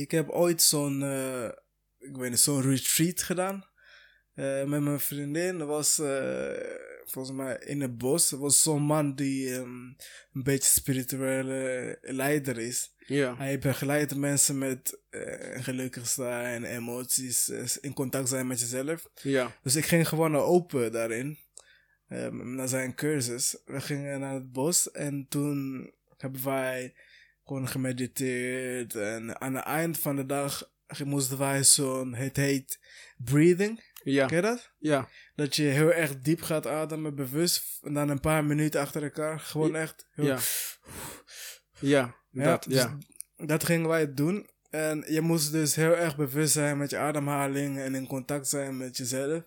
ik 0.00 0.10
heb 0.10 0.28
ooit 0.30 0.62
zo'n. 0.62 1.02
eh, 1.02 1.44
ik 1.98 2.16
weet 2.16 2.30
niet, 2.30 2.40
zo'n 2.40 2.62
retreat 2.62 3.22
gedaan. 3.22 3.64
eh, 4.34 4.64
met 4.64 4.80
mijn 4.80 5.00
vriendin. 5.00 5.58
Dat 5.58 5.68
was 5.68 5.98
eh, 5.98 6.52
volgens 7.04 7.36
mij 7.36 7.56
in 7.64 7.80
het 7.80 7.98
bos. 7.98 8.32
Er 8.32 8.38
was 8.38 8.62
zo'n 8.62 8.82
man 8.82 9.14
die 9.14 9.54
ehm, 9.54 9.62
een 10.32 10.42
beetje 10.42 10.70
spirituele 10.70 11.98
leider 12.00 12.58
is. 12.58 12.94
Ja. 13.06 13.36
Hij 13.36 13.58
begeleidt 13.58 14.16
mensen 14.16 14.58
met 14.58 14.98
gelukkig 15.54 16.06
zijn, 16.08 16.64
emoties, 16.64 17.48
in 17.80 17.92
contact 17.94 18.28
zijn 18.28 18.46
met 18.46 18.60
jezelf. 18.60 19.08
Ja. 19.22 19.56
Dus 19.62 19.76
ik 19.76 19.84
ging 19.84 20.08
gewoon 20.08 20.30
naar 20.30 20.40
open 20.42 20.92
daarin. 20.92 21.38
Ehm, 22.10 22.54
naar 22.54 22.68
zijn 22.68 22.94
cursus. 22.94 23.56
We 23.64 23.80
gingen 23.80 24.20
naar 24.20 24.34
het 24.34 24.52
bos 24.52 24.90
en 24.90 25.26
toen 25.28 25.90
hebben 26.16 26.44
wij 26.44 26.94
gewoon 27.44 27.68
gemediteerd. 27.68 28.94
En 28.94 29.40
aan 29.40 29.54
het 29.54 29.64
eind 29.64 29.98
van 29.98 30.16
de 30.16 30.26
dag 30.26 30.70
moesten 31.04 31.38
wij 31.38 31.64
zo'n, 31.64 32.14
het 32.14 32.36
heet 32.36 32.80
breathing. 33.16 33.88
Ja. 34.02 34.26
Ken 34.26 34.36
je 34.36 34.42
dat? 34.42 34.72
Ja. 34.78 35.08
Dat 35.34 35.56
je 35.56 35.62
heel 35.62 35.92
erg 35.92 36.20
diep 36.20 36.40
gaat 36.42 36.66
ademen, 36.66 37.14
bewust. 37.14 37.78
En 37.82 37.94
dan 37.94 38.08
een 38.08 38.20
paar 38.20 38.44
minuten 38.44 38.80
achter 38.80 39.02
elkaar. 39.02 39.40
Gewoon 39.40 39.76
echt. 39.76 40.08
Heel, 40.12 40.24
Ja. 40.24 40.38
Ja. 41.78 42.18
Ja, 42.30 42.44
Dat, 42.44 42.62
dus 42.62 42.74
ja. 42.74 42.98
Dat 43.36 43.64
gingen 43.64 43.88
wij 43.88 44.14
doen. 44.14 44.50
En 44.70 45.04
je 45.08 45.20
moest 45.20 45.52
dus 45.52 45.74
heel 45.74 45.96
erg 45.96 46.16
bewust 46.16 46.52
zijn 46.52 46.78
met 46.78 46.90
je 46.90 46.98
ademhaling 46.98 47.78
en 47.78 47.94
in 47.94 48.06
contact 48.06 48.48
zijn 48.48 48.76
met 48.76 48.96
jezelf. 48.96 49.42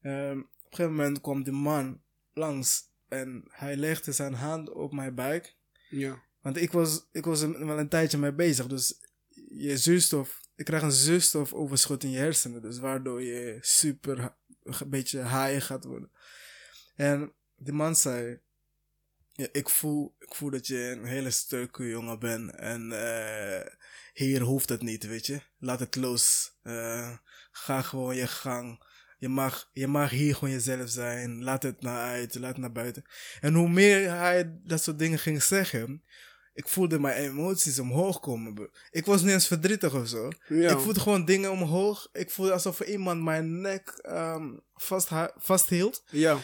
Ehm, 0.00 0.40
een 0.78 0.84
gegeven 0.84 0.96
moment 0.96 1.20
kwam 1.20 1.42
die 1.42 1.52
man 1.52 2.02
langs 2.32 2.92
en 3.08 3.44
hij 3.48 3.76
legde 3.76 4.12
zijn 4.12 4.34
hand 4.34 4.70
op 4.70 4.92
mijn 4.92 5.14
buik. 5.14 5.56
Ja. 5.88 6.22
Want 6.40 6.56
ik 6.56 6.72
was, 6.72 7.06
ik 7.12 7.24
was 7.24 7.40
er 7.40 7.66
wel 7.66 7.78
een 7.78 7.88
tijdje 7.88 8.18
mee 8.18 8.32
bezig. 8.32 8.66
Dus 8.66 9.00
je 9.48 9.78
zuurstof, 9.78 10.40
je 10.54 10.62
krijgt 10.62 10.84
een 10.84 10.92
zuurstofoverschot 10.92 12.04
in 12.04 12.10
je 12.10 12.18
hersenen. 12.18 12.62
Dus 12.62 12.78
waardoor 12.78 13.22
je 13.22 13.58
super 13.60 14.34
een 14.62 14.90
beetje 14.90 15.22
high 15.22 15.64
gaat 15.64 15.84
worden. 15.84 16.10
En 16.96 17.32
die 17.56 17.72
man 17.72 17.96
zei, 17.96 18.40
ja, 19.32 19.46
ik, 19.52 19.68
voel, 19.68 20.14
ik 20.18 20.34
voel 20.34 20.50
dat 20.50 20.66
je 20.66 20.78
een 20.78 21.04
hele 21.04 21.30
sterke 21.30 21.88
jongen 21.88 22.18
bent. 22.18 22.54
En 22.54 22.92
eh, 22.92 23.72
hier 24.12 24.40
hoeft 24.40 24.68
het 24.68 24.82
niet, 24.82 25.06
weet 25.06 25.26
je. 25.26 25.40
Laat 25.58 25.80
het 25.80 25.96
los. 25.96 26.52
Eh, 26.62 27.16
ga 27.50 27.82
gewoon 27.82 28.16
je 28.16 28.26
gang. 28.26 28.84
Je 29.24 29.30
mag, 29.30 29.70
je 29.72 29.86
mag 29.86 30.10
hier 30.10 30.34
gewoon 30.34 30.54
jezelf 30.54 30.88
zijn. 30.88 31.44
Laat 31.44 31.62
het 31.62 31.82
naar 31.82 32.08
uit, 32.08 32.34
laat 32.34 32.48
het 32.50 32.58
naar 32.58 32.72
buiten. 32.72 33.04
En 33.40 33.54
hoe 33.54 33.68
meer 33.68 34.10
hij 34.10 34.60
dat 34.64 34.82
soort 34.82 34.98
dingen 34.98 35.18
ging 35.18 35.42
zeggen, 35.42 36.02
ik 36.54 36.68
voelde 36.68 36.98
mijn 36.98 37.16
emoties 37.16 37.78
omhoog 37.78 38.20
komen. 38.20 38.70
Ik 38.90 39.06
was 39.06 39.22
niet 39.22 39.32
eens 39.32 39.46
verdrietig 39.46 39.94
of 39.94 40.08
zo. 40.08 40.30
Ja. 40.48 40.70
Ik 40.70 40.78
voelde 40.78 41.00
gewoon 41.00 41.24
dingen 41.24 41.50
omhoog. 41.50 42.08
Ik 42.12 42.30
voelde 42.30 42.52
alsof 42.52 42.80
iemand 42.80 43.22
mijn 43.22 43.60
nek 43.60 43.88
ehm, 43.88 44.52
vast, 44.74 45.08
vasthield. 45.36 46.04
Ja. 46.10 46.38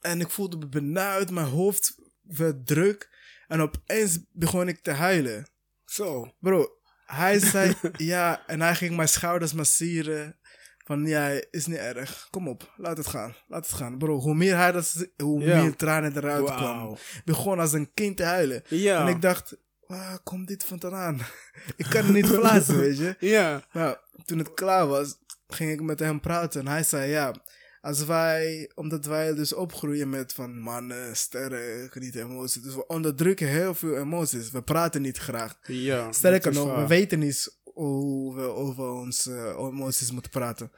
En 0.00 0.20
ik 0.20 0.30
voelde 0.30 0.56
me 0.56 0.68
benauwd, 0.68 1.30
mijn 1.30 1.46
hoofd 1.46 1.94
werd 2.22 2.66
druk. 2.66 3.10
En 3.46 3.60
opeens 3.60 4.18
begon 4.32 4.68
ik 4.68 4.82
te 4.82 4.90
huilen. 4.90 5.48
Zo. 5.84 6.34
Bro, 6.40 6.78
hij 7.06 7.38
zei 7.52 7.74
ja, 7.96 8.46
en 8.46 8.60
hij 8.60 8.74
ging 8.74 8.96
mijn 8.96 9.08
schouders 9.08 9.52
masseren. 9.52 10.38
Van 10.84 11.06
ja, 11.06 11.40
is 11.50 11.66
niet 11.66 11.76
erg. 11.78 12.28
Kom 12.30 12.48
op, 12.48 12.72
laat 12.76 12.96
het 12.96 13.06
gaan. 13.06 13.34
Laat 13.48 13.66
het 13.66 13.74
gaan. 13.74 13.98
Bro, 13.98 14.18
hoe 14.18 14.34
meer 14.34 14.56
hij 14.56 14.72
dat, 14.72 15.06
hoe 15.16 15.40
Ja. 15.42 15.62
meer 15.62 15.76
tranen 15.76 16.16
eruit 16.16 16.42
Wauw. 16.48 16.56
kwamen. 16.56 16.98
Begon 17.24 17.58
als 17.58 17.72
een 17.72 17.90
kind 17.94 18.16
te 18.16 18.22
huilen. 18.24 18.62
Ja. 18.68 19.00
En 19.00 19.06
ik 19.06 19.22
dacht, 19.22 19.56
waar 19.86 20.18
komt 20.18 20.48
dit 20.48 20.64
vandaan? 20.64 21.20
ik 21.76 21.86
kan 21.90 22.04
het 22.04 22.12
niet 22.14 22.32
plaatsen, 22.34 22.76
weet 22.78 22.98
je. 22.98 23.16
Ja. 23.34 23.62
Nou, 23.72 23.96
toen 24.24 24.38
het 24.38 24.54
klaar 24.54 24.86
was, 24.86 25.14
ging 25.48 25.70
ik 25.72 25.80
met 25.82 25.98
hem 25.98 26.20
praten. 26.20 26.60
En 26.60 26.66
hij 26.66 26.82
zei, 26.82 27.10
ja, 27.10 27.34
als 27.80 28.04
wij, 28.04 28.70
omdat 28.74 29.04
wij 29.04 29.34
dus 29.34 29.52
opgroeien 29.52 30.08
met 30.10 30.32
van 30.32 30.58
mannen, 30.58 31.16
sterren, 31.16 31.90
niet 31.94 32.14
emoties. 32.14 32.62
Dus 32.62 32.74
we 32.74 32.86
onderdrukken 32.86 33.48
heel 33.48 33.74
veel 33.74 33.96
emoties. 33.96 34.50
We 34.50 34.62
praten 34.62 35.02
niet 35.02 35.18
graag. 35.18 35.58
Ja. 35.62 36.12
Sterker 36.12 36.52
nog, 36.52 36.76
we 36.76 36.86
weten 36.86 37.18
niet 37.18 37.56
hoe 37.74 38.34
we 38.34 38.42
over 38.42 38.90
onze 38.90 39.36
eh, 39.36 39.66
emoties 39.66 40.10
moeten 40.10 40.30
praten. 40.30 40.72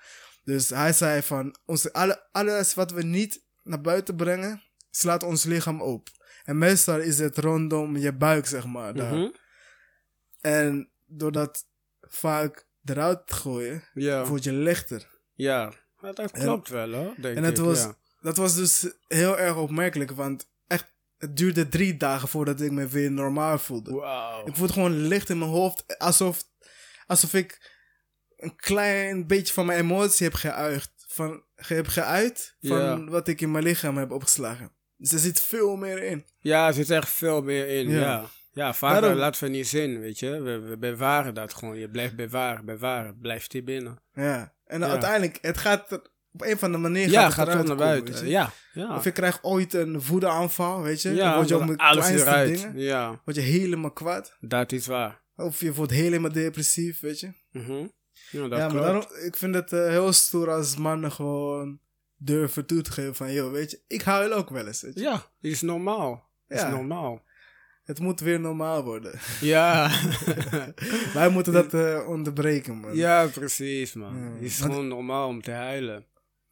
Dus 0.45 0.69
hij 0.69 0.93
zei 0.93 1.23
van, 1.23 1.57
onze, 1.67 1.93
alle, 1.93 2.23
alles 2.33 2.75
wat 2.75 2.91
we 2.91 3.03
niet 3.03 3.43
naar 3.63 3.81
buiten 3.81 4.17
brengen, 4.17 4.63
slaat 4.91 5.23
ons 5.23 5.45
lichaam 5.45 5.81
op. 5.83 6.09
En 6.45 6.59
meestal 6.59 7.01
is 7.01 7.19
het 7.19 7.39
rondom 7.39 7.97
je 7.97 8.13
buik, 8.13 8.47
zeg 8.47 8.67
maar. 8.67 8.95
Daar. 8.95 9.15
Mhm. 9.15 9.29
En 10.41 10.89
door 11.07 11.33
dat 11.33 11.67
vaak 12.01 12.67
eruit 12.85 13.27
te 13.27 13.35
gooien, 13.35 13.83
Ja. 13.95 14.25
voel 14.27 14.39
je 14.41 14.53
lichter. 14.53 15.07
Ja. 15.35 15.73
Ja, 16.01 16.13
dat 16.13 16.31
klopt 16.31 16.69
wel, 16.69 16.93
hoor. 16.93 17.15
Denk 17.21 17.37
En 17.37 17.45
het 17.45 17.59
ik, 17.59 17.65
was, 17.65 17.81
ja. 17.81 17.97
dat 18.21 18.37
was 18.37 18.55
dus 18.55 18.87
heel 19.09 19.39
erg 19.39 19.57
opmerkelijk, 19.57 20.11
want 20.11 20.49
echt, 20.67 20.93
het 21.19 21.37
duurde 21.37 21.69
drie 21.69 21.97
dagen 21.97 22.29
voordat 22.29 22.61
ik 22.61 22.71
me 22.71 22.87
weer 22.87 23.11
normaal 23.11 23.59
voelde. 23.59 23.91
Ik 24.45 24.57
voelde 24.57 24.73
gewoon 24.73 24.97
licht 24.97 25.31
in 25.31 25.39
mijn 25.39 25.51
hoofd, 25.51 25.99
alsof, 25.99 26.45
alsof 27.07 27.35
ik 27.35 27.75
een 28.37 28.57
klein 28.57 29.27
beetje 29.27 29.53
van 29.55 29.67
mijn 29.67 29.79
emotie 29.79 30.27
heb 30.27 30.35
geuit. 30.35 30.91
Van, 31.09 31.43
heb 31.55 31.87
geuit 31.87 32.57
van 32.61 32.79
Ja. 32.79 33.05
wat 33.05 33.29
ik 33.29 33.41
in 33.41 33.51
mijn 33.51 33.65
lichaam 33.65 33.97
heb 33.97 34.11
opgeslagen. 34.11 34.73
Dus 34.97 35.13
er 35.13 35.19
zit 35.19 35.41
veel 35.41 35.77
meer 35.77 36.03
in. 36.03 36.25
Ja, 36.39 36.67
er 36.67 36.73
zit 36.73 36.91
echt 36.91 37.09
veel 37.09 37.43
meer 37.43 37.69
in. 37.69 37.89
Ja. 37.91 38.01
Ja. 38.01 38.25
Ja, 38.53 38.75
vaak 38.75 39.01
Daarom- 39.01 39.19
laten 39.19 39.45
we 39.45 39.51
niet 39.51 39.69
zien, 39.69 40.01
weet 40.01 40.19
je. 40.19 40.41
We, 40.41 40.59
we 40.59 40.77
bewaren 40.79 41.35
dat 41.35 41.55
gewoon. 41.55 41.77
Je 41.79 41.89
blijft 41.89 42.17
bewaren, 42.17 42.65
bewaren. 42.65 43.19
Blijft 43.21 43.53
hier 43.53 43.65
binnen. 43.65 43.99
Ja. 44.15 44.55
En 44.67 44.81
Ja. 44.81 44.87
uiteindelijk, 44.89 45.39
het 45.41 45.59
gaat 45.59 45.93
er, 45.93 45.99
op 46.33 46.43
een 46.43 46.53
of 46.55 46.63
andere 46.63 46.83
manier 46.83 47.11
Ja, 47.11 47.23
gaat 47.23 47.33
gaat 47.49 47.53
het 47.59 47.67
naar 47.67 47.77
buiten. 47.77 48.29
Ja, 48.29 48.51
ja. 48.73 48.97
Of 48.97 49.05
je 49.05 49.11
krijgt 49.11 49.43
ooit 49.43 49.75
een 49.75 50.03
woedeaanval, 50.03 50.83
weet 50.83 51.03
je. 51.03 51.09
Dan 51.09 51.17
ja, 51.17 51.35
word 51.37 51.49
je 51.49 51.55
de 51.67 51.77
alles 51.77 52.05
kleinste 52.07 52.29
eruit. 52.29 52.49
dingen, 52.59 52.79
Ja, 52.79 53.21
word 53.25 53.37
je 53.37 53.43
helemaal 53.43 53.91
kwaad. 53.93 54.37
dat 54.41 54.73
is 54.73 54.87
waar. 54.87 55.21
Of 55.37 55.61
je 55.61 55.75
wordt 55.75 55.93
helemaal 55.93 56.33
depressief, 56.33 57.01
weet 57.01 57.21
je. 57.21 57.33
Mhm. 57.53 57.87
Ja, 58.31 58.49
dat 58.49 58.59
ja, 58.59 58.69
maar 58.69 58.83
daarom, 58.83 59.05
ik 59.25 59.37
vind 59.37 59.55
het 59.55 59.73
eh, 59.73 59.89
heel 59.89 60.13
stoer 60.13 60.51
als 60.51 60.77
mannen 60.77 61.13
gewoon 61.13 61.81
durven 62.17 62.67
toe 62.67 62.83
te 62.83 62.93
geven 62.93 63.15
van, 63.15 63.33
joh, 63.33 63.53
weet 63.53 63.71
je, 63.71 63.81
ik 63.87 64.03
huil 64.03 64.33
ook 64.33 64.51
wel 64.51 64.67
eens. 64.67 64.83
Weet 64.83 64.95
je. 64.95 65.01
Ja, 65.01 65.27
is 65.41 65.61
normaal. 65.61 66.31
Is 66.49 66.61
Ja. 66.61 66.71
normaal. 66.71 67.25
Het 67.85 67.99
moet 68.01 68.21
weer 68.21 68.41
normaal 68.41 68.85
worden. 68.85 69.19
Ja. 69.41 69.91
Wij 71.15 71.29
moeten 71.29 71.53
dat 71.53 71.75
eh, 71.75 72.09
onderbreken, 72.09 72.75
man. 72.77 72.97
ja, 72.97 73.27
precies, 73.27 73.93
man. 73.93 74.17
Ja. 74.19 74.33
Het 74.33 74.43
is 74.43 74.59
Want- 74.59 74.73
gewoon 74.73 74.89
normaal 74.89 75.29
om 75.29 75.43
te 75.43 75.51
huilen. 75.51 76.07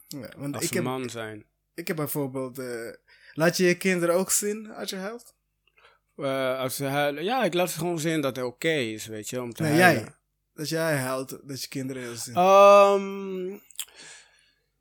Ja, 0.09 0.28
want 0.37 0.55
Als 0.55 0.64
ik 0.64 0.70
een 0.70 0.76
heb, 0.76 0.85
man 0.85 1.11
zijn. 1.11 1.45
ik 1.74 1.87
heb 1.87 1.97
bijvoorbeeld, 1.97 2.59
eh, 2.59 2.93
laat 3.32 3.57
je 3.57 3.64
je 3.64 3.76
kinderen 3.76 4.14
ook 4.14 4.30
zien 4.30 4.70
als 4.70 4.91
je 4.91 4.97
huilt? 4.97 5.34
Eh, 6.17 6.59
als 6.59 6.77
ze 6.77 6.85
huilen. 6.85 7.25
Ja, 7.25 7.45
ik 7.45 7.55
laat 7.55 7.71
ze 7.71 7.79
gewoon 7.79 7.99
zien 7.99 8.21
dat 8.21 8.37
het 8.37 8.45
oké 8.45 8.69
is, 8.73 9.07
weet 9.07 9.29
je, 9.29 9.43
om 9.43 9.53
te 9.53 9.62
Nee, 9.62 9.81
huilen. 9.81 10.03
jij. 10.03 10.15
Dat 10.55 10.69
jij 10.69 10.97
huilt, 10.97 11.39
dat 11.49 11.62
je 11.62 11.69
kinderen 11.69 12.03
heel 12.03 12.17
zien. 12.17 12.35
Ehm, 12.35 13.59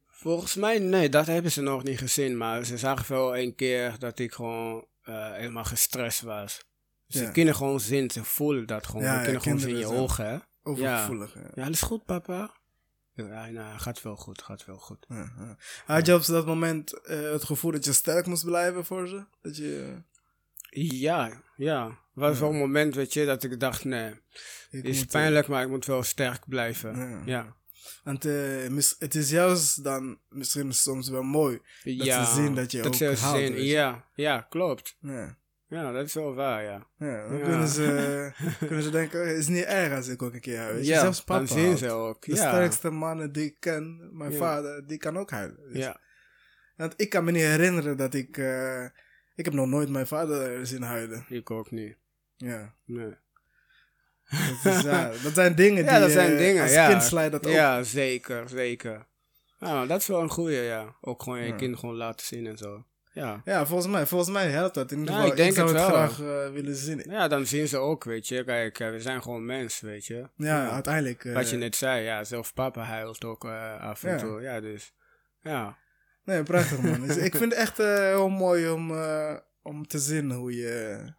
volgens 0.07 0.55
mij, 0.55 0.79
nee, 0.79 1.09
dat 1.09 1.25
hebben 1.25 1.51
ze 1.51 1.61
nog 1.61 1.83
niet 1.83 1.97
gezien. 1.99 2.37
Maar 2.37 2.63
ze 2.65 2.77
zagen 2.77 3.13
wel 3.15 3.37
een 3.37 3.55
keer 3.55 3.95
dat 3.99 4.19
ik 4.19 4.33
gewoon 4.33 4.85
eh, 5.03 5.31
helemaal 5.33 5.63
gestrest 5.65 6.21
was. 6.21 6.61
Dus 7.07 7.19
Ja. 7.21 7.25
ze 7.27 7.31
kunnen 7.31 7.55
gewoon 7.55 7.79
zien, 7.79 8.11
ze 8.11 8.23
voelen 8.23 8.65
dat 8.67 8.87
gewoon. 8.87 9.03
Ja, 9.03 9.11
ze 9.11 9.17
ja, 9.17 9.23
kunnen 9.23 9.41
gewoon 9.41 9.59
zien 9.59 9.69
in 9.69 9.77
je 9.77 9.85
ogen, 9.87 10.25
hè. 10.27 10.37
Overgevoelig. 10.63 11.33
Ja. 11.33 11.41
Ja, 11.55 11.65
alles 11.65 11.81
goed, 11.81 12.05
papa? 12.05 12.51
Ja, 13.15 13.45
nou, 13.49 13.79
gaat 13.79 14.01
wel 14.01 14.15
goed, 14.15 14.41
gaat 14.41 14.65
wel 14.65 14.77
goed. 14.77 15.05
Had 15.85 16.05
je 16.05 16.13
op 16.13 16.25
dat 16.25 16.45
moment 16.45 16.93
eh, 16.93 17.21
het 17.31 17.43
gevoel 17.43 17.71
dat 17.71 17.85
je 17.85 17.93
sterk 17.93 18.25
moest 18.25 18.45
blijven 18.45 18.85
voor 18.85 19.07
ze? 19.07 19.25
Dat 19.41 19.57
je... 19.57 20.01
Ja, 20.75 21.43
ja. 21.55 21.85
Het 21.87 22.23
was 22.23 22.39
wel 22.39 22.49
een 22.49 22.57
moment, 22.57 22.95
weet 22.95 23.13
je, 23.13 23.25
dat 23.25 23.43
ik 23.43 23.59
dacht, 23.59 23.83
nee, 23.83 24.09
ik 24.09 24.17
het 24.69 24.85
is 24.85 25.01
eh, 25.01 25.07
pijnlijk, 25.07 25.47
maar 25.47 25.63
ik 25.63 25.69
moet 25.69 25.85
wel 25.85 26.03
sterk 26.03 26.47
blijven. 26.47 27.21
Ja. 27.25 27.55
Want 28.03 28.25
eh, 28.25 28.77
het 28.99 29.15
is 29.15 29.29
juist 29.29 29.83
dan 29.83 30.19
misschien 30.29 30.73
soms 30.73 31.09
wel 31.09 31.21
mooi. 31.23 31.59
Dat 31.83 32.05
ja, 32.05 32.25
ze 32.25 32.33
zien 32.33 32.55
dat 32.55 32.71
je 32.71 32.83
ook 32.83 32.95
ze 32.95 33.05
houdt, 33.05 33.37
zien-. 33.39 33.63
Ja, 33.63 34.05
ja, 34.15 34.41
klopt. 34.49 34.97
Ja, 34.99 35.37
Ja, 35.67 35.91
dat 35.91 36.05
is 36.05 36.13
wel 36.13 36.33
waar, 36.33 36.63
ja. 36.63 36.87
ja 36.97 37.27
dan 37.27 37.37
Ja. 37.37 37.43
Kunnen, 37.43 37.67
ze, 37.67 38.31
kunnen 38.67 38.83
ze 38.83 38.89
denken, 38.89 39.27
het 39.27 39.37
is 39.37 39.47
niet 39.47 39.63
erg 39.63 39.95
als 39.95 40.07
ik 40.07 40.21
ook 40.21 40.33
een 40.33 40.41
keer 40.41 40.57
huil. 40.57 40.77
ja, 40.77 40.99
Zelfs 40.99 41.23
papa 41.23 41.39
dan 41.39 41.47
zien 41.47 41.77
ze 41.77 41.89
ook. 41.91 42.25
De 42.25 42.35
ja. 42.35 42.37
sterkste 42.37 42.89
mannen 42.89 43.31
die 43.31 43.45
ik 43.45 43.55
ken, 43.59 44.09
mijn 44.17 44.33
vader, 44.33 44.87
die 44.87 44.97
kan 44.97 45.17
ook 45.17 45.31
huilen. 45.31 45.59
Ja, 45.73 45.99
Want 46.75 46.93
ik 46.97 47.09
kan 47.09 47.23
me 47.23 47.31
niet 47.31 47.41
herinneren 47.41 47.97
dat 47.97 48.13
ik... 48.13 48.37
eh, 48.37 48.85
ik 49.35 49.45
heb 49.45 49.53
nog 49.53 49.67
nooit 49.67 49.89
mijn 49.89 50.07
vader 50.07 50.67
zien 50.67 50.81
huilen. 50.81 51.25
ik 51.29 51.51
ook 51.51 51.71
niet. 51.71 51.97
Ja. 52.37 52.73
Nee. 52.85 53.13
Dat, 54.63 54.73
is, 54.75 54.81
ja, 54.81 55.11
dat 55.23 55.33
zijn 55.33 55.55
dingen 55.55 55.83
die... 55.83 55.91
Ja, 55.93 55.99
dat 55.99 56.11
zijn 56.11 56.31
eh, 56.31 56.37
dingen, 56.37 56.61
Als 56.61 56.71
ja. 56.73 56.87
kind 56.87 57.03
sla 57.03 57.21
je 57.21 57.29
dat 57.29 57.45
ook. 57.47 57.53
Ja, 57.53 57.83
zeker, 57.83 58.49
zeker. 58.49 59.05
Ja, 59.59 59.85
dat 59.85 59.99
is 60.01 60.07
wel 60.07 60.21
een 60.21 60.29
goeie, 60.29 60.61
ja. 60.61 60.95
Ook 61.01 61.23
gewoon 61.23 61.39
je 61.39 61.47
Ja. 61.47 61.55
kind 61.55 61.79
gewoon 61.79 61.95
laten 61.95 62.25
zien 62.25 62.47
en 62.47 62.57
zo. 62.57 62.85
Ja. 63.11 63.41
Ja, 63.45 63.65
volgens 63.65 63.91
mij, 63.91 64.05
volgens 64.05 64.31
mij 64.31 64.49
helpt 64.49 64.73
dat. 64.73 64.91
In 64.91 64.99
ieder 64.99 65.13
Ja, 65.13 65.19
geval, 65.19 65.37
ik 65.37 65.43
denk 65.43 65.53
zou 65.53 65.67
het 65.67 65.77
wel. 65.77 65.87
graag 65.87 66.19
eh, 66.19 66.51
willen 66.53 66.75
zien. 66.75 67.03
Ja, 67.09 67.27
dan 67.27 67.45
zien 67.45 67.67
ze 67.67 67.77
ook, 67.77 68.03
weet 68.03 68.27
je. 68.27 68.43
Kijk, 68.43 68.79
eh, 68.79 68.89
we 68.89 68.99
zijn 69.01 69.21
gewoon 69.21 69.45
mensen, 69.45 69.87
weet 69.87 70.05
je. 70.05 70.29
Ja, 70.35 70.69
uiteindelijk. 70.69 71.23
Wat 71.33 71.49
je 71.49 71.57
net 71.57 71.75
zei, 71.75 72.03
ja, 72.03 72.23
zelf 72.23 72.53
papa 72.53 72.81
huilt 72.83 73.23
ook 73.25 73.45
af 73.79 74.03
en 74.03 74.17
toe. 74.17 74.41
Ja, 74.41 74.59
dus. 74.61 74.93
Ja. 75.41 75.77
Nee, 76.25 76.43
prachtig 76.43 76.81
man. 76.81 77.07
Dus 77.07 77.17
ik 77.17 77.35
vind 77.35 77.51
het 77.51 77.61
echt 77.61 77.79
eh, 77.79 77.95
heel 77.97 78.29
mooi 78.29 78.69
om, 78.69 78.91
eh, 78.91 79.37
om 79.61 79.87
te 79.87 79.99
zien 79.99 80.31
hoe 80.31 80.55
je 80.55 81.13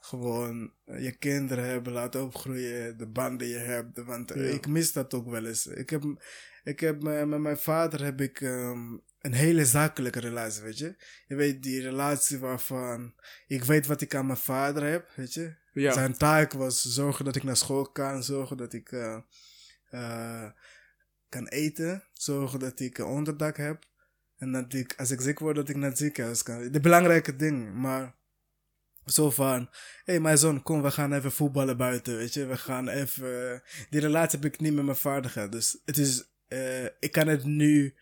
gewoon 0.00 0.72
je 0.84 1.16
kinderen 1.18 1.64
hebben 1.64 1.92
laten 1.92 2.22
opgroeien, 2.22 2.98
de 2.98 3.06
banden 3.06 3.48
je 3.48 3.56
hebt. 3.58 4.04
Want 4.04 4.30
eh, 4.30 4.48
Ja. 4.48 4.54
ik 4.54 4.66
mis 4.66 4.92
dat 4.92 5.14
ook 5.14 5.30
wel 5.30 5.46
eens. 5.46 5.66
Ik 5.66 5.90
heb, 5.90 6.02
ik 6.64 6.80
heb 6.80 7.02
met 7.02 7.40
mijn 7.40 7.58
vader 7.58 8.04
heb 8.04 8.20
ik 8.20 8.40
ehm, 8.40 8.96
een 9.20 9.32
hele 9.32 9.64
zakelijke 9.64 10.20
relatie, 10.20 10.62
weet 10.62 10.78
je. 10.78 10.96
Je 11.26 11.34
weet 11.34 11.62
die 11.62 11.80
relatie 11.82 12.38
waarvan 12.38 13.14
ik 13.46 13.64
weet 13.64 13.86
wat 13.86 14.00
ik 14.00 14.14
aan 14.14 14.26
mijn 14.26 14.38
vader 14.38 14.82
heb, 14.82 15.10
weet 15.14 15.34
je. 15.34 15.54
Ja. 15.72 15.92
Zijn 15.92 16.16
taak 16.16 16.52
was 16.52 16.82
zorgen 16.82 17.24
dat 17.24 17.36
ik 17.36 17.42
naar 17.42 17.56
school 17.56 17.90
kan, 17.90 18.22
zorgen 18.22 18.56
dat 18.56 18.72
ik 18.72 18.94
kan 21.28 21.46
eten, 21.46 22.02
zorgen 22.12 22.58
dat 22.58 22.80
ik 22.80 22.98
een 22.98 23.04
onderdak 23.04 23.56
heb. 23.56 23.84
En 24.38 24.52
dat 24.52 24.72
ik, 24.72 24.94
als 24.96 25.10
ik 25.10 25.20
ziek 25.20 25.38
word, 25.38 25.56
dat 25.56 25.68
ik 25.68 25.76
naar 25.76 25.88
het 25.88 25.98
ziekenhuis 25.98 26.42
kan. 26.42 26.72
De 26.72 26.80
belangrijke 26.80 27.36
dingen, 27.36 27.80
maar 27.80 28.14
zo 29.06 29.30
van, 29.30 29.68
hé 30.04 30.12
hey, 30.12 30.20
mijn 30.20 30.38
zoon, 30.38 30.62
kom, 30.62 30.82
we 30.82 30.90
gaan 30.90 31.12
even 31.12 31.32
voetballen 31.32 31.76
buiten, 31.76 32.16
weet 32.16 32.34
je. 32.34 32.46
We 32.46 32.56
gaan 32.56 32.88
even, 32.88 33.62
die 33.90 34.00
relatie 34.00 34.38
heb 34.40 34.52
ik 34.52 34.60
niet 34.60 34.74
met 34.74 34.84
mijn 34.84 34.96
vader 34.96 35.30
gehad. 35.30 35.52
Dus 35.52 35.80
het 35.84 35.96
is, 35.96 36.30
eh, 36.48 36.84
ik 36.84 37.12
kan 37.12 37.28
het 37.28 37.44
nu, 37.44 37.94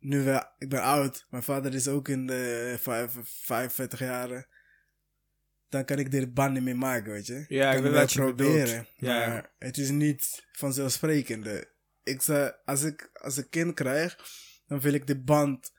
nu 0.00 0.24
wel, 0.24 0.44
ik 0.58 0.68
ben 0.68 0.82
oud. 0.82 1.26
Mijn 1.30 1.42
vader 1.42 1.74
is 1.74 1.88
ook 1.88 2.08
in 2.08 2.26
de 2.26 2.74
vijf, 2.80 3.12
45 3.22 3.98
jaren. 3.98 4.46
Dan 5.68 5.84
kan 5.84 5.98
ik 5.98 6.10
dit 6.10 6.34
band 6.34 6.52
niet 6.52 6.62
meer 6.62 6.76
maken, 6.76 7.12
weet 7.12 7.26
je. 7.26 7.44
Ja, 7.48 7.72
ik 7.72 7.82
kan 7.82 7.92
wat 7.92 8.12
je 8.12 8.24
bedoelt. 8.24 8.68
Ja. 8.96 9.28
Maar 9.28 9.50
het 9.58 9.78
is 9.78 9.90
niet 9.90 10.46
vanzelfsprekende. 10.52 11.68
Ik 12.02 12.22
zei, 12.22 12.52
als 12.64 12.82
ik 12.82 13.10
als 13.12 13.38
ik 13.38 13.50
kind 13.50 13.74
krijg, 13.74 14.18
dan 14.68 14.80
wil 14.80 14.92
ik 14.92 15.06
die 15.06 15.18
band 15.20 15.72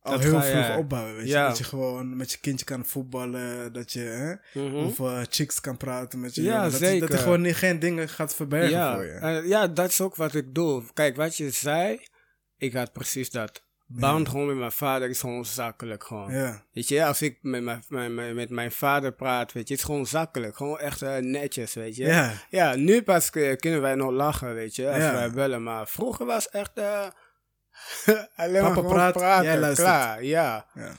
al 0.00 0.12
Dat 0.12 0.22
heel 0.22 0.42
vroeg 0.42 0.76
opbouwen, 0.76 1.14
weet 1.16 1.26
je. 1.26 1.32
ja. 1.32 1.48
Dat 1.48 1.58
je 1.58 1.64
gewoon 1.64 2.16
met 2.16 2.32
je 2.32 2.38
kindje 2.38 2.64
kan 2.64 2.84
voetballen, 2.86 3.72
dat 3.72 3.92
je 3.92 4.00
hè, 4.00 4.60
Mhm. 4.62 4.76
over 4.76 5.26
chicks 5.30 5.60
kan 5.60 5.76
praten 5.76 6.20
met 6.20 6.34
je 6.34 6.42
Ja. 6.42 6.62
Dat, 6.62 6.72
je- 6.72 6.78
dat 6.78 6.88
zeker. 6.88 7.10
je 7.10 7.16
gewoon 7.16 7.40
niet, 7.40 7.56
geen 7.56 7.78
dingen 7.78 8.08
gaat 8.08 8.34
verbergen 8.34 8.70
ja, 8.70 8.94
voor 8.94 9.04
je. 9.04 9.10
eh, 9.12 9.46
ja, 9.48 9.66
dat 9.66 9.88
is 9.88 10.00
ook 10.00 10.16
wat 10.16 10.34
ik 10.34 10.54
doe. 10.54 10.82
Kijk, 10.94 11.16
wat 11.16 11.36
je 11.36 11.50
zei, 11.50 12.06
ik 12.56 12.72
had 12.72 12.92
precies 12.92 13.30
dat. 13.30 13.64
Band 13.86 14.28
gewoon 14.28 14.46
met 14.46 14.56
mijn 14.56 14.72
vader 14.72 15.08
is 15.08 15.20
gewoon 15.20 15.44
zakelijk 15.44 16.04
gewoon. 16.04 16.60
Weet 16.72 16.88
je, 16.88 17.04
als 17.04 17.22
ik 17.22 17.38
met 17.42 17.62
mijn, 17.62 17.82
mijn- 17.88 18.34
met 18.34 18.50
mijn 18.50 18.72
vader 18.72 19.12
praat, 19.12 19.52
weet 19.52 19.68
je, 19.68 19.74
het 19.74 19.82
is 19.82 19.88
gewoon 19.88 20.06
zakelijk. 20.06 20.56
Gewoon 20.56 20.78
echt 20.78 21.02
eh, 21.02 21.16
netjes, 21.16 21.74
weet 21.74 21.96
je. 21.96 22.30
Ja. 22.50 22.74
Nu 22.74 23.02
pas 23.02 23.30
eh, 23.30 23.56
kunnen 23.56 23.80
wij 23.80 23.94
nog 23.94 24.10
lachen, 24.10 24.54
weet 24.54 24.76
je, 24.76 24.86
als 24.88 24.96
wij 24.98 25.30
bellen. 25.30 25.62
Maar 25.62 25.88
vroeger 25.88 26.26
was 26.26 26.48
echt 26.50 26.70
eh 26.74 27.06
alleen 28.36 28.62
maar 28.62 28.82
praat, 28.84 29.12
praten. 29.12 29.44
jij 29.44 29.58
luistert. 29.58 29.86
Klaar, 29.88 30.24
ja. 30.24 30.66
ja. 30.74 30.94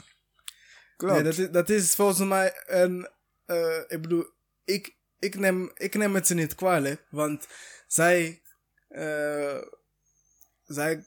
Klopt. 0.96 1.14
Nee, 1.14 1.22
dat, 1.22 1.38
is, 1.38 1.50
dat 1.50 1.68
is 1.70 1.94
volgens 1.94 2.28
mij 2.28 2.62
een. 2.66 3.08
eh, 3.46 3.78
ik 3.88 4.00
bedoel, 4.02 4.26
ik, 4.64 4.96
ik, 5.18 5.34
neem, 5.38 5.70
ik 5.74 5.94
neem 5.94 6.14
het 6.14 6.26
ze 6.26 6.34
niet 6.34 6.54
kwalijk, 6.54 7.04
want 7.10 7.46
zij. 7.86 8.42
eh, 8.88 9.58
zij 10.64 11.04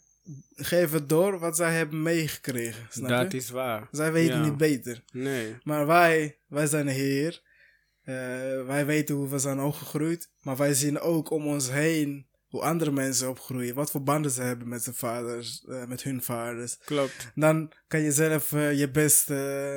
geven 0.56 1.08
door 1.08 1.40
wat 1.40 1.56
zij 1.56 1.74
hebben 1.76 2.02
meegekregen. 2.02 2.88
Snap 2.90 3.10
dat 3.10 3.32
je? 3.32 3.38
is 3.38 3.50
waar. 3.50 3.88
Zij 3.92 4.12
weten 4.12 4.36
Ja. 4.38 4.44
niet 4.44 4.58
beter. 4.58 5.04
Nee. 5.12 5.58
Maar 5.64 5.88
wij, 5.88 6.38
wij 6.48 6.68
zijn 6.68 6.88
hier. 6.90 7.42
Eh, 8.04 8.16
wij 8.66 8.86
weten 8.86 9.16
hoe 9.16 9.30
we 9.30 9.40
zijn 9.40 9.60
opgegroeid. 9.60 10.30
Maar 10.42 10.58
wij 10.58 10.74
zien 10.74 11.00
ook 11.00 11.30
om 11.30 11.48
ons 11.48 11.72
heen 11.72 12.28
hoe 12.48 12.62
andere 12.62 12.92
mensen 12.92 13.30
opgroeien. 13.30 13.76
Wat 13.76 13.92
voor 13.92 14.04
banden 14.04 14.32
ze 14.32 14.42
hebben 14.42 14.68
met 14.68 14.84
zijn 14.84 14.96
vaders, 14.96 15.66
eh, 15.70 15.86
met 15.86 16.04
hun 16.04 16.22
vaders. 16.24 16.78
Klopt. 16.86 17.32
Dan 17.36 17.72
kan 17.88 18.00
je 18.02 18.12
zelf 18.12 18.52
eh, 18.54 18.80
je 18.80 18.90
beste 18.92 19.36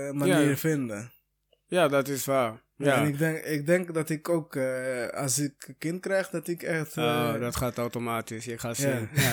eh, 0.09 0.19
manier 0.19 0.49
Ja. 0.49 0.57
vinden. 0.57 1.13
Ja, 1.67 1.89
dat 1.89 2.09
is 2.09 2.25
waar. 2.25 2.63
Ja. 2.77 2.95
En 2.97 3.07
ik 3.07 3.19
denk, 3.19 3.39
ik 3.39 3.67
denk 3.67 3.95
dat 3.95 4.11
ik 4.11 4.29
ook, 4.29 4.57
als 5.15 5.39
ik 5.39 5.53
een 5.69 5.75
kind 5.79 6.01
krijg, 6.01 6.29
dat 6.31 6.49
ik 6.49 6.63
echt... 6.63 6.97
Oh, 6.97 7.41
dat 7.41 7.57
gaat 7.57 7.79
automatisch. 7.79 8.45
Je 8.45 8.59
gaat 8.59 8.77
zien. 8.77 9.09
Ja. 9.15 9.33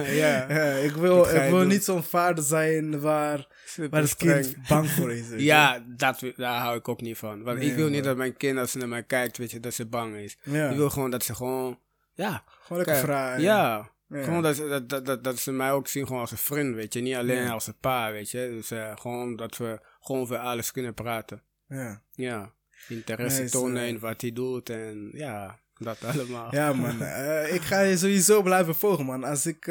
ja. 0.22 0.52
Ja, 0.52 0.72
ik 0.72 0.92
wil, 0.94 1.16
Dat 1.16 1.32
ik 1.34 1.40
wil 1.40 1.50
doen. 1.58 1.68
niet 1.68 1.84
zo'n 1.84 2.02
vader 2.02 2.44
zijn 2.44 3.00
waar, 3.00 3.46
waar 3.90 4.00
het 4.02 4.16
kind 4.16 4.56
bang 4.68 4.90
voor 4.90 5.12
is. 5.12 5.26
Ja, 5.52 5.84
dat, 5.96 6.22
daar 6.36 6.60
hou 6.60 6.76
ik 6.78 6.88
ook 6.88 7.00
niet 7.00 7.18
van. 7.18 7.42
Want 7.42 7.58
Nee, 7.58 7.70
ik 7.70 7.76
wil 7.76 7.88
niet 7.88 8.04
dat 8.04 8.16
mijn 8.16 8.36
kind, 8.36 8.58
als 8.58 8.70
ze 8.70 8.78
naar 8.78 8.88
mij 8.88 9.02
kijkt, 9.02 9.36
weet 9.38 9.50
je, 9.50 9.60
dat 9.60 9.74
ze 9.74 9.86
bang 9.86 10.16
is. 10.16 10.36
Ik 10.44 10.76
wil 10.76 10.90
gewoon 10.90 11.10
dat 11.10 11.24
ze 11.24 11.34
gewoon, 11.34 11.78
ja. 12.16 12.44
Gewoon 12.62 12.82
lekker 12.84 13.04
vrij. 13.04 13.40
Ja. 13.40 13.90
Ja. 14.08 14.22
Gewoon 14.22 14.42
dat, 14.42 14.56
ze- 14.56 14.68
dat, 14.68 14.88
dat, 14.88 15.06
dat, 15.06 15.24
dat 15.24 15.38
ze 15.38 15.52
mij 15.52 15.72
ook 15.72 15.88
zien 15.88 16.06
gewoon 16.06 16.20
als 16.20 16.30
een 16.30 16.36
vriend, 16.38 16.74
weet 16.74 16.92
je. 16.92 17.00
Niet 17.00 17.16
alleen 17.16 17.42
Ja. 17.42 17.50
als 17.50 17.66
een 17.66 17.78
pa, 17.80 18.12
weet 18.12 18.30
je. 18.30 18.48
Dus 18.50 18.70
eh, 18.70 18.92
gewoon 18.96 19.36
dat 19.36 19.56
we 19.56 19.80
gewoon 20.00 20.20
over 20.20 20.38
alles 20.38 20.70
kunnen 20.72 20.94
praten. 20.94 21.42
Ja. 21.68 22.02
Ja. 22.12 22.52
Interesse 22.88 23.50
tonen 23.50 23.82
eh, 23.82 23.88
in 23.88 23.98
wat 23.98 24.20
hij 24.20 24.32
doet 24.32 24.70
en 24.70 25.08
ja, 25.12 25.58
dat 25.78 26.04
allemaal. 26.04 26.54
Ja, 26.54 26.72
man. 26.72 27.00
Eh, 27.02 27.54
ik 27.54 27.60
ga 27.62 27.80
je 27.80 27.96
sowieso 27.96 28.42
blijven 28.42 28.74
volgen, 28.74 29.04
man. 29.04 29.24
Als 29.24 29.46
ik 29.46 29.66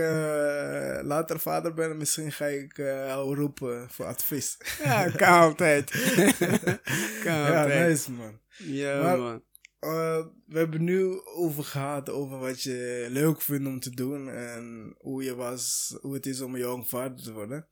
later 1.04 1.40
vader 1.40 1.74
ben, 1.74 1.98
misschien 1.98 2.32
ga 2.32 2.46
ik 2.46 2.78
jou 2.78 3.36
roepen 3.36 3.90
voor 3.90 4.06
advies. 4.06 4.58
Ja, 4.84 5.10
kan 5.10 5.40
altijd. 5.40 5.92
kan 7.24 7.34
ja, 7.34 7.62
altijd. 7.62 7.88
nice, 7.90 8.12
man. 8.12 8.40
Ja, 8.58 9.02
Maar- 9.02 9.18
man. 9.18 9.44
Eh, 9.86 10.26
we 10.46 10.58
hebben 10.58 10.84
nu 10.84 11.22
over 11.26 11.64
gehad 11.64 12.10
over 12.10 12.40
wat 12.40 12.62
je 12.62 13.08
leuk 13.10 13.42
vindt 13.42 13.68
om 13.68 13.80
te 13.80 13.90
doen 13.90 14.30
en 14.30 14.96
hoe 14.98 15.24
je 15.24 15.36
was, 15.36 15.96
hoe 16.02 16.14
het 16.14 16.26
is 16.26 16.42
om 16.42 16.54
een 16.54 16.60
jong 16.60 16.90
vader 16.90 17.24
te 17.24 17.34
worden. 17.34 17.68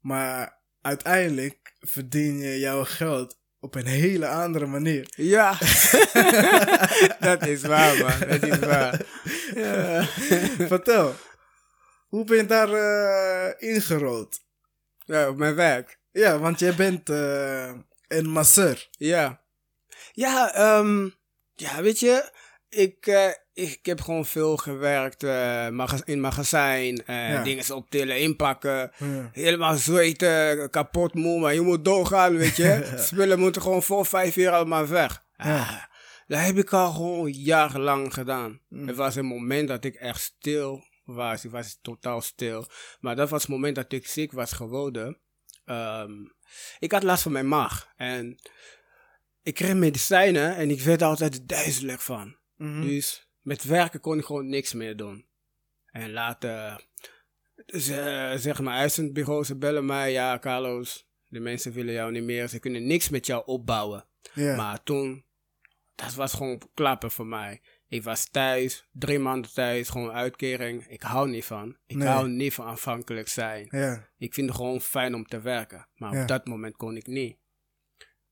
Maar 0.00 0.58
uiteindelijk 0.82 1.76
verdien 1.80 2.38
je 2.38 2.58
jouw 2.58 2.84
geld 2.84 3.38
op 3.60 3.74
een 3.74 3.86
hele 3.86 4.28
andere 4.28 4.66
manier. 4.66 5.08
Ja, 5.16 5.58
dat 7.28 7.46
is 7.46 7.62
waar, 7.62 7.98
man. 7.98 8.28
Dat 8.28 8.42
is 8.42 8.58
waar. 8.58 9.06
Ja. 9.54 10.04
Vertel, 10.66 11.14
hoe 12.08 12.24
ben 12.24 12.36
je 12.36 12.46
daar 12.46 12.72
eh 12.72 13.68
ingerold? 13.74 14.46
ja, 15.08 15.28
op 15.28 15.36
mijn 15.36 15.54
werk. 15.54 15.98
Ja, 16.12 16.38
want 16.38 16.58
jij 16.58 16.74
bent 16.74 17.08
eh, 17.08 17.72
een 18.08 18.28
masseur. 18.28 18.88
Ja. 18.90 19.40
Ja, 20.12 20.54
ehm, 20.54 21.08
ja, 21.60 21.82
weet 21.82 22.00
je, 22.00 22.30
ik, 22.68 23.06
eh, 23.06 23.30
ik 23.52 23.78
heb 23.82 24.00
gewoon 24.00 24.26
veel 24.26 24.56
gewerkt 24.56 25.22
eh, 25.22 25.68
maga- 25.68 26.02
in 26.04 26.20
magazijn, 26.20 27.04
eh, 27.06 27.30
Ja. 27.32 27.42
dingen 27.42 27.74
optillen, 27.74 28.18
inpakken. 28.20 28.92
Ja. 28.98 29.30
Helemaal 29.32 29.76
zweten, 29.76 30.70
kapot 30.70 31.14
moe, 31.14 31.40
maar 31.40 31.54
je 31.54 31.60
moet 31.60 31.84
doorgaan, 31.84 32.36
weet 32.36 32.56
je. 32.56 32.92
Spullen 33.06 33.38
moeten 33.38 33.62
gewoon 33.62 33.82
voor 33.82 34.06
vijf 34.06 34.36
uur 34.36 34.50
allemaal 34.50 34.86
weg. 34.86 35.24
Ja. 35.36 35.58
Ah, 35.58 35.82
dat 36.26 36.40
heb 36.40 36.56
ik 36.56 36.72
al 36.72 36.92
gewoon 36.92 37.30
jarenlang 37.32 38.14
gedaan. 38.14 38.60
Mm. 38.68 38.88
Er 38.88 38.94
was 38.94 39.16
een 39.16 39.26
moment 39.26 39.68
dat 39.68 39.84
ik 39.84 39.94
echt 39.94 40.20
stil 40.20 40.82
was. 41.04 41.44
Ik 41.44 41.50
was 41.50 41.78
totaal 41.82 42.20
stil. 42.20 42.66
Maar 43.00 43.16
dat 43.16 43.30
was 43.30 43.42
het 43.42 43.50
moment 43.50 43.74
dat 43.74 43.92
ik 43.92 44.06
ziek 44.06 44.32
was 44.32 44.52
geworden. 44.52 45.18
Ehm, 45.64 46.12
ik 46.78 46.92
had 46.92 47.02
last 47.02 47.22
van 47.22 47.32
mijn 47.32 47.48
maag. 47.48 47.88
En 47.96 48.38
ik 49.48 49.54
kreeg 49.54 49.74
medicijnen 49.74 50.56
en 50.56 50.70
ik 50.70 50.80
werd 50.80 51.00
er 51.00 51.06
altijd 51.06 51.48
duizelig 51.48 52.04
van. 52.04 52.36
Mhm. 52.56 52.80
Dus 52.80 53.26
met 53.40 53.64
werken 53.64 54.00
kon 54.00 54.18
ik 54.18 54.24
gewoon 54.24 54.48
niks 54.48 54.72
meer 54.72 54.96
doen. 54.96 55.26
En 55.90 56.12
later, 56.12 56.86
eh, 57.66 58.32
zeg 58.36 58.60
maar, 58.60 58.78
uitzendbureaus 58.78 59.46
ze 59.46 59.56
bellen 59.56 59.86
mij. 59.86 60.12
Ja, 60.12 60.38
Carlos, 60.38 61.08
de 61.28 61.40
mensen 61.40 61.72
willen 61.72 61.92
jou 61.92 62.12
niet 62.12 62.22
meer. 62.22 62.48
Ze 62.48 62.58
kunnen 62.58 62.86
niks 62.86 63.08
met 63.08 63.26
jou 63.26 63.42
opbouwen. 63.46 64.04
Maar 64.56 64.82
toen, 64.82 65.24
dat 65.94 66.14
was 66.14 66.32
gewoon 66.32 66.62
klappen 66.74 67.10
voor 67.10 67.26
mij. 67.26 67.60
Ik 67.88 68.02
was 68.02 68.28
thuis, 68.30 68.86
drie 68.92 69.18
maanden 69.18 69.52
thuis, 69.52 69.88
gewoon 69.88 70.10
uitkering. 70.12 70.86
Ik 70.88 71.02
hou 71.02 71.28
niet 71.28 71.44
van. 71.44 71.76
Ik 71.86 71.96
Nee. 71.96 72.08
hou 72.08 72.28
niet 72.28 72.54
van 72.54 72.66
afhankelijk 72.66 73.28
zijn. 73.28 73.68
ja. 73.70 74.08
Ik 74.18 74.34
vind 74.34 74.48
het 74.48 74.56
gewoon 74.56 74.80
fijn 74.80 75.14
om 75.14 75.24
te 75.26 75.40
werken. 75.40 75.88
Maar 75.94 76.20
op 76.22 76.28
dat 76.28 76.46
moment 76.46 76.76
kon 76.76 76.96
ik 76.96 77.06
niet. 77.06 77.36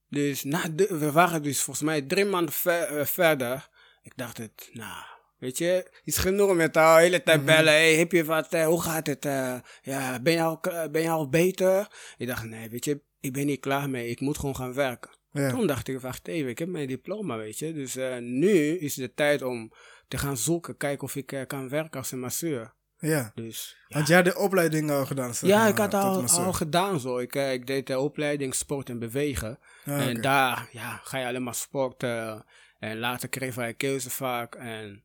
Dus 0.09 0.45
na 0.45 0.69
de, 0.69 0.87
we 0.99 1.13
waren 1.13 1.43
dus 1.43 1.61
volgens 1.63 1.87
mij 1.87 2.03
drie 2.03 2.25
maanden 2.25 2.55
ver- 2.55 2.99
eh, 2.99 3.07
verder. 3.07 3.69
Ik 4.03 4.13
dacht 4.17 4.39
het, 4.39 4.69
nou, 4.73 5.05
weet 5.39 5.59
je, 5.59 5.91
is 6.05 6.17
genoeg 6.19 6.55
met 6.55 6.75
de 6.75 6.81
hele 6.81 7.23
tijd 7.23 7.37
Mhm. 7.37 7.47
bellen. 7.47 7.73
Hey, 7.73 7.95
heb 7.97 8.13
je 8.13 8.25
wat, 8.25 8.53
eh, 8.53 8.67
hoe 8.67 8.83
gaat 8.83 9.07
het? 9.07 9.25
eh, 9.25 9.59
ja, 9.83 10.21
ben 10.21 10.33
je, 10.33 10.43
al, 10.43 10.61
ben 10.91 11.03
je 11.03 11.11
al 11.11 11.29
beter? 11.29 11.89
Ik 12.17 12.27
dacht, 12.27 12.45
nee, 12.45 12.69
weet 12.71 12.85
je, 12.85 13.01
ik 13.21 13.33
ben 13.33 13.47
niet 13.47 13.61
klaar 13.61 13.91
mee. 13.91 14.09
Ik 14.09 14.21
moet 14.21 14.39
gewoon 14.39 14.57
gaan 14.57 14.75
werken. 14.75 15.11
ja. 15.33 15.51
Toen 15.51 15.67
dacht 15.67 15.89
ik, 15.89 16.01
wacht 16.01 16.29
even, 16.29 16.51
ik 16.51 16.59
heb 16.59 16.69
mijn 16.69 16.87
diploma, 16.87 17.37
weet 17.37 17.59
je. 17.59 17.73
Dus 17.73 17.95
nu 18.21 18.79
is 18.79 18.95
de 18.95 19.15
tijd 19.15 19.43
om 19.43 19.73
te 20.09 20.19
gaan 20.19 20.37
zoeken, 20.37 20.77
kijken 20.77 21.05
of 21.05 21.17
ik 21.17 21.45
kan 21.47 21.69
werken 21.69 21.99
als 22.01 22.13
een 22.13 22.21
masseur. 22.21 22.75
Ja. 22.99 23.33
Dus 23.35 23.77
ja, 23.89 23.97
Want 23.97 24.09
jij 24.09 24.17
had 24.17 24.25
de 24.25 24.39
opleiding 24.39 24.91
al 24.91 25.07
gedaan, 25.07 25.35
zeg 25.35 25.51
ja 25.51 25.59
maar, 25.59 25.69
ik 25.69 25.77
had 25.77 25.95
al, 25.95 26.23
al 26.29 26.53
gedaan 26.53 27.01
zo. 27.01 27.19
Ik, 27.19 27.35
eh, 27.35 27.53
ik 27.53 27.67
deed 27.67 27.87
de 27.87 27.99
opleiding 27.99 28.55
sport 28.55 28.89
en 28.89 28.99
bewegen. 28.99 29.59
Ah, 29.87 30.07
en 30.07 30.21
daar 30.21 30.69
ja, 30.73 31.01
ga 31.05 31.19
je 31.19 31.27
alleen 31.27 31.43
maar 31.43 31.55
sporten. 31.55 32.45
En 32.79 32.99
later 32.99 33.29
kreeg 33.29 33.55
wij 33.55 33.75
vaak. 34.11 34.55
En 34.55 35.05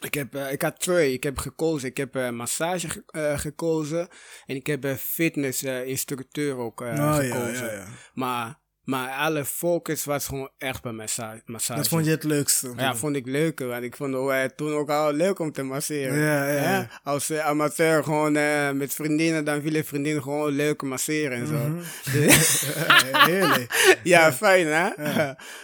ik, 0.00 0.14
heb, 0.14 0.34
eh, 0.34 0.52
ik 0.52 0.62
had 0.62 0.80
twee. 0.80 1.12
Ik 1.12 1.22
heb 1.22 1.38
gekozen. 1.38 1.88
Ik 1.88 1.96
heb 1.96 2.16
eh, 2.16 2.30
massage 2.30 2.88
ge- 2.88 3.34
gekozen. 3.38 4.08
En 4.46 4.56
ik 4.56 4.66
heb 4.66 4.86
fitness 4.98 5.62
instructeur 5.62 6.56
ook 6.56 6.80
Oh, 6.80 6.86
ja, 6.86 7.12
gekozen. 7.12 7.66
ja, 7.66 7.72
ja. 7.72 7.86
Maar, 8.14 8.58
maar 8.90 9.10
alle 9.10 9.44
focus 9.44 10.04
was 10.04 10.26
gewoon 10.26 10.50
echt 10.58 10.82
bij 10.82 10.92
massa 10.92 11.40
massage. 11.46 11.78
Dat 11.78 11.88
vond 11.88 12.04
je 12.04 12.10
het 12.10 12.24
leukste? 12.24 12.72
Ja, 12.76 12.96
vond 12.96 13.16
ik 13.16 13.26
leuker. 13.26 13.66
Want 13.66 13.82
ik 13.82 13.96
vond 13.96 14.14
het 14.14 14.30
eh, 14.30 14.56
toen 14.56 14.72
ook 14.72 14.90
al 14.90 15.12
leuk 15.12 15.38
om 15.38 15.52
te 15.52 15.62
masseren. 15.62 16.18
Ja, 16.18 16.48
ja. 16.48 16.88
Als 17.02 17.30
eh, 17.30 17.46
amateur 17.46 18.04
gewoon 18.04 18.36
eh, 18.36 18.70
met 18.70 18.94
vriendinnen, 18.94 19.44
dan 19.44 19.60
willen 19.60 19.84
vriendinnen 19.84 20.22
gewoon 20.22 20.52
leuk 20.52 20.82
masseren 20.82 21.38
en 21.38 21.46
zo. 21.46 21.54
Mhm. 21.54 21.80
Heerlijk. 23.30 23.98
ja, 24.02 24.32
fijn 24.32 24.66
hè? 24.66 24.88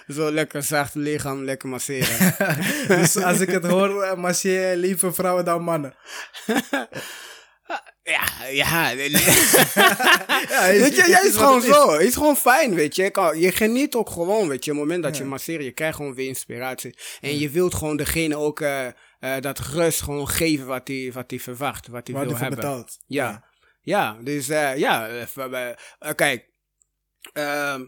zo 0.14 0.32
lekker 0.32 0.62
zacht 0.62 0.94
lichaam, 0.94 1.44
lekker 1.44 1.68
masseren. 1.68 2.34
dus 2.88 3.16
als 3.16 3.40
ik 3.40 3.50
het 3.50 3.66
hoor, 3.66 4.04
uh, 4.04 4.14
masseer 4.14 4.76
liever 4.76 5.14
vrouwen 5.14 5.44
dan 5.44 5.62
mannen. 5.62 5.94
Ja, 8.06 8.48
ja. 8.48 8.90
Ja, 10.48 10.66
weet 10.66 10.96
je, 10.96 11.04
jij 11.08 11.26
is 11.26 11.36
gewoon 11.36 11.62
zo. 11.62 11.92
Het 11.92 12.02
is 12.02 12.14
gewoon 12.14 12.36
fijn, 12.36 12.74
weet 12.74 12.96
je. 12.96 13.32
Je 13.34 13.52
geniet 13.52 13.94
ook 13.94 14.10
gewoon, 14.10 14.48
weet 14.48 14.64
je. 14.64 14.70
Op 14.70 14.76
het 14.76 14.86
moment 14.86 15.02
dat 15.04 15.16
je 15.16 15.24
masseert, 15.24 15.64
je 15.64 15.72
krijgt 15.72 15.96
gewoon 15.96 16.14
weer 16.14 16.28
inspiratie. 16.28 16.98
En 17.20 17.38
je 17.38 17.50
wilt 17.50 17.74
gewoon 17.74 17.96
degene 17.96 18.36
ook 18.36 18.60
eh, 18.60 18.86
eh, 18.86 18.92
dat 19.40 19.58
rust 19.58 20.00
gewoon 20.00 20.28
geven 20.28 20.66
wat 20.66 20.88
hij 20.88 21.10
wat 21.12 21.28
die 21.28 21.42
verwacht, 21.42 21.86
wat 21.86 22.06
hij 22.06 22.16
wil 22.20 22.36
hebben. 22.36 22.56
betaalt. 22.58 22.98
Ja, 23.06 23.44
ja, 23.80 24.16
dus 24.20 24.48
eh, 24.48 24.76
ja, 24.76 25.26
kijk, 26.14 26.50
ehm, 27.32 27.84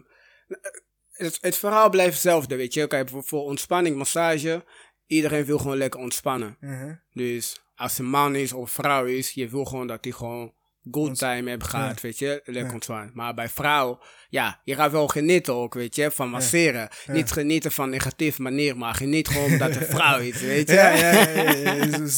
het, 1.11 1.37
het 1.41 1.57
verhaal 1.57 1.89
blijft 1.89 2.13
hetzelfde, 2.13 2.55
weet 2.55 2.73
je. 2.73 2.87
Kijk, 2.87 3.09
voor, 3.09 3.23
voor 3.23 3.43
ontspanning, 3.43 3.95
massage, 3.95 4.65
iedereen 5.07 5.45
wil 5.45 5.57
gewoon 5.57 5.77
lekker 5.77 5.99
ontspannen. 5.99 6.57
Mhm. 6.59 6.93
Dus 7.11 7.61
als 7.79 7.97
een 7.97 8.09
man 8.09 8.35
is 8.35 8.53
of 8.53 8.71
vrouw 8.71 9.05
is, 9.05 9.31
je 9.31 9.47
wil 9.49 9.65
gewoon 9.65 9.87
dat 9.87 10.03
hij 10.03 10.13
gewoon 10.13 10.53
good 10.91 11.17
time 11.17 11.49
heeft 11.49 11.63
gehad, 11.67 12.01
weet 12.01 12.19
je, 12.19 12.41
lekker 12.45 12.73
ontspannen. 12.73 13.11
Maar 13.13 13.33
bij 13.33 13.49
vrouw, 13.49 13.99
ja, 14.29 14.61
je 14.63 14.75
gaat 14.75 14.91
wel 14.91 15.07
genieten 15.07 15.53
ook, 15.53 15.73
weet 15.73 15.95
je, 15.95 16.11
van 16.11 16.29
masseren. 16.29 16.89
Niet 17.07 17.31
genieten 17.31 17.71
van 17.71 17.89
negatieve 17.89 18.41
manier, 18.41 18.77
maar 18.77 18.93
geniet 18.93 19.27
gewoon 19.27 19.51
omdat 19.51 19.75
het 19.75 19.87
vrouw 19.87 20.19
is, 20.19 20.41
weet 20.55 20.67
je. 20.69 20.73
Ja, 20.75 20.89
ja. 20.89 21.13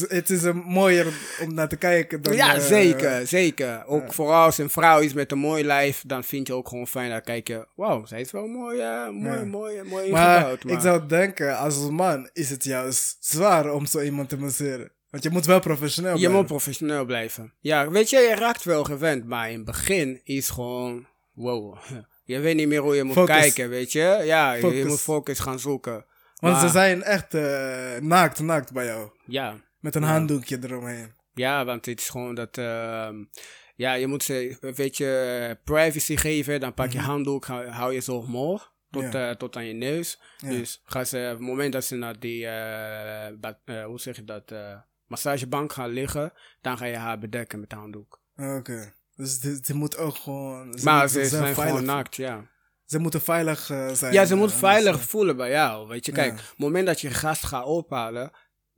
Het 0.08 0.30
is- 0.30 0.44
een 0.44 0.58
mooier 0.58 1.08
om 1.42 1.54
naar 1.54 1.68
te 1.68 1.76
kijken 1.76 2.22
dan... 2.22 2.36
Ja, 2.36 2.56
eh, 2.56 2.62
zeker, 2.62 3.28
zeker. 3.28 3.86
Ook 3.86 4.14
vooral 4.14 4.44
als 4.44 4.58
een 4.58 4.70
vrouw 4.70 5.00
is 5.00 5.14
met 5.14 5.32
een 5.32 5.38
mooi 5.40 5.64
lijf, 5.64 6.04
dan 6.08 6.24
vind 6.24 6.48
je 6.48 6.54
ook 6.54 6.68
gewoon 6.68 6.88
fijn 6.88 7.10
dat 7.12 7.24
kijk 7.24 7.48
je, 7.48 7.68
wauw, 7.76 8.06
zij 8.06 8.22
is 8.22 8.32
wel 8.32 8.48
mooi, 8.48 8.80
eh, 8.80 9.10
mooi, 9.10 9.46
mooi, 9.46 9.84
mooi 9.84 10.12
Maar 10.12 10.36
ingebouwd. 10.38 10.64
ik 10.72 10.80
zou 10.80 11.08
denken, 11.08 11.58
als 11.58 11.90
man 11.90 12.30
is 12.34 12.50
het 12.50 12.64
juist 12.64 13.18
zwaar 13.20 13.74
om 13.74 13.86
zo 13.86 14.00
iemand 14.02 14.30
te 14.30 14.38
masseren. 14.38 14.92
Want 15.12 15.24
je 15.24 15.30
moet 15.30 15.46
wel 15.46 15.60
professioneel 15.60 16.12
je 16.12 16.18
blijven. 16.18 16.38
moet 16.40 16.48
professioneel 16.48 17.06
blijven. 17.06 17.54
Ja, 17.60 17.90
weet 17.90 18.10
je, 18.10 18.18
je 18.18 18.36
raakt 18.36 18.64
wel 18.64 18.84
gewend, 18.84 19.26
maar 19.26 19.50
in 19.50 19.56
het 19.56 19.66
begin 19.66 20.22
is 20.24 20.50
gewoon, 20.50 21.08
wow, 21.34 21.78
je 22.26 22.40
weet 22.40 22.56
niet 22.56 22.68
meer 22.68 22.82
hoe 22.82 22.96
je 22.96 23.04
moet 23.04 23.16
Focus. 23.16 23.36
kijken, 23.40 23.70
weet 23.70 23.92
je. 23.92 24.22
Ja, 24.24 24.54
je, 24.54 24.68
je 24.68 24.86
moet 24.86 25.02
focus 25.02 25.40
gaan 25.40 25.60
zoeken. 25.60 26.06
Want 26.36 26.54
Maar- 26.54 26.62
ze 26.62 26.70
zijn 26.70 27.04
echt 27.04 27.34
eh, 27.34 27.98
naakt, 28.00 28.40
naakt 28.40 28.74
bij 28.74 28.86
jou. 28.86 29.10
Ja, 29.26 29.56
Met 29.80 29.96
een 29.96 30.04
handdoekje 30.04 30.60
eromheen. 30.64 31.14
Ja, 31.34 31.66
want 31.66 31.86
het 31.86 32.00
is 32.00 32.10
gewoon 32.10 32.36
dat. 32.36 32.58
ehm, 32.58 33.16
ja, 33.76 33.94
je 33.94 34.08
moet 34.08 34.24
ze, 34.24 34.58
weet 34.76 34.98
je, 34.98 35.58
privacy 35.64 36.16
geven. 36.18 36.60
Dan 36.60 36.74
pak 36.74 36.92
je 36.92 37.00
handdoek, 37.00 37.46
hou, 37.46 37.94
je 37.94 38.00
zo 38.00 38.16
omhoog. 38.16 38.72
Tot, 38.92 39.04
Mhm. 39.04 39.18
Ja. 39.18 39.30
eh, 39.30 39.36
tot 39.36 39.56
aan 39.56 39.66
je 39.66 39.74
neus. 39.74 40.20
Ja. 40.38 40.50
Dus 40.50 40.82
gaan 40.86 41.06
ze, 41.06 41.30
op 41.32 41.38
het 41.38 41.48
moment 41.48 41.74
dat 41.74 41.86
ze 41.86 41.96
naar 41.96 42.20
die, 42.20 42.48
eh, 42.48 43.86
hoe 43.86 44.00
zeg 44.00 44.16
je 44.16 44.24
dat, 44.24 44.52
massagebank 45.12 45.74
gaan 45.74 45.90
liggen, 45.90 46.34
dan 46.62 46.78
ga 46.78 46.86
je 46.86 46.96
haar 46.96 47.20
bedekken 47.20 47.60
met 47.60 47.70
de 47.70 47.76
handdoek. 47.76 48.22
Oké. 48.36 48.94
Dus 49.16 49.40
dit 49.40 49.74
moet 49.74 49.98
ook 49.98 50.16
gewoon... 50.16 50.78
Ze 50.78 50.84
maar 50.86 51.08
ze 51.10 51.26
zijn 51.26 51.54
gewoon 51.56 51.86
naakt, 51.86 52.16
ja. 52.16 52.50
Ze 52.86 53.00
moeten 53.00 53.22
veilig 53.22 53.70
eh, 53.70 53.90
zijn. 53.92 54.14
Ja, 54.14 54.26
ze 54.26 54.34
eh, 54.34 54.40
moet 54.40 54.52
anders, 54.52 54.60
veilig 54.60 54.96
eh, 54.96 55.02
voelen 55.02 55.36
bij 55.38 55.50
jou, 55.50 55.88
weet 55.88 56.06
je. 56.06 56.12
Kijk, 56.12 56.28
Ja. 56.34 56.34
op 56.34 56.50
het 56.50 56.58
moment 56.58 56.86
dat 56.86 57.02
je 57.02 57.10
gast 57.10 57.46
gaat 57.46 57.66
ophalen, 57.66 58.32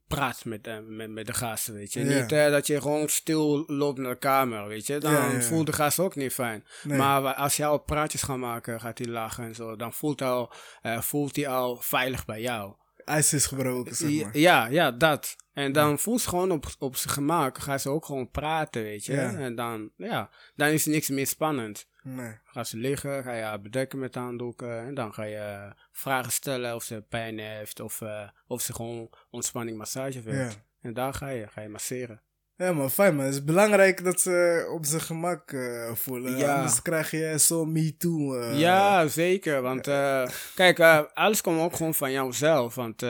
praat 0.08 0.46
met, 0.46 0.68
eh, 0.68 0.78
met, 0.88 1.10
met 1.10 1.26
de 1.26 1.34
gasten, 1.34 1.74
weet 1.74 1.94
je. 1.94 2.06
Ja. 2.06 2.22
Niet 2.22 2.32
eh, 2.32 2.50
dat 2.52 2.68
je 2.68 2.82
gewoon 2.82 3.10
stil 3.10 3.64
loopt 3.68 4.00
naar 4.00 4.12
de 4.12 4.18
kamer, 4.18 4.68
weet 4.68 4.88
je. 4.88 4.98
Dan 4.98 5.12
Ja, 5.12 5.42
voelt 5.42 5.66
de 5.66 5.74
gast 5.74 6.00
ook 6.00 6.16
niet 6.16 6.34
fijn. 6.34 6.66
Nee. 6.84 6.98
Maar 6.98 7.34
als 7.34 7.58
je 7.58 7.66
al 7.66 7.78
praatjes 7.78 8.22
gaat 8.22 8.38
maken, 8.38 8.80
gaat 8.80 8.98
hij 8.98 9.08
lachen 9.08 9.44
en 9.44 9.56
zo. 9.56 9.76
Dan 9.76 9.94
voelt 9.94 10.20
hij 10.20 10.30
al, 10.30 10.54
eh, 10.82 11.02
voelt 11.02 11.36
hij 11.36 11.48
al 11.48 11.78
veilig 11.82 12.26
bij 12.26 12.42
jou. 12.42 12.74
IJs 13.06 13.34
is 13.34 13.46
gebroken, 13.46 13.96
zeg 13.96 14.24
maar. 14.24 14.38
Ja, 14.38 14.66
ja, 14.66 14.92
dat. 14.92 15.36
En 15.54 15.72
dan 15.72 16.00
voelt 16.00 16.22
ze 16.22 16.30
gewoon 16.30 16.52
op, 16.52 16.66
op 16.80 16.96
zijn 16.96 17.14
gemak. 17.14 17.58
Gaan 17.58 17.80
ze 17.80 17.90
ook 17.90 18.06
gewoon 18.06 18.32
praten, 18.32 18.84
weet 18.84 19.06
je. 19.06 19.14
Ja. 19.14 19.34
En 19.34 19.56
dan, 19.56 19.92
ja, 19.98 20.30
dan 20.56 20.68
is 20.68 20.86
er 20.86 20.92
niks 20.92 21.10
meer 21.10 21.28
spannend. 21.28 21.88
Nee. 22.04 22.40
Ga 22.44 22.64
ze 22.64 22.78
liggen, 22.78 23.24
ga 23.24 23.34
je 23.34 23.44
haar 23.44 23.62
bedekken 23.62 24.00
met 24.00 24.16
handdoeken. 24.16 24.80
En 24.80 24.94
dan 24.94 25.14
ga 25.14 25.24
je 25.24 25.74
vragen 25.92 26.32
stellen 26.32 26.76
of 26.76 26.84
ze 26.84 27.06
pijn 27.10 27.40
heeft. 27.40 27.80
Of, 27.80 28.02
eh, 28.02 28.30
of 28.48 28.62
ze 28.62 28.74
gewoon 28.74 29.10
ontspanning 29.30 29.78
massage 29.78 30.22
wil. 30.22 30.34
Ja. 30.34 30.50
En 30.82 30.94
daar 30.94 31.14
ga 31.14 31.30
je, 31.30 31.48
ga 31.48 31.62
je 31.62 31.70
masseren. 31.70 32.22
Ja, 32.58 32.74
maar 32.74 32.90
fijn, 32.90 33.16
man. 33.16 33.26
Het 33.26 33.34
is 33.34 33.44
belangrijk 33.44 34.04
dat 34.04 34.22
ze 34.22 34.68
op 34.74 34.86
zijn 34.86 35.02
gemak 35.02 35.52
eh, 35.52 35.92
voelen. 35.94 36.38
Ja. 36.38 36.56
Anders 36.56 36.82
krijg 36.82 37.12
je 37.12 37.40
zo 37.40 37.66
me 37.66 37.98
too. 37.98 38.36
eh, 38.40 38.60
ja, 38.60 39.08
zeker. 39.08 39.62
Want 39.62 39.88
eh, 39.88 40.28
kijk, 40.56 40.80
alles 41.14 41.42
komt 41.42 41.60
ook 41.60 41.76
gewoon 41.76 41.94
van 41.94 42.12
jouzelf. 42.12 42.76
Want 42.76 43.04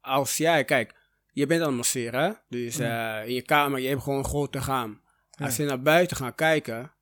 als 0.00 0.36
jij, 0.36 0.64
kijk, 0.64 0.94
je 1.32 1.46
bent 1.46 1.60
aan 1.60 1.66
het 1.66 1.76
masseren. 1.76 2.20
hè? 2.24 2.32
Dus 2.48 2.78
eh, 2.78 3.20
in 3.26 3.34
je 3.34 3.42
kamer, 3.42 3.80
je 3.80 3.88
hebt 3.88 4.02
gewoon 4.02 4.18
een 4.18 4.24
grote 4.24 4.58
raam. 4.58 5.00
Als 5.38 5.56
je 5.56 5.64
naar 5.64 5.82
buiten 5.82 6.16
gaat 6.16 6.34
kijken, 6.34 6.92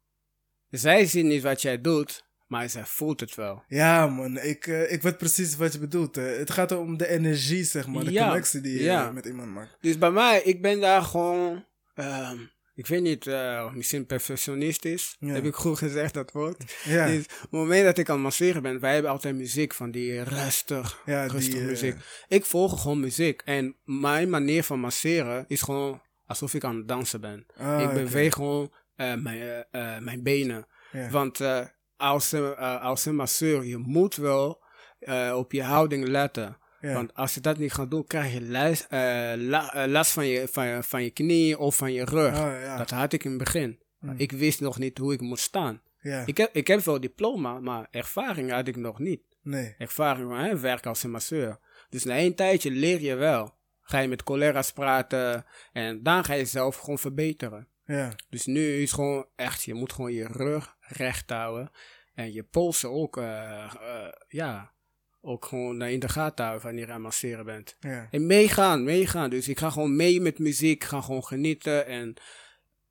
zij 0.71 1.05
zien 1.07 1.27
niet 1.27 1.43
wat 1.43 1.63
jij 1.63 1.81
doet. 1.81 2.25
Maar 2.53 2.71
zij 2.71 2.85
voelt 2.85 3.21
het 3.21 3.35
wel. 3.35 3.63
Ja, 3.69 4.07
man, 4.07 4.39
ik, 4.39 4.67
eh, 4.67 4.93
ik 4.93 5.03
weet 5.03 5.19
precies 5.19 5.57
wat 5.57 5.73
je 5.73 5.79
bedoelt. 5.79 6.15
hè. 6.15 6.23
Het 6.23 6.51
gaat 6.51 6.73
om 6.73 6.97
de 6.97 7.09
energie, 7.09 7.65
zeg 7.65 7.87
maar, 7.87 8.05
de 8.05 8.13
Ja, 8.13 8.27
connectie 8.27 8.61
die 8.61 8.73
je 8.79 8.83
ja. 8.83 9.11
met 9.13 9.27
iemand 9.27 9.49
maakt. 9.53 9.77
Dus 9.81 9.99
bij 9.99 10.11
mij, 10.11 10.43
ik 10.45 10.63
ben 10.63 10.81
daar 10.81 11.03
gewoon, 11.03 11.65
ehm, 11.95 12.37
ik 12.75 12.87
weet 12.87 13.03
niet, 13.03 13.27
eh, 13.27 13.65
of 13.67 13.73
misschien 13.75 14.07
perfectionist 14.07 14.85
is. 14.85 15.17
Ja. 15.21 15.33
Heb 15.33 15.45
ik 15.45 15.55
goed 15.55 15.79
gezegd 15.79 16.15
dat 16.15 16.33
woord. 16.33 16.77
Ja, 16.85 17.07
Dus 17.07 17.25
op 17.25 17.41
het 17.41 17.51
moment 17.51 17.85
dat 17.85 17.99
ik 17.99 18.09
aan 18.09 18.15
het 18.15 18.25
masseren 18.25 18.63
ben, 18.63 18.81
wij 18.81 18.93
hebben 18.93 19.11
altijd 19.11 19.35
muziek 19.35 19.75
van 19.75 19.91
die 19.91 20.23
rustig, 20.23 21.03
ja 21.07 21.27
rustig 21.27 21.53
die, 21.53 21.63
eh, 21.63 21.69
muziek. 21.69 21.97
Ik 22.29 22.45
volg 22.45 22.83
gewoon 22.83 23.01
muziek. 23.01 23.43
En 23.45 23.77
mijn 23.85 24.31
manier 24.31 24.65
van 24.65 24.81
masseren 24.81 25.45
is 25.49 25.63
gewoon 25.63 26.03
alsof 26.27 26.55
ik 26.55 26.65
aan 26.65 26.77
het 26.77 26.89
dansen 26.89 27.21
ben. 27.21 27.47
ah, 27.57 27.81
ik 27.83 27.93
beweeg 28.05 28.35
gewoon 28.35 28.73
eh, 28.97 29.15
mijn, 29.15 29.41
eh, 29.71 29.95
eh, 29.97 30.03
mijn 30.03 30.23
benen. 30.23 30.67
Want 31.11 31.41
eh, 31.41 31.61
als, 32.03 32.33
een, 32.33 32.57
als 32.81 33.05
een 33.07 33.15
masseur, 33.17 33.65
je 33.65 33.77
moet 33.79 34.17
wel 34.17 34.63
eh, 34.99 35.35
op 35.37 35.53
je 35.53 35.63
houding 35.63 36.07
letten. 36.09 36.57
Ja. 36.81 36.93
Want 36.93 37.15
als 37.15 37.35
je 37.35 37.41
dat 37.41 37.59
niet 37.59 37.73
gaat 37.73 37.91
doen, 37.91 38.07
krijg 38.07 38.33
je 38.33 38.43
last, 38.43 38.87
eh, 38.89 38.99
la- 39.37 39.75
eh, 39.75 39.91
last 39.91 40.13
van, 40.13 40.27
je, 40.27 40.49
van, 40.49 40.67
je, 40.67 40.83
van 40.83 41.03
je 41.03 41.11
knie 41.11 41.59
of 41.59 41.77
van 41.77 41.93
je 41.93 42.05
rug. 42.05 42.37
Ja. 42.37 42.77
Dat 42.77 42.91
had 42.91 43.13
ik 43.13 43.25
in 43.25 43.31
het 43.31 43.39
begin. 43.39 43.81
Maar 43.99 44.15
Mm. 44.15 44.21
ik 44.21 44.33
wist 44.33 44.61
nog 44.61 44.79
niet 44.79 44.99
hoe 44.99 45.13
ik 45.13 45.21
moest 45.21 45.45
staan. 45.45 45.83
ja. 46.01 46.23
Ik 46.27 46.37
heb, 46.37 46.55
ik 46.55 46.67
heb 46.67 46.81
wel 46.81 47.01
diploma, 47.01 47.61
maar 47.61 47.87
ervaring 47.91 48.51
had 48.51 48.69
ik 48.69 48.77
nog 48.77 48.99
niet. 48.99 49.23
Nee. 49.43 49.75
Ervaring 49.79 50.29
van 50.29 50.39
hè, 50.39 50.59
werken 50.59 50.89
als 50.89 51.03
een 51.03 51.11
masseur. 51.11 51.59
Dus 51.91 52.05
na 52.05 52.19
een 52.19 52.35
tijdje 52.35 52.71
leer 52.71 53.01
je 53.01 53.15
wel. 53.15 53.55
Ga 53.83 53.99
je 53.99 54.09
met 54.09 54.23
collega's 54.23 54.73
praten 54.73 55.45
en 55.73 56.03
dan 56.03 56.25
ga 56.25 56.35
je 56.35 56.45
zelf 56.45 56.77
gewoon 56.77 56.99
verbeteren. 56.99 57.69
Ja. 57.85 58.13
Dus 58.29 58.47
nu 58.47 58.83
is 58.83 58.93
gewoon 58.93 59.27
echt, 59.37 59.63
je 59.63 59.75
moet 59.75 59.93
gewoon 59.93 60.13
je 60.13 60.27
rug 60.27 60.77
recht 60.81 61.31
houden. 61.31 61.71
En 62.15 62.33
je 62.33 62.43
polsen 62.43 62.91
ook, 62.91 63.17
eh, 63.17 63.73
ja, 64.29 64.73
ook 65.21 65.45
gewoon 65.45 65.83
in 65.83 66.01
de 66.01 66.09
gaten 66.09 66.45
houden 66.45 66.67
wanneer 66.67 66.87
je 66.87 66.93
aan 66.93 67.01
masseren 67.01 67.45
bent. 67.45 67.77
Ja. 67.81 68.09
En 68.11 68.27
meegaan, 68.27 68.85
meegaan. 68.85 69.31
Dus 69.31 69.49
ik 69.49 69.59
ga 69.59 69.71
gewoon 69.71 69.97
mee 69.97 70.21
met 70.21 70.39
muziek, 70.39 70.85
ga 70.85 71.01
gewoon 71.01 71.25
genieten. 71.25 71.87
En 71.87 72.15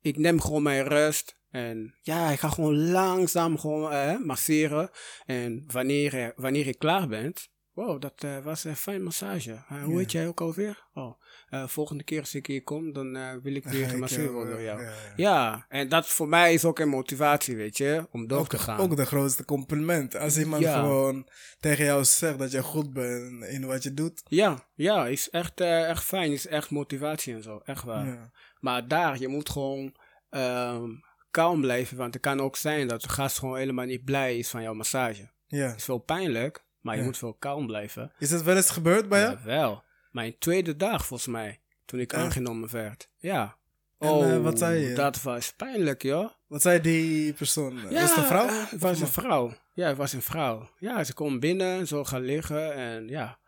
ik 0.00 0.16
neem 0.16 0.40
gewoon 0.40 0.62
mijn 0.62 0.84
rust. 0.84 1.40
En 1.50 1.94
ja, 2.02 2.30
ik 2.30 2.38
ga 2.38 2.48
gewoon 2.48 2.90
langzaam 2.90 3.58
gewoon 3.58 3.92
eh, 3.92 4.18
masseren. 4.18 4.90
En 5.26 5.64
wanneer, 5.66 6.32
wanneer 6.36 6.66
ik 6.66 6.78
klaar 6.78 7.08
ben, 7.08 7.32
wow, 7.72 8.00
dat 8.00 8.44
was 8.44 8.64
een 8.64 8.76
fijn 8.76 9.02
massage. 9.02 9.64
Hoe 9.84 9.98
heet 9.98 10.12
jij 10.12 10.28
ook 10.28 10.40
alweer? 10.40 10.86
Oh, 10.94 11.21
eh, 11.52 11.66
volgende 11.66 12.02
keer 12.04 12.20
als 12.20 12.34
ik 12.34 12.46
hier 12.46 12.62
kom, 12.62 12.92
dan 12.92 13.16
eh, 13.16 13.30
wil 13.42 13.54
ik 13.54 13.64
weer 13.64 13.88
gemasseerd 13.88 14.22
jou, 14.22 14.32
worden 14.34 14.52
door 14.52 14.60
eh, 14.60 14.66
jou. 14.66 14.82
ja, 14.82 14.88
ja. 14.90 15.12
Ja, 15.16 15.66
en 15.68 15.88
dat 15.88 16.08
voor 16.08 16.28
mij 16.28 16.54
is 16.54 16.64
ook 16.64 16.78
een 16.78 16.88
motivatie, 16.88 17.56
weet 17.56 17.76
je, 17.76 18.06
om 18.10 18.26
door 18.26 18.38
Ook, 18.38 18.48
te 18.48 18.58
gaan. 18.58 18.78
ook 18.78 18.96
de 18.96 19.06
grootste 19.06 19.44
compliment. 19.44 20.16
Als 20.16 20.38
iemand 20.38 20.62
Ja. 20.62 20.80
gewoon 20.80 21.28
tegen 21.60 21.84
jou 21.84 22.04
zegt 22.04 22.38
dat 22.38 22.50
je 22.50 22.62
goed 22.62 22.92
bent 22.92 23.44
in 23.44 23.66
wat 23.66 23.82
je 23.82 23.94
doet. 23.94 24.22
Ja, 24.24 24.68
ja, 24.74 25.06
is 25.06 25.30
echt, 25.30 25.60
eh, 25.60 25.88
echt 25.88 26.04
fijn, 26.04 26.32
is 26.32 26.46
echt 26.46 26.70
motivatie 26.70 27.34
en 27.34 27.42
zo, 27.42 27.60
echt 27.64 27.84
waar. 27.84 28.06
Ja. 28.06 28.30
Maar 28.60 28.88
daar, 28.88 29.18
je 29.18 29.28
moet 29.28 29.50
gewoon 29.50 29.94
ehm 30.30 30.90
kalm 31.30 31.60
blijven, 31.60 31.96
want 31.96 32.14
het 32.14 32.22
kan 32.22 32.40
ook 32.40 32.56
zijn 32.56 32.88
dat 32.88 33.02
de 33.02 33.08
gast 33.08 33.38
gewoon 33.38 33.56
helemaal 33.56 33.84
niet 33.86 34.04
blij 34.04 34.38
is 34.38 34.48
van 34.48 34.62
jouw 34.62 34.74
massage. 34.74 35.30
ja. 35.46 35.66
Het 35.66 35.76
is 35.76 35.86
wel 35.86 35.98
pijnlijk, 35.98 36.64
maar 36.80 36.94
je 36.94 37.00
Ja. 37.00 37.06
moet 37.06 37.18
wel 37.20 37.34
kalm 37.34 37.66
blijven. 37.66 38.12
Is 38.18 38.28
dat 38.28 38.42
wel 38.42 38.56
eens 38.56 38.70
gebeurd 38.70 39.08
bij 39.08 39.20
jou? 39.20 39.38
wel. 39.44 39.82
Mijn 40.12 40.38
tweede 40.38 40.76
dag 40.76 41.06
volgens 41.06 41.28
mij, 41.28 41.60
toen 41.84 42.00
ik 42.00 42.12
Echt? 42.12 42.22
aangenomen 42.22 42.70
werd. 42.70 43.08
Ja. 43.18 43.56
En, 43.98 44.08
oh, 44.08 44.32
eh, 44.34 44.42
wat 44.42 44.58
zei 44.58 44.80
je? 44.88 44.94
Dat 44.94 45.22
was 45.22 45.52
pijnlijk, 45.52 46.02
joh. 46.02 46.30
Wat 46.46 46.62
zei 46.62 46.80
die 46.80 47.32
persoon? 47.32 47.76
Ja, 47.76 48.00
was 48.00 48.10
het 48.10 48.16
een 48.18 48.24
vrouw? 48.24 48.46
eh, 48.46 48.70
het 48.70 48.80
was 48.80 49.00
een 49.00 49.06
vrouw. 49.06 49.52
Ja, 49.74 49.88
het 49.88 49.96
was 49.96 50.12
een 50.12 50.22
vrouw. 50.22 50.70
Ja, 50.78 51.04
ze 51.04 51.14
komt 51.14 51.40
binnen, 51.40 51.86
zo 51.86 52.04
gaan 52.04 52.22
liggen 52.22 52.74
en 52.74 53.08
ja. 53.08 53.38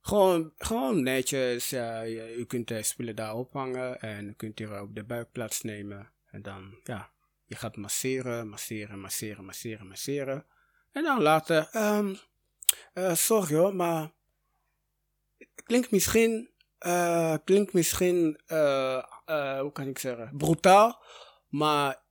Gewoon, 0.00 0.52
gewoon 0.58 1.02
netjes. 1.02 1.70
Ja, 1.70 2.00
je, 2.00 2.36
u 2.36 2.44
kunt 2.44 2.68
de 2.68 2.82
spullen 2.82 3.16
daar 3.16 3.34
ophangen 3.34 4.00
en 4.00 4.28
u 4.28 4.32
kunt 4.32 4.58
hier 4.58 4.80
op 4.80 4.94
de 4.94 5.04
buik 5.04 5.32
plaatsnemen. 5.32 6.10
En 6.30 6.42
dan, 6.42 6.74
ja, 6.84 7.10
je 7.44 7.56
gaat 7.56 7.76
masseren, 7.76 8.48
masseren, 8.48 9.00
masseren, 9.00 9.44
masseren, 9.44 9.86
masseren. 9.86 10.44
En 10.92 11.02
dan 11.02 11.22
later, 11.22 11.68
ehm 11.72 12.14
eh, 12.92 13.14
sorry 13.14 13.54
hoor, 13.54 13.74
maar 13.74 14.10
klinkt 15.64 15.90
misschien, 15.90 16.50
eh, 16.78 17.34
klinkt 17.44 17.72
misschien, 17.72 18.40
eh, 18.46 19.02
eh, 19.24 19.60
hoe 19.60 19.72
kan 19.72 19.86
ik 19.86 19.98
zeggen, 19.98 20.30
brutaal. 20.36 21.02
Maar 21.48 22.02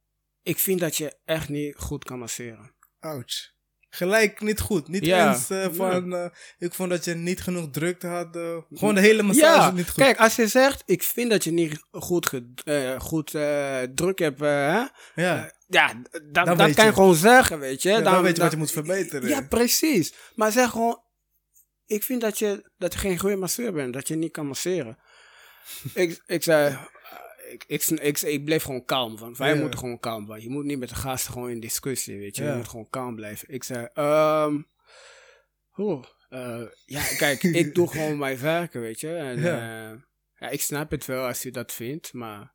ik 0.44 0.60
vind 0.60 0.80
dat 0.80 0.98
je 0.98 1.18
echt 1.26 1.50
niet 1.50 1.76
goed 1.76 2.04
kan 2.04 2.20
masseren. 2.20 2.72
Ouch. 3.00 3.52
Gelijk 3.90 4.42
niet 4.42 4.60
goed. 4.60 4.88
Niet 4.88 5.06
Ja. 5.06 5.30
eens 5.34 5.76
van, 5.76 6.32
ik 6.58 6.74
vond 6.74 6.90
dat 6.90 7.06
je 7.06 7.14
niet 7.16 7.42
genoeg 7.42 7.70
drukte 7.72 8.08
had. 8.08 8.28
gewoon 8.72 8.96
de 8.96 9.02
hele 9.02 9.24
massage 9.24 9.62
Ja, 9.62 9.72
niet 9.72 9.90
goed. 9.90 10.04
kijk, 10.04 10.18
als 10.20 10.36
je 10.36 10.48
zegt, 10.48 10.84
ik 10.86 11.04
vind 11.04 11.30
dat 11.30 11.44
je 11.44 11.52
niet 11.52 11.86
goed, 11.92 12.32
goed 12.98 13.32
druk 13.96 14.20
hebt, 14.20 14.40
hè? 14.40 14.72
ja, 15.16 15.52
ja, 15.68 15.94
dat, 16.12 16.46
Dan 16.46 16.58
dat 16.58 16.74
kan 16.74 16.86
je 16.86 16.94
gewoon 16.94 17.16
zeggen, 17.16 17.60
weet 17.60 17.82
je. 17.82 17.90
Ja, 17.90 18.02
dan, 18.02 18.22
weet 18.22 18.28
je 18.28 18.34
dan- 18.34 18.44
wat 18.44 18.52
je 18.52 18.58
moet 18.58 18.72
verbeteren. 18.72 19.30
Ja, 19.30 19.42
precies. 19.42 20.14
Maar 20.36 20.52
zeg 20.52 20.70
gewoon, 20.70 21.02
ik 21.94 22.04
vind 22.04 22.22
dat 22.22 22.40
je, 22.40 22.70
dat 22.78 22.94
je 22.94 23.00
geen 23.00 23.20
goede 23.20 23.36
masseur 23.36 23.74
bent, 23.74 23.94
dat 23.94 24.08
je 24.08 24.16
niet 24.16 24.32
kan 24.32 24.48
masseren. 24.48 24.98
ik, 25.94 26.24
ik 26.26 26.44
zei, 26.44 26.74
eh, 26.74 26.84
ik, 27.52 27.64
ik, 27.68 27.84
ik, 27.84 28.22
ik 28.22 28.46
bleef 28.46 28.64
gewoon 28.64 28.86
kalm, 28.86 29.18
want 29.18 29.38
wij 29.38 29.54
Ja. 29.54 29.62
moeten 29.62 29.80
gewoon 29.80 30.00
kalm 30.00 30.26
zijn. 30.28 30.42
Je 30.42 30.50
moet 30.50 30.64
niet 30.66 30.80
met 30.80 30.90
de 30.90 30.96
gasten 30.96 31.34
gewoon 31.34 31.50
in 31.50 31.60
discussie, 31.60 32.18
weet 32.20 32.36
je. 32.36 32.44
Ja. 32.44 32.52
Je 32.52 32.58
moet 32.58 32.68
gewoon 32.68 32.90
kalm 32.90 33.16
blijven. 33.16 33.50
Ik 33.54 33.64
zei, 33.64 33.88
ehm 33.94 34.62
eh, 36.30 36.62
ja, 36.86 37.04
kijk, 37.18 37.44
ik 37.44 37.76
doe 37.76 37.88
gewoon 37.92 38.18
mijn 38.18 38.40
werken, 38.40 38.82
weet 38.82 39.00
je. 39.00 39.16
En, 39.16 39.40
Ja. 39.42 39.58
ja. 39.58 40.06
ja, 40.38 40.50
ik 40.50 40.62
snap 40.62 40.92
het 40.92 41.06
wel 41.06 41.26
als 41.28 41.46
u 41.46 41.52
dat 41.52 41.72
vindt, 41.72 42.14
maar 42.14 42.54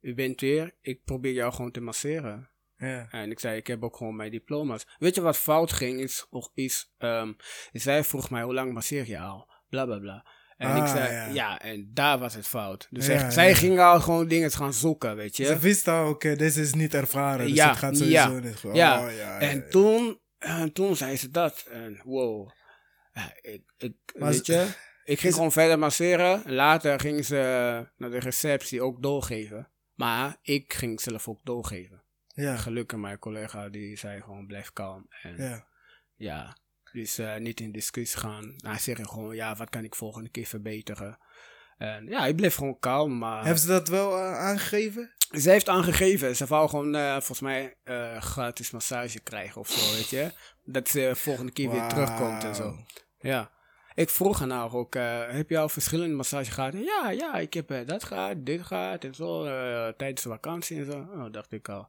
u 0.00 0.14
bent 0.14 0.40
weer, 0.40 0.74
ik 0.80 1.04
probeer 1.04 1.32
jou 1.32 1.52
gewoon 1.52 1.70
te 1.70 1.80
masseren. 1.80 2.50
Ja. 2.78 3.06
En 3.10 3.30
ik 3.30 3.40
zei, 3.40 3.56
ik 3.56 3.66
heb 3.66 3.82
ook 3.82 3.96
gewoon 3.96 4.16
mijn 4.16 4.30
diploma's. 4.30 4.86
Weet 4.98 5.14
je 5.14 5.20
wat 5.20 5.36
fout 5.36 5.72
ging? 5.72 6.00
Is, 6.00 6.26
of 6.30 6.50
is 6.54 6.92
ehm, 6.98 7.32
zij 7.72 8.04
vroeg 8.04 8.30
mij, 8.30 8.42
hoe 8.42 8.54
lang 8.54 8.72
masseer 8.72 9.08
je 9.08 9.18
al? 9.18 9.52
Bla 9.68 9.84
bla 9.84 9.98
bla. 9.98 10.26
En 10.56 10.76
ik 10.76 10.82
Ah, 10.82 10.90
zei, 10.90 11.12
ja. 11.12 11.26
ja. 11.26 11.60
en 11.60 11.90
daar 11.92 12.18
was 12.18 12.34
het 12.34 12.46
fout. 12.48 12.86
Dus 12.90 13.06
Ja, 13.06 13.18
zij, 13.18 13.30
zij 13.30 13.48
ja. 13.48 13.54
ging 13.54 13.80
al 13.80 14.00
gewoon 14.00 14.28
dingen 14.28 14.50
gaan 14.50 14.72
zoeken, 14.72 15.16
weet 15.16 15.36
je. 15.36 15.44
Ze 15.44 15.58
wist 15.58 15.88
al, 15.88 16.08
oké, 16.08 16.36
deze 16.36 16.60
is 16.60 16.74
niet 16.74 16.94
ervaren. 16.94 17.46
Dus 17.46 17.62
het 17.64 17.76
gaat 17.76 17.96
sowieso 17.96 18.38
niet 18.40 18.56
goed. 18.58 18.74
ja. 18.74 19.06
Oh, 19.06 19.14
ja, 19.16 19.38
en 19.40 19.70
toen, 19.70 20.20
en 20.38 20.72
toen 20.72 20.96
zei 20.96 21.16
ze 21.16 21.30
dat. 21.30 21.66
En 21.70 22.00
wow. 22.04 22.50
Ik, 23.40 23.62
ik, 23.78 23.94
Maar 24.18 24.30
weet 24.30 24.46
je, 24.46 24.68
ik 25.04 25.20
ging 25.20 25.34
gewoon 25.34 25.52
verder 25.52 25.78
masseren. 25.78 26.42
Later 26.46 27.00
ging 27.00 27.24
ze 27.24 27.36
naar 27.96 28.10
de 28.10 28.18
receptie 28.18 28.82
ook 28.82 29.02
doorgeven. 29.02 29.70
Maar 29.94 30.36
ik 30.42 30.72
ging 30.72 31.00
zelf 31.00 31.28
ook 31.28 31.40
doorgeven. 31.42 32.02
Ja, 32.36 32.56
Gelukkig 32.56 32.98
mijn 32.98 33.18
collega 33.18 33.68
die 33.68 33.96
zei 33.96 34.20
gewoon 34.20 34.46
blijf 34.46 34.72
kalm. 34.72 35.06
En 35.22 35.36
ja. 35.36 35.66
Ja, 36.16 36.56
dus 36.92 37.20
niet 37.38 37.60
in 37.60 37.72
discussie 37.72 38.20
gaan. 38.20 38.54
Hij 38.56 38.78
zegt 38.78 39.08
gewoon, 39.08 39.34
ja, 39.34 39.54
wat 39.54 39.68
kan 39.68 39.84
ik 39.84 39.94
volgende 39.94 40.28
keer 40.28 40.46
verbeteren? 40.46 41.18
En 41.76 42.06
ja, 42.06 42.26
ik 42.26 42.36
bleef 42.36 42.54
gewoon 42.54 42.78
kalm, 42.78 43.18
maar... 43.18 43.44
Hebben 43.44 43.62
ze 43.62 43.66
dat 43.66 43.88
wel 43.88 44.18
eh, 44.18 44.38
aangegeven? 44.38 45.10
Ze 45.30 45.50
heeft 45.50 45.68
aangegeven, 45.68 46.36
ze 46.36 46.46
wou 46.46 46.68
gewoon 46.68 46.94
eh, 46.94 47.10
volgens 47.10 47.40
mij 47.40 47.76
gratis 48.18 48.70
massage 48.70 49.20
krijgen 49.20 49.60
of 49.60 49.68
zo, 49.68 49.94
weet 49.94 50.08
je. 50.08 50.32
Dat 50.64 50.88
ze 50.88 51.10
volgende 51.14 51.52
keer 51.52 51.70
weer 51.70 51.88
terugkomt 51.88 52.44
en 52.44 52.54
zo. 52.54 52.76
Ja. 53.18 53.50
Ik 53.94 54.10
vroeg 54.10 54.38
haar 54.38 54.48
nou 54.48 54.72
ook, 54.72 54.94
heb 55.30 55.50
je 55.50 55.58
al 55.58 55.68
verschillende 55.68 56.14
massages 56.14 56.48
gehad? 56.48 56.72
Ja, 56.72 57.10
ja, 57.10 57.34
ik 57.34 57.54
heb 57.54 57.86
dat 57.86 58.04
gehad, 58.04 58.46
dit 58.46 58.62
gehad 58.62 59.04
en 59.04 59.14
zo, 59.14 59.44
tijdens 59.96 60.22
de 60.22 60.28
vakantie 60.28 60.78
en 60.78 60.84
zo. 60.84 60.98
Oh, 60.98 61.32
dacht 61.32 61.52
ik 61.52 61.68
al. 61.68 61.88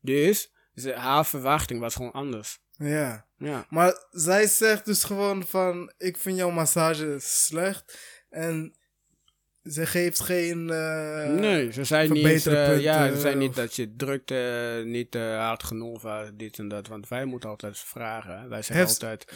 Dus, 0.00 0.52
ze, 0.74 0.92
haar 0.92 1.26
verwachting 1.26 1.80
was 1.80 1.94
gewoon 1.94 2.12
anders. 2.12 2.58
Ja. 2.70 3.26
Ja. 3.38 3.66
Maar 3.68 4.06
zij 4.10 4.46
zegt 4.46 4.84
dus 4.84 5.04
gewoon 5.04 5.46
van, 5.46 5.92
ik 5.98 6.16
vind 6.16 6.36
jouw 6.36 6.50
massage 6.50 7.16
slecht. 7.20 7.98
En 8.30 8.76
ze 9.62 9.86
geeft 9.86 10.20
geen... 10.20 10.70
eh, 10.70 11.28
Nee, 11.28 11.72
ze 11.72 11.84
zei 11.84 12.08
niet, 12.08 12.46
eh, 12.46 12.80
ja, 12.80 13.08
ze 13.14 13.20
zei 13.20 13.34
of- 13.34 13.40
niet 13.40 13.54
dat 13.54 13.74
je 13.76 13.94
drukt 13.96 14.30
niet 14.84 15.14
eh, 15.14 15.38
hard 15.46 15.62
genoeg 15.62 16.30
dit 16.34 16.58
en 16.58 16.68
dat. 16.68 16.86
Want 16.86 17.08
wij 17.08 17.24
moeten 17.24 17.48
altijd 17.48 17.78
vragen. 17.78 18.40
hè. 18.40 18.48
Wij 18.48 18.62
zeggen 18.62 18.86
altijd, 18.86 19.32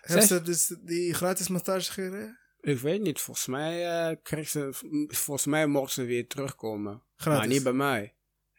Heeft 0.00 0.26
ze 0.26 0.42
dus 0.42 0.76
die 0.80 1.14
gratis 1.14 1.48
massage 1.48 1.92
gegeven? 1.92 2.38
ik 2.60 2.78
weet 2.78 3.00
niet, 3.00 3.20
volgens 3.20 3.46
mij 3.46 4.18
kreeg 4.22 4.48
ze, 4.48 4.68
volgens 5.08 5.46
mij 5.46 5.66
mocht 5.66 5.92
ze 5.92 6.04
weer 6.04 6.26
terugkomen. 6.26 7.02
Gratis? 7.16 7.38
Maar 7.38 7.48
niet 7.48 7.62
bij 7.62 7.72
mij. 7.72 8.13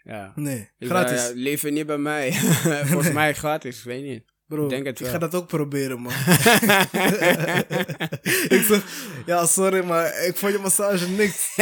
Ja. 0.06 0.32
Nee, 0.36 0.70
Ik 0.78 0.88
gratis. 0.88 1.28
ja, 1.28 1.32
liever 1.34 1.72
niet 1.72 1.86
bij 1.86 1.98
mij. 1.98 2.32
volgens 2.90 3.12
mij 3.12 3.34
gratis, 3.34 3.78
ik 3.78 3.84
weet 3.84 4.04
niet. 4.04 4.24
Bro, 4.48 4.64
Ik 4.64 4.70
denk 4.70 4.86
het 4.86 5.00
ik 5.00 5.04
wel. 5.06 5.14
ga 5.14 5.18
dat 5.20 5.36
ook 5.36 5.48
proberen, 5.48 6.00
man. 6.02 6.12
ik 8.56 8.64
zeg, 8.68 8.84
ja, 9.26 9.46
sorry, 9.46 9.86
maar 9.86 10.24
ik 10.26 10.36
vond 10.38 10.52
je 10.54 10.60
massage 10.60 11.10
niks. 11.10 11.56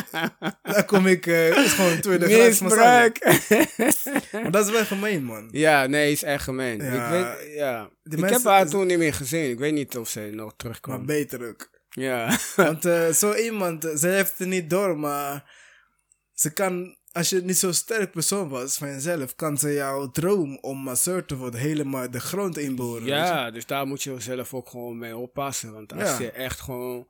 Dan 0.74 0.84
kom 0.86 1.06
ik, 1.06 1.24
het 1.24 1.56
is 1.56 1.72
gewoon 1.72 1.92
een 1.92 2.00
tweede 2.00 2.28
gratis 2.28 2.60
massage. 2.60 3.12
Maar 4.32 4.50
dat 4.50 4.66
is 4.66 4.72
wel 4.72 4.84
gemeen, 4.84 5.24
man. 5.24 5.48
ja, 5.52 5.86
nee, 5.86 6.12
is 6.12 6.22
echt 6.22 6.44
gemeen. 6.44 6.82
Ja, 6.82 7.04
ik 7.04 7.10
weet, 7.10 7.54
ja. 7.54 7.90
ik 8.02 8.28
heb 8.30 8.44
haar 8.44 8.68
toen 8.68 8.86
niet 8.86 8.98
meer 8.98 9.14
gezien. 9.14 9.50
Ik 9.50 9.58
weet 9.58 9.72
niet 9.72 9.96
of 9.96 10.08
ze 10.08 10.20
nog 10.20 10.46
Maar 10.46 10.56
terugkwam. 10.56 11.06
beter 11.06 11.48
ook. 11.48 11.70
Ja. 11.90 12.38
Want 12.56 12.84
eh, 12.84 13.08
zo 13.08 13.34
iemand, 13.34 13.84
eh, 13.84 13.96
ze 13.96 14.08
heeft 14.08 14.38
het 14.38 14.48
niet 14.48 14.70
door, 14.70 14.98
maar 14.98 15.52
ze 16.32 16.52
kan, 16.52 16.96
als 17.12 17.30
je 17.30 17.40
niet 17.42 17.56
zo'n 17.56 17.72
sterk 17.74 18.10
persoon 18.10 18.48
was 18.48 18.76
van 18.76 18.88
jezelf, 18.88 19.34
kan 19.34 19.58
ze 19.58 19.72
jouw 19.72 20.10
droom 20.10 20.58
om 20.60 20.78
masseur 20.78 21.24
te 21.24 21.36
worden 21.36 21.60
helemaal 21.60 22.10
de 22.10 22.20
grond 22.20 22.58
inboren. 22.58 23.06
Ja, 23.06 23.50
dus 23.50 23.66
daar 23.66 23.86
moet 23.86 24.02
je 24.02 24.20
zelf 24.20 24.54
ook 24.54 24.68
gewoon 24.68 24.98
mee 24.98 25.16
oppassen. 25.16 25.72
Want 25.72 25.92
als 25.92 26.02
Ja. 26.02 26.18
je 26.20 26.30
echt 26.30 26.60
gewoon. 26.60 27.06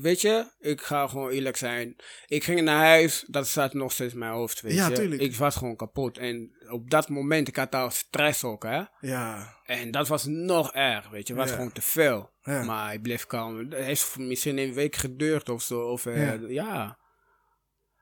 Weet 0.00 0.20
je, 0.20 0.52
ik 0.58 0.80
ga 0.80 1.06
gewoon 1.06 1.30
eerlijk 1.30 1.56
zijn. 1.56 1.96
Ik 2.26 2.44
ging 2.44 2.60
naar 2.60 2.84
huis, 2.84 3.24
dat 3.26 3.46
staat 3.46 3.72
nog 3.74 3.92
steeds 3.92 4.12
in 4.12 4.18
mijn 4.18 4.32
hoofd. 4.32 4.60
Weet 4.60 4.72
Ja, 4.74 4.88
je. 4.88 4.94
tuurlijk. 4.94 5.20
Ik 5.22 5.36
was 5.36 5.56
gewoon 5.56 5.76
kapot. 5.76 6.18
En 6.18 6.50
op 6.70 6.90
dat 6.90 7.08
moment, 7.08 7.48
ik 7.48 7.56
had 7.56 7.74
al 7.74 7.90
stress 7.90 8.44
ook, 8.44 8.62
hè. 8.62 8.82
Ja, 9.00 9.56
En 9.64 9.90
dat 9.90 10.08
was 10.08 10.24
nog 10.24 10.72
erg, 10.72 11.08
weet 11.08 11.26
je. 11.26 11.32
Het 11.32 11.42
was 11.42 11.50
Ja. 11.50 11.56
gewoon 11.56 11.72
te 11.72 11.82
veel. 11.82 12.30
Ja. 12.42 12.62
Maar 12.64 12.86
hij 12.86 12.98
bleef 12.98 13.26
kalm. 13.26 13.58
Het 13.58 13.74
heeft 13.74 14.18
misschien 14.18 14.58
een 14.58 14.74
week 14.74 14.96
geduurd 14.96 15.48
of 15.48 15.62
zo. 15.62 15.80
Of, 15.80 16.06
eh, 16.06 16.26
Ja. 16.26 16.38
ja. 16.48 16.97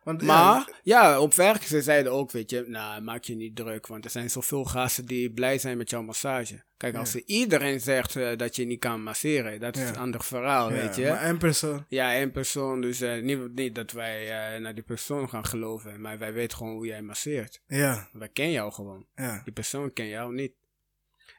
Want 0.06 0.22
Maar 0.22 0.80
ja, 0.82 1.20
op 1.20 1.34
werk 1.34 1.62
ze 1.62 1.82
zeiden 1.82 2.12
ook, 2.12 2.30
weet 2.30 2.50
je, 2.50 2.64
nou, 2.66 3.02
maak 3.02 3.24
je 3.24 3.34
niet 3.34 3.56
druk, 3.56 3.86
want 3.86 4.04
er 4.04 4.10
zijn 4.10 4.30
zoveel 4.30 4.64
gasten 4.64 5.06
die 5.06 5.32
blij 5.32 5.58
zijn 5.58 5.76
met 5.76 5.90
jouw 5.90 6.02
massage. 6.02 6.64
Kijk, 6.76 6.94
als 6.96 7.14
er 7.14 7.22
iedereen 7.26 7.80
zegt 7.80 8.16
eh, 8.16 8.36
dat 8.36 8.56
je 8.56 8.64
niet 8.64 8.78
kan 8.80 9.02
masseren, 9.02 9.60
dat 9.60 9.76
is 9.76 9.82
Ja. 9.82 9.88
een 9.88 9.96
ander 9.96 10.22
verhaal, 10.24 10.72
ja, 10.72 10.76
weet 10.82 10.96
je. 10.96 11.08
maar 11.08 11.22
één 11.22 11.38
persoon. 11.38 11.84
Ja, 11.88 12.12
één 12.14 12.30
persoon, 12.32 12.80
dus 12.80 13.00
eh, 13.00 13.22
niet, 13.22 13.54
niet 13.54 13.74
dat 13.74 13.90
wij 13.90 14.22
eh, 14.54 14.60
naar 14.60 14.74
die 14.74 14.84
persoon 14.84 15.28
gaan 15.28 15.44
geloven, 15.46 16.00
maar 16.00 16.18
wij 16.18 16.32
weten 16.32 16.56
gewoon 16.56 16.72
hoe 16.74 16.86
jij 16.86 17.02
masseert. 17.02 17.62
Ja, 17.66 18.08
Wij 18.12 18.28
kennen 18.28 18.54
jou 18.54 18.72
gewoon. 18.72 19.06
ja, 19.14 19.40
Die 19.44 19.52
persoon 19.52 19.92
ken 19.92 20.08
jou 20.08 20.34
niet. 20.34 20.52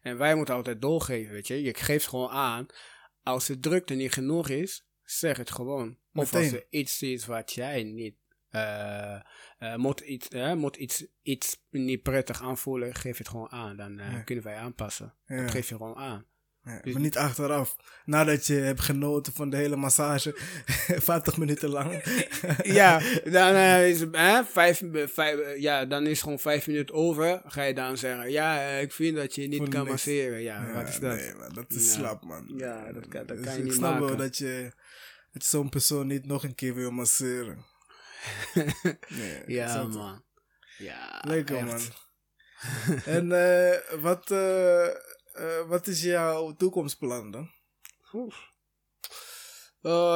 En 0.01 0.17
wij 0.17 0.35
moeten 0.35 0.55
altijd 0.55 0.81
doorgeven, 0.81 1.33
weet 1.33 1.47
je. 1.47 1.61
Je 1.61 1.73
geeft 1.73 2.07
gewoon 2.07 2.29
aan, 2.29 2.65
als 3.23 3.45
de 3.45 3.59
drukte 3.59 3.93
niet 3.93 4.13
genoeg 4.13 4.49
is, 4.49 4.85
zeg 5.03 5.37
het 5.37 5.51
gewoon. 5.51 5.97
Of 6.13 6.33
als 6.33 6.43
Meteen. 6.43 6.53
er 6.59 6.65
iets 6.69 7.01
is 7.01 7.25
wat 7.25 7.53
jij 7.53 7.83
niet, 7.83 8.15
eh, 8.57 9.15
eh, 9.59 9.75
moet, 9.75 9.99
iets, 9.99 10.27
eh, 10.27 10.53
moet 10.53 10.75
iets, 10.75 11.05
iets 11.21 11.57
niet 11.69 12.01
prettig 12.03 12.41
aanvoelen, 12.41 12.95
geef 12.95 13.17
het 13.17 13.29
gewoon 13.29 13.51
aan. 13.51 13.75
Dan 13.77 13.95
Ja. 13.97 14.19
kunnen 14.19 14.43
wij 14.43 14.55
aanpassen. 14.55 15.13
Ja. 15.25 15.41
Dat 15.41 15.51
geef 15.51 15.69
je 15.69 15.75
gewoon 15.75 15.95
aan. 15.97 16.25
ja. 16.63 16.79
Dus- 16.81 16.93
maar 16.93 17.01
niet 17.01 17.17
achteraf. 17.17 17.75
Nadat 18.05 18.47
je 18.47 18.53
hebt 18.53 18.79
genoten 18.81 19.33
van 19.33 19.49
de 19.49 19.57
hele 19.57 19.75
massage, 19.75 20.31
50 21.09 21.37
minuten 21.37 21.69
lang. 21.69 22.01
ja, 22.63 22.99
dan, 23.37 23.55
is, 23.83 24.09
eh, 24.11 24.39
vijf, 24.45 24.81
vijf, 25.13 25.57
ja, 25.59 25.85
dan 25.85 26.05
is 26.07 26.21
gewoon 26.21 26.39
vijf 26.39 26.67
minuten 26.67 26.95
over. 26.95 27.41
Ga 27.45 27.63
je 27.63 27.73
dan 27.73 27.97
zeggen, 27.97 28.31
ja, 28.31 28.61
ik 28.69 28.91
vind 28.91 29.15
dat 29.15 29.35
je 29.35 29.47
niet 29.47 29.57
Voor 29.57 29.69
kan 29.69 29.79
niks. 29.79 29.91
masseren. 29.91 30.41
Ja, 30.41 30.65
Ja, 30.67 30.73
wat 30.73 30.87
is 30.87 30.99
dat? 30.99 31.15
Nee, 31.15 31.33
man, 31.35 31.53
dat 31.53 31.71
is 31.71 31.85
Ja. 31.85 31.91
slap, 31.99 32.23
man. 32.23 32.53
Ja, 32.57 32.91
dat 32.91 33.07
kan- 33.07 33.25
dat 33.25 33.37
Dus 33.37 33.51
je 33.53 33.57
ik 33.57 33.63
niet 33.63 33.73
snap 33.73 33.99
wel 33.99 34.15
dat 34.15 34.37
je, 34.37 34.71
dat 35.31 35.43
je 35.43 35.49
zo'n 35.49 35.69
persoon 35.69 36.07
niet 36.07 36.25
nog 36.25 36.43
een 36.43 36.55
keer 36.55 36.75
wil 36.75 36.91
masseren. 36.91 37.65
Nee, 39.07 39.43
Ja, 39.57 39.83
man. 39.83 40.23
Ja, 40.77 41.23
echt. 41.23 41.49
man. 41.49 41.79
en 43.15 43.31
eh, 43.31 43.99
wat, 44.01 44.31
eh, 44.31 44.87
eh, 44.87 45.67
wat 45.67 45.87
is 45.87 46.01
jouw 46.01 46.53
toekomstplan 46.53 47.31
dan? 47.31 47.49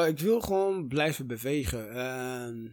Ik 0.07 0.20
wil 0.20 0.41
gewoon 0.41 0.88
blijven 0.88 1.28
bewegen. 1.28 1.95
Ehm, 1.95 2.68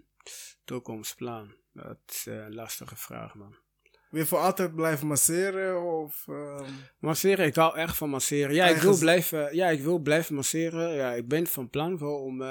toekomstplan. 0.64 1.54
Dat 1.72 1.98
is 2.06 2.26
een 2.26 2.54
lastige 2.54 2.96
vraag, 2.96 3.34
man. 3.34 3.56
Wil 4.10 4.20
je 4.20 4.26
voor 4.26 4.38
altijd 4.38 4.74
blijven 4.74 5.06
masseren? 5.06 5.82
Of, 5.82 6.24
ehm, 6.28 6.72
Masseren, 6.98 7.46
ik 7.46 7.54
hou 7.54 7.76
echt 7.76 7.96
van 7.96 8.10
masseren. 8.10 8.54
Ja, 8.54 8.66
ik 8.66 8.76
wil 8.76 8.98
blijven, 8.98 9.54
ja, 9.54 9.68
ik 9.68 9.80
wil 9.80 9.98
blijven 9.98 10.34
masseren. 10.34 10.94
Ja, 10.94 11.12
ik 11.12 11.28
ben 11.28 11.46
van 11.46 11.70
plan 11.70 11.98
wel 11.98 12.22
om 12.22 12.42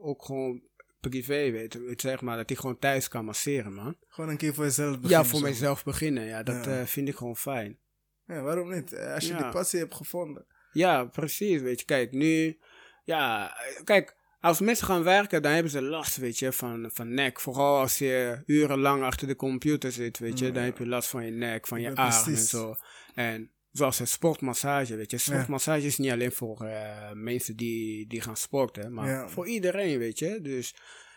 ook 0.00 0.24
gewoon 0.24 0.62
privé, 1.00 1.50
weet 1.50 1.72
je, 1.72 1.92
zeg 1.96 2.20
maar, 2.20 2.36
dat 2.36 2.50
ik 2.50 2.58
gewoon 2.58 2.78
thuis 2.78 3.08
kan 3.08 3.24
masseren, 3.24 3.72
man. 3.74 3.96
gewoon 4.08 4.30
een 4.30 4.36
keer 4.36 4.54
voor 4.54 4.64
jezelf 4.64 4.90
beginnen? 5.00 5.10
ja, 5.18 5.24
voor 5.24 5.38
zo? 5.38 5.44
mezelf 5.44 5.84
beginnen. 5.84 6.24
Ja, 6.24 6.42
dat 6.42 6.64
Ja. 6.64 6.80
eh, 6.80 6.86
vind 6.86 7.08
ik 7.08 7.16
gewoon 7.16 7.36
fijn. 7.36 7.78
Ja, 8.26 8.40
waarom 8.42 8.70
niet? 8.74 8.92
Eh, 8.92 9.14
Als 9.14 9.24
je 9.26 9.32
Ja. 9.32 9.42
die 9.42 9.50
passie 9.52 9.78
hebt 9.78 9.94
gevonden. 9.94 10.46
Ja, 10.72 11.04
precies. 11.04 11.60
Weet 11.60 11.78
je, 11.80 11.84
kijk, 11.86 12.12
nu. 12.12 12.58
Ja, 13.04 13.56
kijk, 13.84 14.16
als 14.40 14.60
mensen 14.60 14.86
gaan 14.86 15.02
werken, 15.02 15.42
dan 15.42 15.52
hebben 15.52 15.70
ze 15.72 15.82
last, 15.82 16.16
weet 16.16 16.38
je, 16.38 16.52
van, 16.52 16.90
van 16.92 17.14
nek. 17.14 17.40
Vooral 17.40 17.78
als 17.78 17.98
je 17.98 18.42
urenlang 18.46 19.02
achter 19.02 19.26
de 19.26 19.36
computer 19.36 19.92
zit, 19.92 20.18
weet 20.18 20.38
je, 20.38 20.52
dan 20.52 20.62
heb 20.62 20.78
je 20.78 20.86
last 20.86 21.08
van 21.08 21.24
je 21.24 21.30
nek, 21.32 21.66
van 21.66 21.80
je 21.80 21.88
Ja, 21.88 21.94
arm 21.94 22.26
en 22.34 22.36
zo. 22.36 22.74
En 23.14 23.50
zoals 23.72 23.98
het 23.98 24.08
sportmassage, 24.08 24.96
weet 24.96 25.10
je. 25.10 25.18
Sportmassage 25.18 25.86
is 25.86 25.98
niet 25.98 26.10
alleen 26.10 26.32
voor 26.32 26.60
eh, 26.64 27.12
mensen 27.12 27.56
die, 27.56 28.06
die 28.06 28.20
gaan 28.20 28.36
sporten, 28.36 28.92
maar 28.92 29.30
voor 29.30 29.48
iedereen, 29.48 29.98
weet 29.98 30.18
je. 30.18 30.40
Dus 30.40 30.74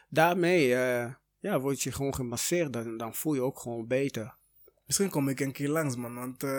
daarmee, 0.10 0.76
eh, 0.76 1.14
ja, 1.40 1.60
word 1.60 1.82
je 1.82 1.92
gewoon 1.92 2.16
gemasseerd, 2.16 2.74
dan, 2.74 2.98
dan 2.98 3.16
voel 3.16 3.34
je 3.34 3.42
ook 3.42 3.60
gewoon 3.60 3.88
beter. 3.88 4.36
Misschien 4.86 5.10
kom 5.10 5.30
ik 5.30 5.40
een 5.40 5.52
keer 5.52 5.70
langs, 5.70 5.96
man. 5.96 6.16
Want 6.16 6.44
eh, 6.44 6.50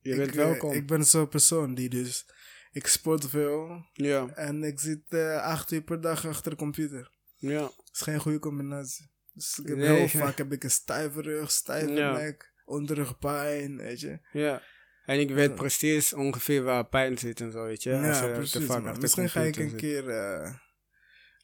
Je 0.00 0.16
bent 0.16 0.34
welkom. 0.34 0.72
ik 0.72 0.86
ben 0.86 1.04
zo'n 1.04 1.28
persoon 1.28 1.74
die 1.74 1.88
dus... 1.88 2.26
Ik 2.72 2.86
sport 2.86 3.26
veel 3.28 3.84
Ja, 3.92 4.28
en 4.28 4.62
ik 4.62 4.80
zit 4.80 5.14
acht 5.40 5.70
uur 5.72 5.82
per 5.82 6.00
dag 6.00 6.26
achter 6.26 6.50
de 6.50 6.56
computer. 6.56 7.10
ja. 7.36 7.60
Dat 7.60 7.74
is 7.92 8.00
geen 8.00 8.20
goede 8.20 8.38
combinatie. 8.38 9.10
Dus 9.32 9.58
ik 9.58 9.66
heb 9.68 9.76
Nee. 9.76 9.96
heel 9.96 10.08
vaak 10.08 10.38
heb 10.38 10.52
ik 10.52 10.64
een 10.64 10.70
stijve 10.70 11.20
rug, 11.22 11.50
stijve 11.50 11.92
Ja. 11.92 12.12
nek, 12.12 12.52
onderrugpijn, 12.64 13.76
weet 13.76 14.00
je. 14.00 14.18
Ja. 14.32 14.62
En 15.06 15.20
ik 15.20 15.30
weet 15.30 15.54
precies 15.54 16.12
ongeveer 16.12 16.62
waar 16.62 16.86
pijn 16.86 17.18
zit 17.18 17.40
en 17.40 17.52
zo, 17.52 17.64
weet 17.64 17.82
je. 17.82 17.90
Ja, 17.90 18.08
als 18.08 18.20
precies. 18.20 18.66
man. 18.66 19.00
Misschien 19.00 19.30
ga 19.30 19.40
ik 19.40 19.56
een 19.56 19.70
zit. 19.70 19.78
keer 19.78 20.08
eh, 20.08 20.54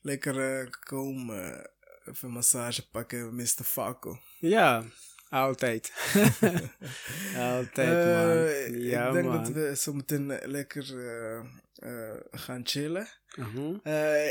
lekker 0.01 0.61
eh, 0.61 0.67
komen, 0.85 1.55
eh, 1.55 1.67
even 2.05 2.29
een 2.29 2.35
massage 2.35 2.89
pakken, 2.91 3.35
Mr. 3.35 3.65
Falco. 3.65 4.19
Ja, 4.39 4.85
altijd. 5.29 5.93
altijd, 7.37 8.07
man. 8.67 8.81
Ja, 8.81 9.07
ik 9.07 9.13
denk 9.13 9.27
man. 9.27 9.37
dat 9.37 9.49
we 9.53 9.77
zo 9.77 9.93
meteen 9.93 10.27
lekker 10.45 10.85
gaan 12.31 12.61
chillen. 12.67 13.09
Mhm. 13.37 13.75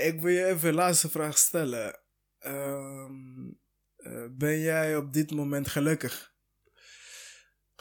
Ik 0.03 0.21
wil 0.21 0.31
je 0.31 0.45
even 0.45 0.69
een 0.69 0.75
laatste 0.75 1.09
vraag 1.09 1.37
stellen. 1.37 1.99
Ehm, 2.41 3.49
eh, 3.95 4.25
ben 4.31 4.59
jij 4.59 4.95
op 4.95 5.13
dit 5.13 5.31
moment 5.31 5.67
gelukkig? 5.67 6.30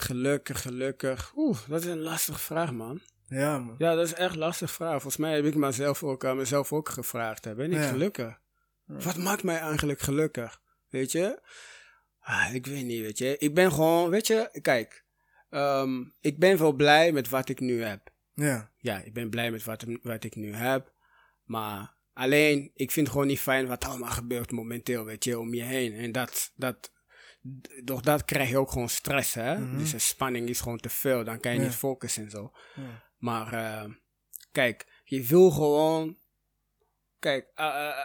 Gelukkig, 0.01 0.63
gelukkig. 0.63 1.33
Oeh, 1.37 1.59
dat 1.69 1.81
is 1.81 1.87
een 1.87 2.01
lastige 2.01 2.39
vraag, 2.39 2.73
man. 2.73 3.01
Ja, 3.29 3.59
man. 3.59 3.75
Ja, 3.79 3.95
dat 3.95 4.07
is 4.07 4.15
echt 4.15 4.33
een 4.33 4.39
lastige 4.39 4.73
vraag. 4.73 4.91
Volgens 4.91 5.17
mij 5.17 5.35
heb 5.35 5.45
ik 5.45 5.55
mezelf 5.55 6.03
ook, 6.03 6.25
aan 6.25 6.37
mezelf 6.37 6.73
ook 6.73 6.89
gevraagd. 6.89 7.45
hè. 7.45 7.55
Ben 7.55 7.73
ik 7.73 7.79
Ja. 7.79 7.89
gelukkig? 7.89 8.41
Wat 8.85 9.17
maakt 9.17 9.43
mij 9.43 9.59
eigenlijk 9.59 10.01
gelukkig? 10.01 10.61
Weet 10.89 11.13
je? 11.13 11.41
Ah, 12.21 12.55
ik 12.55 12.67
weet 12.67 12.85
niet, 12.85 13.01
weet 13.01 13.19
je. 13.19 13.39
Ik 13.39 13.55
ben 13.55 13.73
gewoon, 13.73 14.11
weet 14.11 14.27
je, 14.27 14.59
kijk. 14.63 15.05
ehm, 15.51 16.05
ik 16.21 16.39
ben 16.39 16.59
wel 16.59 16.73
blij 16.73 17.13
met 17.13 17.29
wat 17.29 17.49
ik 17.49 17.61
nu 17.61 17.83
heb. 17.83 18.11
Ja, 18.35 18.71
ja, 18.79 18.99
ik 19.03 19.13
ben 19.15 19.31
blij 19.31 19.51
met 19.51 19.65
wat, 19.65 19.85
wat 20.03 20.25
ik 20.25 20.35
nu 20.37 20.55
heb. 20.55 20.93
Maar 21.45 21.95
alleen, 22.13 22.71
ik 22.75 22.91
vind 22.91 23.07
het 23.07 23.15
gewoon 23.15 23.27
niet 23.31 23.41
fijn 23.41 23.67
wat 23.67 23.85
allemaal 23.85 24.11
gebeurt 24.11 24.51
momenteel, 24.51 25.05
weet 25.05 25.25
je, 25.25 25.39
om 25.39 25.55
je 25.55 25.63
heen. 25.63 25.95
En 25.95 26.13
dat, 26.13 26.53
dat, 26.55 26.93
door 27.85 28.03
dat 28.03 28.25
krijg 28.25 28.49
je 28.49 28.59
ook 28.59 28.71
gewoon 28.71 28.89
stress, 28.89 29.35
hè. 29.35 29.59
Mhm. 29.59 29.79
Dus 29.79 29.91
de 29.91 29.99
spanning 29.99 30.49
is 30.49 30.61
gewoon 30.61 30.79
te 30.79 30.89
veel, 30.89 31.25
dan 31.25 31.41
kan 31.41 31.53
je 31.53 31.59
Ja. 31.59 31.65
niet 31.65 31.75
focussen 31.75 32.23
en 32.25 32.31
zo. 32.31 32.53
ja. 32.75 33.09
Maar, 33.19 33.53
eh, 33.53 33.91
kijk, 34.53 34.87
je 35.05 35.23
wil 35.23 35.51
gewoon, 35.51 36.19
kijk, 37.19 37.51
eh, 37.55 37.67
eh, 37.89 37.99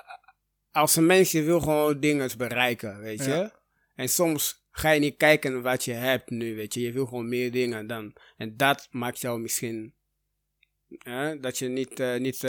als 0.71 0.95
een 0.95 1.05
mens, 1.05 1.31
je 1.31 1.41
wil 1.43 1.59
gewoon 1.59 1.99
dingen 1.99 2.37
bereiken, 2.37 2.99
weet 2.99 3.25
je. 3.25 3.51
En 3.95 4.09
soms 4.09 4.63
ga 4.71 4.89
je 4.91 4.99
niet 4.99 5.17
kijken 5.17 5.61
wat 5.61 5.83
je 5.85 5.93
hebt 5.93 6.29
nu, 6.29 6.55
weet 6.55 6.73
je. 6.73 6.81
Je 6.81 6.91
wil 6.91 7.05
gewoon 7.05 7.29
meer 7.29 7.51
dingen 7.51 7.87
dan. 7.87 8.15
En 8.37 8.57
dat 8.57 8.87
maakt 8.91 9.19
jou 9.19 9.39
misschien. 9.39 9.93
hè, 10.97 11.39
dat 11.39 11.57
je 11.57 11.67
niet. 11.67 11.99
eh, 11.99 12.15
niet 12.15 12.41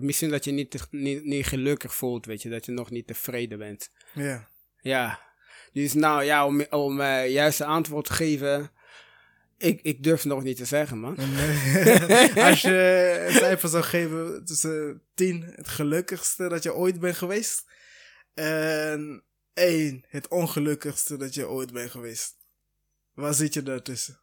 misschien 0.00 0.30
dat 0.30 0.44
je 0.44 0.52
niet, 0.52 0.86
niet, 0.90 1.24
niet 1.24 1.46
gelukkig 1.46 1.94
voelt, 1.94 2.26
weet 2.26 2.42
je. 2.42 2.48
Dat 2.48 2.64
je 2.66 2.72
nog 2.72 2.90
niet 2.90 3.06
tevreden 3.06 3.58
bent. 3.58 3.90
ja. 4.14 4.48
Ja. 4.80 5.30
Dus 5.72 5.92
nou 5.92 6.24
ja, 6.24 6.46
om, 6.46 6.66
om 6.70 7.00
eh, 7.00 7.30
juiste 7.30 7.64
antwoord 7.64 8.04
te 8.04 8.12
geven. 8.12 8.70
Ik, 9.58 9.80
ik 9.82 10.02
durf 10.02 10.24
nog 10.24 10.42
niet 10.42 10.56
te 10.56 10.64
zeggen, 10.64 10.98
man. 10.98 11.16
Eh, 11.16 12.36
als 12.48 12.62
je 12.62 13.24
een 13.26 13.34
cijfer 13.34 13.68
zou 13.68 13.82
geven 13.82 14.44
tussen 14.44 15.02
10, 15.14 15.42
het 15.54 15.68
gelukkigste 15.68 16.48
dat 16.48 16.62
je 16.62 16.74
ooit 16.74 17.00
bent 17.00 17.16
geweest. 17.16 17.64
En 18.34 19.22
1, 19.54 20.04
het 20.08 20.28
ongelukkigste 20.28 21.16
dat 21.16 21.34
je 21.34 21.48
ooit 21.48 21.72
bent 21.72 21.90
geweest. 21.90 22.36
Waar 23.14 23.34
zit 23.34 23.54
je 23.54 23.62
daartussen? 23.62 24.20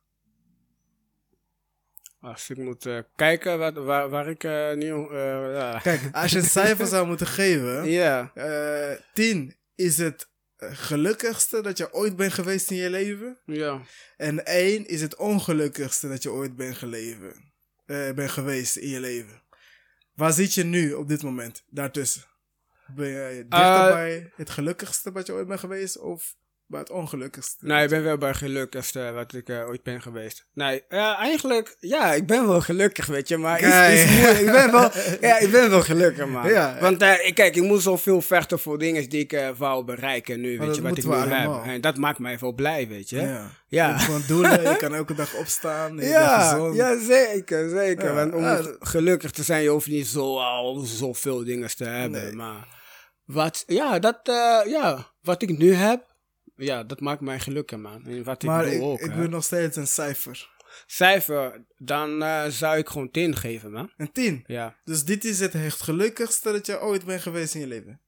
Als 2.22 2.50
ik 2.50 2.58
moet 2.58 2.86
eh, 2.86 3.00
kijken 3.16 3.60
wat, 3.60 3.74
waar, 3.74 4.10
waar 4.10 4.30
ik 4.30 4.44
uh, 4.44 4.74
nieuw... 4.74 5.12
Uh. 5.14 5.82
Kijk, 5.82 6.02
als 6.12 6.32
je 6.32 6.38
een 6.38 6.44
cijfer 6.44 6.88
zou 6.88 7.08
moeten 7.08 7.28
geven... 7.28 7.90
Ja. 7.90 8.32
10 9.14 9.56
is 9.76 9.98
het 9.98 10.29
gelukkigste 10.60 11.62
dat 11.62 11.78
je 11.78 11.94
ooit 11.94 12.16
bent 12.16 12.34
geweest 12.34 12.72
in 12.72 12.78
je 12.78 12.90
leven. 12.90 13.40
Ja. 13.46 13.82
En 14.18 14.46
1 14.46 14.88
is 14.88 15.02
het 15.02 15.16
ongelukkigste 15.16 16.08
dat 16.08 16.24
je 16.24 16.32
ooit 16.32 16.56
bent, 16.56 16.78
geleven, 16.78 17.52
bent 17.86 18.32
geweest 18.32 18.76
in 18.76 18.90
je 18.90 19.00
leven. 19.00 19.42
Waar 20.14 20.34
zit 20.34 20.54
je 20.54 20.64
nu 20.64 20.94
op 20.94 21.08
dit 21.08 21.24
moment 21.24 21.64
daartussen? 21.70 22.24
Ben 22.96 23.08
je 23.08 23.46
dichter 23.48 23.92
bij 23.94 24.32
het 24.36 24.50
gelukkigste 24.50 25.12
wat 25.12 25.26
je 25.26 25.34
ooit 25.34 25.48
bent 25.48 25.60
geweest? 25.60 25.98
Of 25.98 26.36
bij 26.70 26.80
het 26.80 26.90
ongelukkigste? 26.90 27.66
Nee, 27.66 27.84
ik 27.84 27.90
ben 27.90 28.04
wel 28.04 28.18
bij 28.18 28.30
het 28.30 28.38
gelukkigste 28.38 29.12
wat 29.14 29.34
ik 29.34 29.50
uh, 29.50 29.68
ooit 29.68 29.84
ben 29.84 30.02
geweest. 30.02 30.46
Nee, 30.54 30.84
uh, 30.90 31.20
eigenlijk, 31.20 31.76
ja, 31.80 32.14
ik 32.14 32.28
ben 32.28 32.48
wel 32.48 32.62
gelukkig, 32.62 33.06
weet 33.06 33.28
je, 33.28 33.38
maar 33.38 33.62
is, 33.62 34.04
is 34.04 34.12
moeilijk. 34.12 34.40
ik, 34.40 34.52
ben 34.52 34.72
wel, 34.72 34.92
ja, 35.30 35.38
ik 35.38 35.52
ben 35.52 35.70
wel 35.70 35.82
gelukkig, 35.82 36.28
man. 36.28 36.48
Ja. 36.48 36.78
Want 36.82 37.02
uh, 37.02 37.14
kijk, 37.34 37.56
ik 37.56 37.64
moet 37.64 37.82
zoveel 37.82 38.22
vechten 38.22 38.60
voor 38.60 38.78
dingen 38.78 39.10
die 39.10 39.28
ik 39.28 39.54
wou 39.58 39.84
bereiken 39.84 40.40
nu, 40.42 40.58
weet 40.58 40.76
je, 40.76 40.82
wat 40.82 40.98
ik 40.98 41.06
nu 41.06 41.14
heb. 41.14 41.64
En 41.66 41.82
dat 41.82 41.98
maakt 41.98 42.20
mij 42.20 42.40
wel 42.40 42.54
blij, 42.54 42.88
weet 42.88 43.10
je. 43.10 43.22
Ja. 43.22 43.50
ja. 43.68 43.98
Gewoon 43.98 44.24
doelen, 44.28 44.62
je 44.62 44.76
kan 44.84 44.96
elke 44.96 45.14
dag 45.14 45.36
opstaan, 45.36 45.96
je 45.96 46.06
ja, 46.06 46.72
ja, 46.74 47.00
zeker, 47.00 47.70
zeker. 47.70 48.06
Ja. 48.06 48.14
Want 48.14 48.34
om 48.34 48.76
gelukkig 48.80 49.32
te 49.32 49.44
zijn, 49.44 49.64
je 49.64 49.70
hoeft 49.70 49.88
niet 49.88 50.08
zo 50.08 50.38
al 50.38 50.80
zoveel 50.80 51.44
dingen 51.44 51.76
te 51.76 51.86
hebben, 51.86 52.24
nee. 52.24 52.34
maar... 52.34 52.78
Wat, 53.26 53.64
ja, 53.68 54.00
dat, 54.00 54.20
ja, 54.68 55.08
wat 55.22 55.42
ik 55.42 55.58
nu 55.58 55.74
heb, 55.74 56.09
ja, 56.60 56.84
dat 56.84 57.00
maakt 57.00 57.22
mij 57.22 57.40
gelukkig, 57.40 57.78
man. 57.78 58.06
En 58.06 58.24
wat 58.24 58.44
maar 58.44 58.66
ik, 58.66 58.74
ik, 58.74 58.82
ook, 58.82 59.00
ik 59.00 59.12
wil 59.12 59.28
nog 59.28 59.44
steeds 59.44 59.78
een 59.78 59.88
cijfer. 59.88 60.50
Cijfer, 60.86 61.66
dan 61.78 62.24
uh, 62.24 62.46
zou 62.46 62.78
ik 62.78 62.90
gewoon 62.90 63.12
10 63.12 63.36
geven, 63.36 63.72
man. 63.72 63.92
Een 63.98 64.12
10? 64.12 64.44
Ja. 64.48 64.76
Dus 64.84 65.06
dit 65.06 65.24
is 65.24 65.40
het 65.40 65.56
echt 65.56 65.82
gelukkigste 65.82 66.52
dat 66.52 66.66
je 66.66 66.82
ooit 66.82 67.06
bent 67.06 67.22
geweest 67.22 67.54
in 67.54 67.60
je 67.60 67.68
leven? 67.68 68.02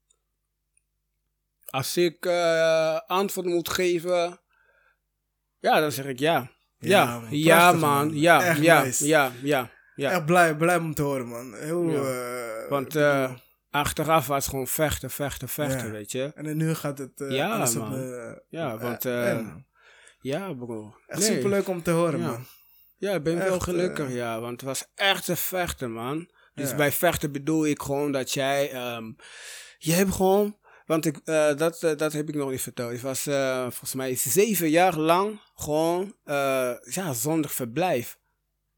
Als 1.65 1.97
ik 1.97 2.25
uh, 2.25 2.99
antwoord 2.99 3.47
moet 3.47 3.69
geven, 3.69 4.39
ja, 5.59 5.79
dan 5.79 5.91
zeg 5.91 6.05
ik 6.05 6.19
ja. 6.19 6.51
Ja, 6.77 7.03
ja, 7.03 7.19
man. 7.19 7.37
Ja, 7.37 7.71
man. 7.71 7.79
man. 7.79 8.19
Ja, 8.19 8.43
echt 8.43 8.61
ja, 8.61 8.83
nice. 8.83 9.07
ja, 9.07 9.31
ja, 9.41 9.69
ja. 9.95 10.11
Echt 10.11 10.25
blij, 10.25 10.55
blij 10.55 10.77
om 10.77 10.93
te 10.93 11.01
horen, 11.01 11.27
man. 11.27 11.53
Heel, 11.55 11.89
ja. 11.89 12.63
uh, 12.63 12.69
Want 12.69 12.95
achteraf 13.71 14.27
was 14.27 14.43
het 14.43 14.51
gewoon 14.51 14.67
vechten, 14.67 15.09
vechten, 15.09 15.49
vechten, 15.49 15.85
ja. 15.85 15.91
weet 15.91 16.11
je. 16.11 16.31
En 16.35 16.57
nu 16.57 16.75
gaat 16.75 16.97
het 16.97 17.21
uh, 17.21 17.31
ja, 17.31 17.55
alles 17.55 17.75
man. 17.75 17.93
op. 17.93 18.43
Ja, 18.49 18.77
want... 18.77 19.05
Uh, 19.05 19.55
ja, 20.19 20.53
bro. 20.53 20.95
Echt 21.07 21.19
nee. 21.19 21.31
superleuk 21.31 21.67
om 21.67 21.83
te 21.83 21.91
horen, 21.91 22.19
ja. 22.19 22.25
man. 22.25 22.45
Ja, 22.97 23.13
ik 23.13 23.23
ben 23.23 23.39
echt, 23.39 23.49
wel 23.49 23.59
gelukkig, 23.59 24.13
ja. 24.13 24.39
Want 24.39 24.51
het 24.51 24.61
was 24.61 24.85
echt 24.95 25.27
een 25.27 25.37
vechten, 25.37 25.91
man. 25.91 26.31
Dus 26.53 26.75
bij 26.75 26.91
vechten 26.91 27.31
bedoel 27.31 27.65
ik 27.65 27.81
gewoon 27.81 28.11
dat 28.11 28.31
jij... 28.31 28.95
Um, 28.95 29.15
je 29.77 29.93
hebt 29.93 30.11
gewoon... 30.11 30.59
Want 30.85 31.05
ik, 31.05 31.25
dat, 31.25 31.79
dat 31.97 32.13
heb 32.13 32.29
ik 32.29 32.35
nog 32.35 32.49
niet 32.49 32.61
verteld. 32.61 32.91
Ik 32.91 33.01
was 33.01 33.23
volgens 33.61 33.93
mij 33.93 34.15
zeven 34.15 34.69
jaar 34.69 34.97
lang 34.97 35.41
gewoon 35.55 36.15
ja, 36.81 37.13
zonder 37.13 37.49
verblijf. 37.49 38.19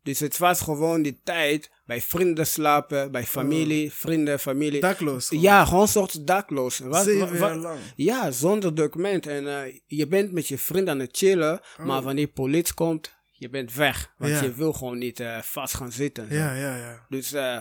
Dus 0.01 0.19
het 0.19 0.37
was 0.37 0.61
gewoon 0.61 1.01
die 1.01 1.21
tijd 1.23 1.71
bij 1.93 2.01
vrienden 2.01 2.47
slapen, 2.47 3.11
bij 3.11 3.23
familie, 3.23 3.85
oh. 3.85 3.91
vrienden, 3.91 4.39
familie. 4.39 4.81
Dakloos? 4.81 5.27
Gewoon. 5.27 5.43
Ja, 5.43 5.65
gewoon 5.65 5.81
een 5.81 5.87
soort 5.87 6.27
dakloos. 6.27 6.79
Wat, 6.79 7.03
Zeven 7.03 7.57
lang? 7.57 7.79
Ja, 7.95 8.31
zonder 8.31 8.75
document. 8.75 9.27
En 9.27 9.43
uh, 9.43 9.59
je 9.85 10.07
bent 10.07 10.31
met 10.31 10.47
je 10.47 10.57
vriend 10.57 10.87
aan 10.87 10.99
het 10.99 11.17
chillen, 11.17 11.59
oh. 11.79 11.85
maar 11.85 12.01
wanneer 12.01 12.27
politie 12.27 12.73
komt, 12.73 13.13
je 13.31 13.49
bent 13.49 13.73
weg. 13.73 14.13
Want 14.17 14.31
ja. 14.31 14.41
je 14.41 14.53
wil 14.53 14.73
gewoon 14.73 14.97
niet 14.97 15.19
uh, 15.19 15.41
vast 15.41 15.73
gaan 15.73 15.91
zitten. 15.91 16.27
Ja, 16.29 16.53
ja, 16.53 16.75
ja. 16.77 17.05
Dus 17.09 17.33
uh, 17.33 17.57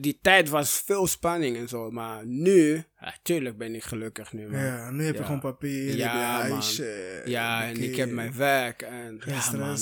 die 0.00 0.18
tijd 0.22 0.48
was 0.48 0.82
veel 0.84 1.06
spanning 1.06 1.56
en 1.56 1.68
zo. 1.68 1.90
Maar 1.90 2.26
nu, 2.26 2.84
tuurlijk 3.22 3.58
ben 3.58 3.74
ik 3.74 3.82
gelukkig 3.82 4.32
nu. 4.32 4.48
Man. 4.48 4.60
Ja, 4.60 4.90
nu 4.90 5.04
heb 5.04 5.16
je 5.16 5.24
gewoon 5.24 5.40
papier, 5.40 5.96
ja, 5.96 6.12
je 6.12 6.50
huisje. 6.50 7.22
Ja, 7.24 7.64
en 7.64 7.82
ik 7.82 7.96
heb 7.96 8.10
mijn 8.10 8.36
werk. 8.36 8.82
En, 8.82 9.20
ja. 9.26 9.56
Man. 9.56 9.78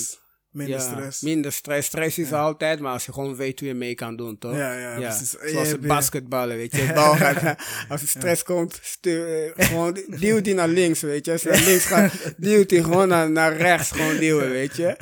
Minder 0.51 0.75
ja, 0.75 0.81
stress. 0.81 1.21
Minder 1.21 1.51
stress. 1.51 1.87
Stress 1.87 2.17
is 2.17 2.29
ja. 2.29 2.39
altijd, 2.39 2.79
maar 2.79 2.91
als 2.91 3.05
je 3.05 3.13
gewoon 3.13 3.35
weet 3.35 3.59
hoe 3.59 3.67
je 3.67 3.73
mee 3.73 3.95
kan 3.95 4.15
doen, 4.15 4.37
toch? 4.37 4.55
Ja, 4.55 4.73
ja, 4.73 4.97
ja. 4.97 5.09
precies. 5.09 5.35
Zoals 5.51 5.67
het 5.67 5.81
basketballen, 5.81 6.57
weet 6.57 6.75
je. 6.75 6.91
Bal 6.95 7.15
gaat, 7.15 7.55
als 7.89 8.01
er 8.01 8.07
stress 8.07 8.43
komt, 8.43 8.79
stuur, 8.81 9.53
gewoon 9.55 10.03
duwt 10.07 10.45
hij 10.45 10.55
naar 10.55 10.67
links, 10.67 11.01
weet 11.01 11.25
je. 11.25 11.31
Als 11.31 11.43
hij 11.43 11.53
naar 11.53 11.63
links 11.63 11.85
gaat, 11.85 12.13
duwt 12.37 12.71
hij 12.71 12.81
gewoon 12.81 13.07
naar, 13.07 13.31
naar 13.31 13.57
rechts, 13.57 13.91
gewoon 13.91 14.17
duwen, 14.17 14.49
weet 14.49 14.75
je. 14.75 14.95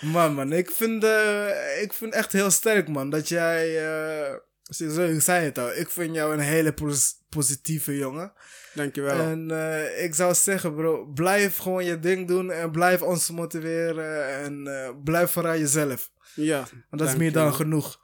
man, 0.00 0.34
man, 0.34 0.52
ik 0.52 0.70
vind, 0.70 1.04
uh, 1.04 1.82
ik 1.82 1.92
vind 1.92 2.14
echt 2.14 2.32
heel 2.32 2.50
sterk, 2.50 2.88
man, 2.88 3.10
dat 3.10 3.28
jij, 3.28 3.82
uh, 3.82 4.34
zo, 4.62 5.04
ik 5.04 5.20
zei 5.20 5.44
het 5.44 5.58
al, 5.58 5.74
ik 5.74 5.90
vind 5.90 6.14
jou 6.14 6.32
een 6.32 6.40
hele 6.40 6.72
pos 6.72 7.12
positieve 7.28 7.96
jongen. 7.96 8.32
Dankjewel. 8.74 9.20
En 9.20 9.48
uh, 9.50 10.04
ik 10.04 10.14
zou 10.14 10.34
zeggen, 10.34 10.74
bro, 10.74 11.04
blijf 11.04 11.56
gewoon 11.56 11.84
je 11.84 11.98
ding 11.98 12.28
doen 12.28 12.50
en 12.50 12.70
blijf 12.70 13.02
ons 13.02 13.30
motiveren 13.30 14.38
en 14.38 14.66
uh, 14.66 14.90
blijf 15.04 15.30
vooral 15.30 15.58
jezelf. 15.58 16.10
Ja. 16.34 16.58
Want 16.90 17.02
dat 17.02 17.08
is 17.08 17.16
meer 17.16 17.32
dan 17.32 17.54
genoeg. 17.54 18.02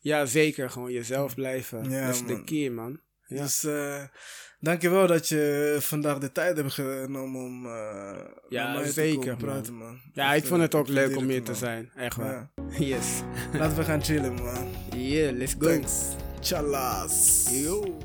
Ja, 0.00 0.26
zeker. 0.26 0.70
Gewoon 0.70 0.92
jezelf 0.92 1.34
blijven. 1.34 1.90
Ja, 1.90 2.06
dat 2.06 2.14
is 2.14 2.22
man. 2.22 2.34
de 2.36 2.44
key, 2.44 2.70
man. 2.70 3.00
Ja. 3.26 3.42
Dus 3.42 3.64
uh, 3.64 4.02
dankjewel 4.60 5.06
dat 5.06 5.28
je 5.28 5.76
vandaag 5.80 6.18
de 6.18 6.32
tijd 6.32 6.56
hebt 6.56 6.72
genomen 6.72 7.40
om 7.40 7.66
ja, 8.48 8.72
met 8.72 8.82
mij 8.82 8.90
zeker, 8.90 9.20
te 9.20 9.26
man. 9.28 9.36
praten, 9.36 9.74
man. 9.74 10.00
Ja, 10.12 10.34
ik 10.34 10.44
vond 10.44 10.60
het 10.60 10.74
ook 10.74 10.88
leuk 10.88 11.16
om 11.16 11.28
hier 11.28 11.42
te 11.42 11.54
zijn. 11.54 11.90
Echt 11.96 12.16
waar. 12.16 12.50
Ja. 12.54 12.66
Yes. 12.96 13.22
Laten 13.52 13.76
we 13.76 13.84
gaan 13.84 14.04
chillen, 14.04 14.34
man. 14.34 14.68
Yeah, 14.96 15.36
let's 15.36 15.54
go. 15.58 15.66
Thanks. 15.66 15.92
Chalas. 16.40 17.48
Yo. 17.50 17.98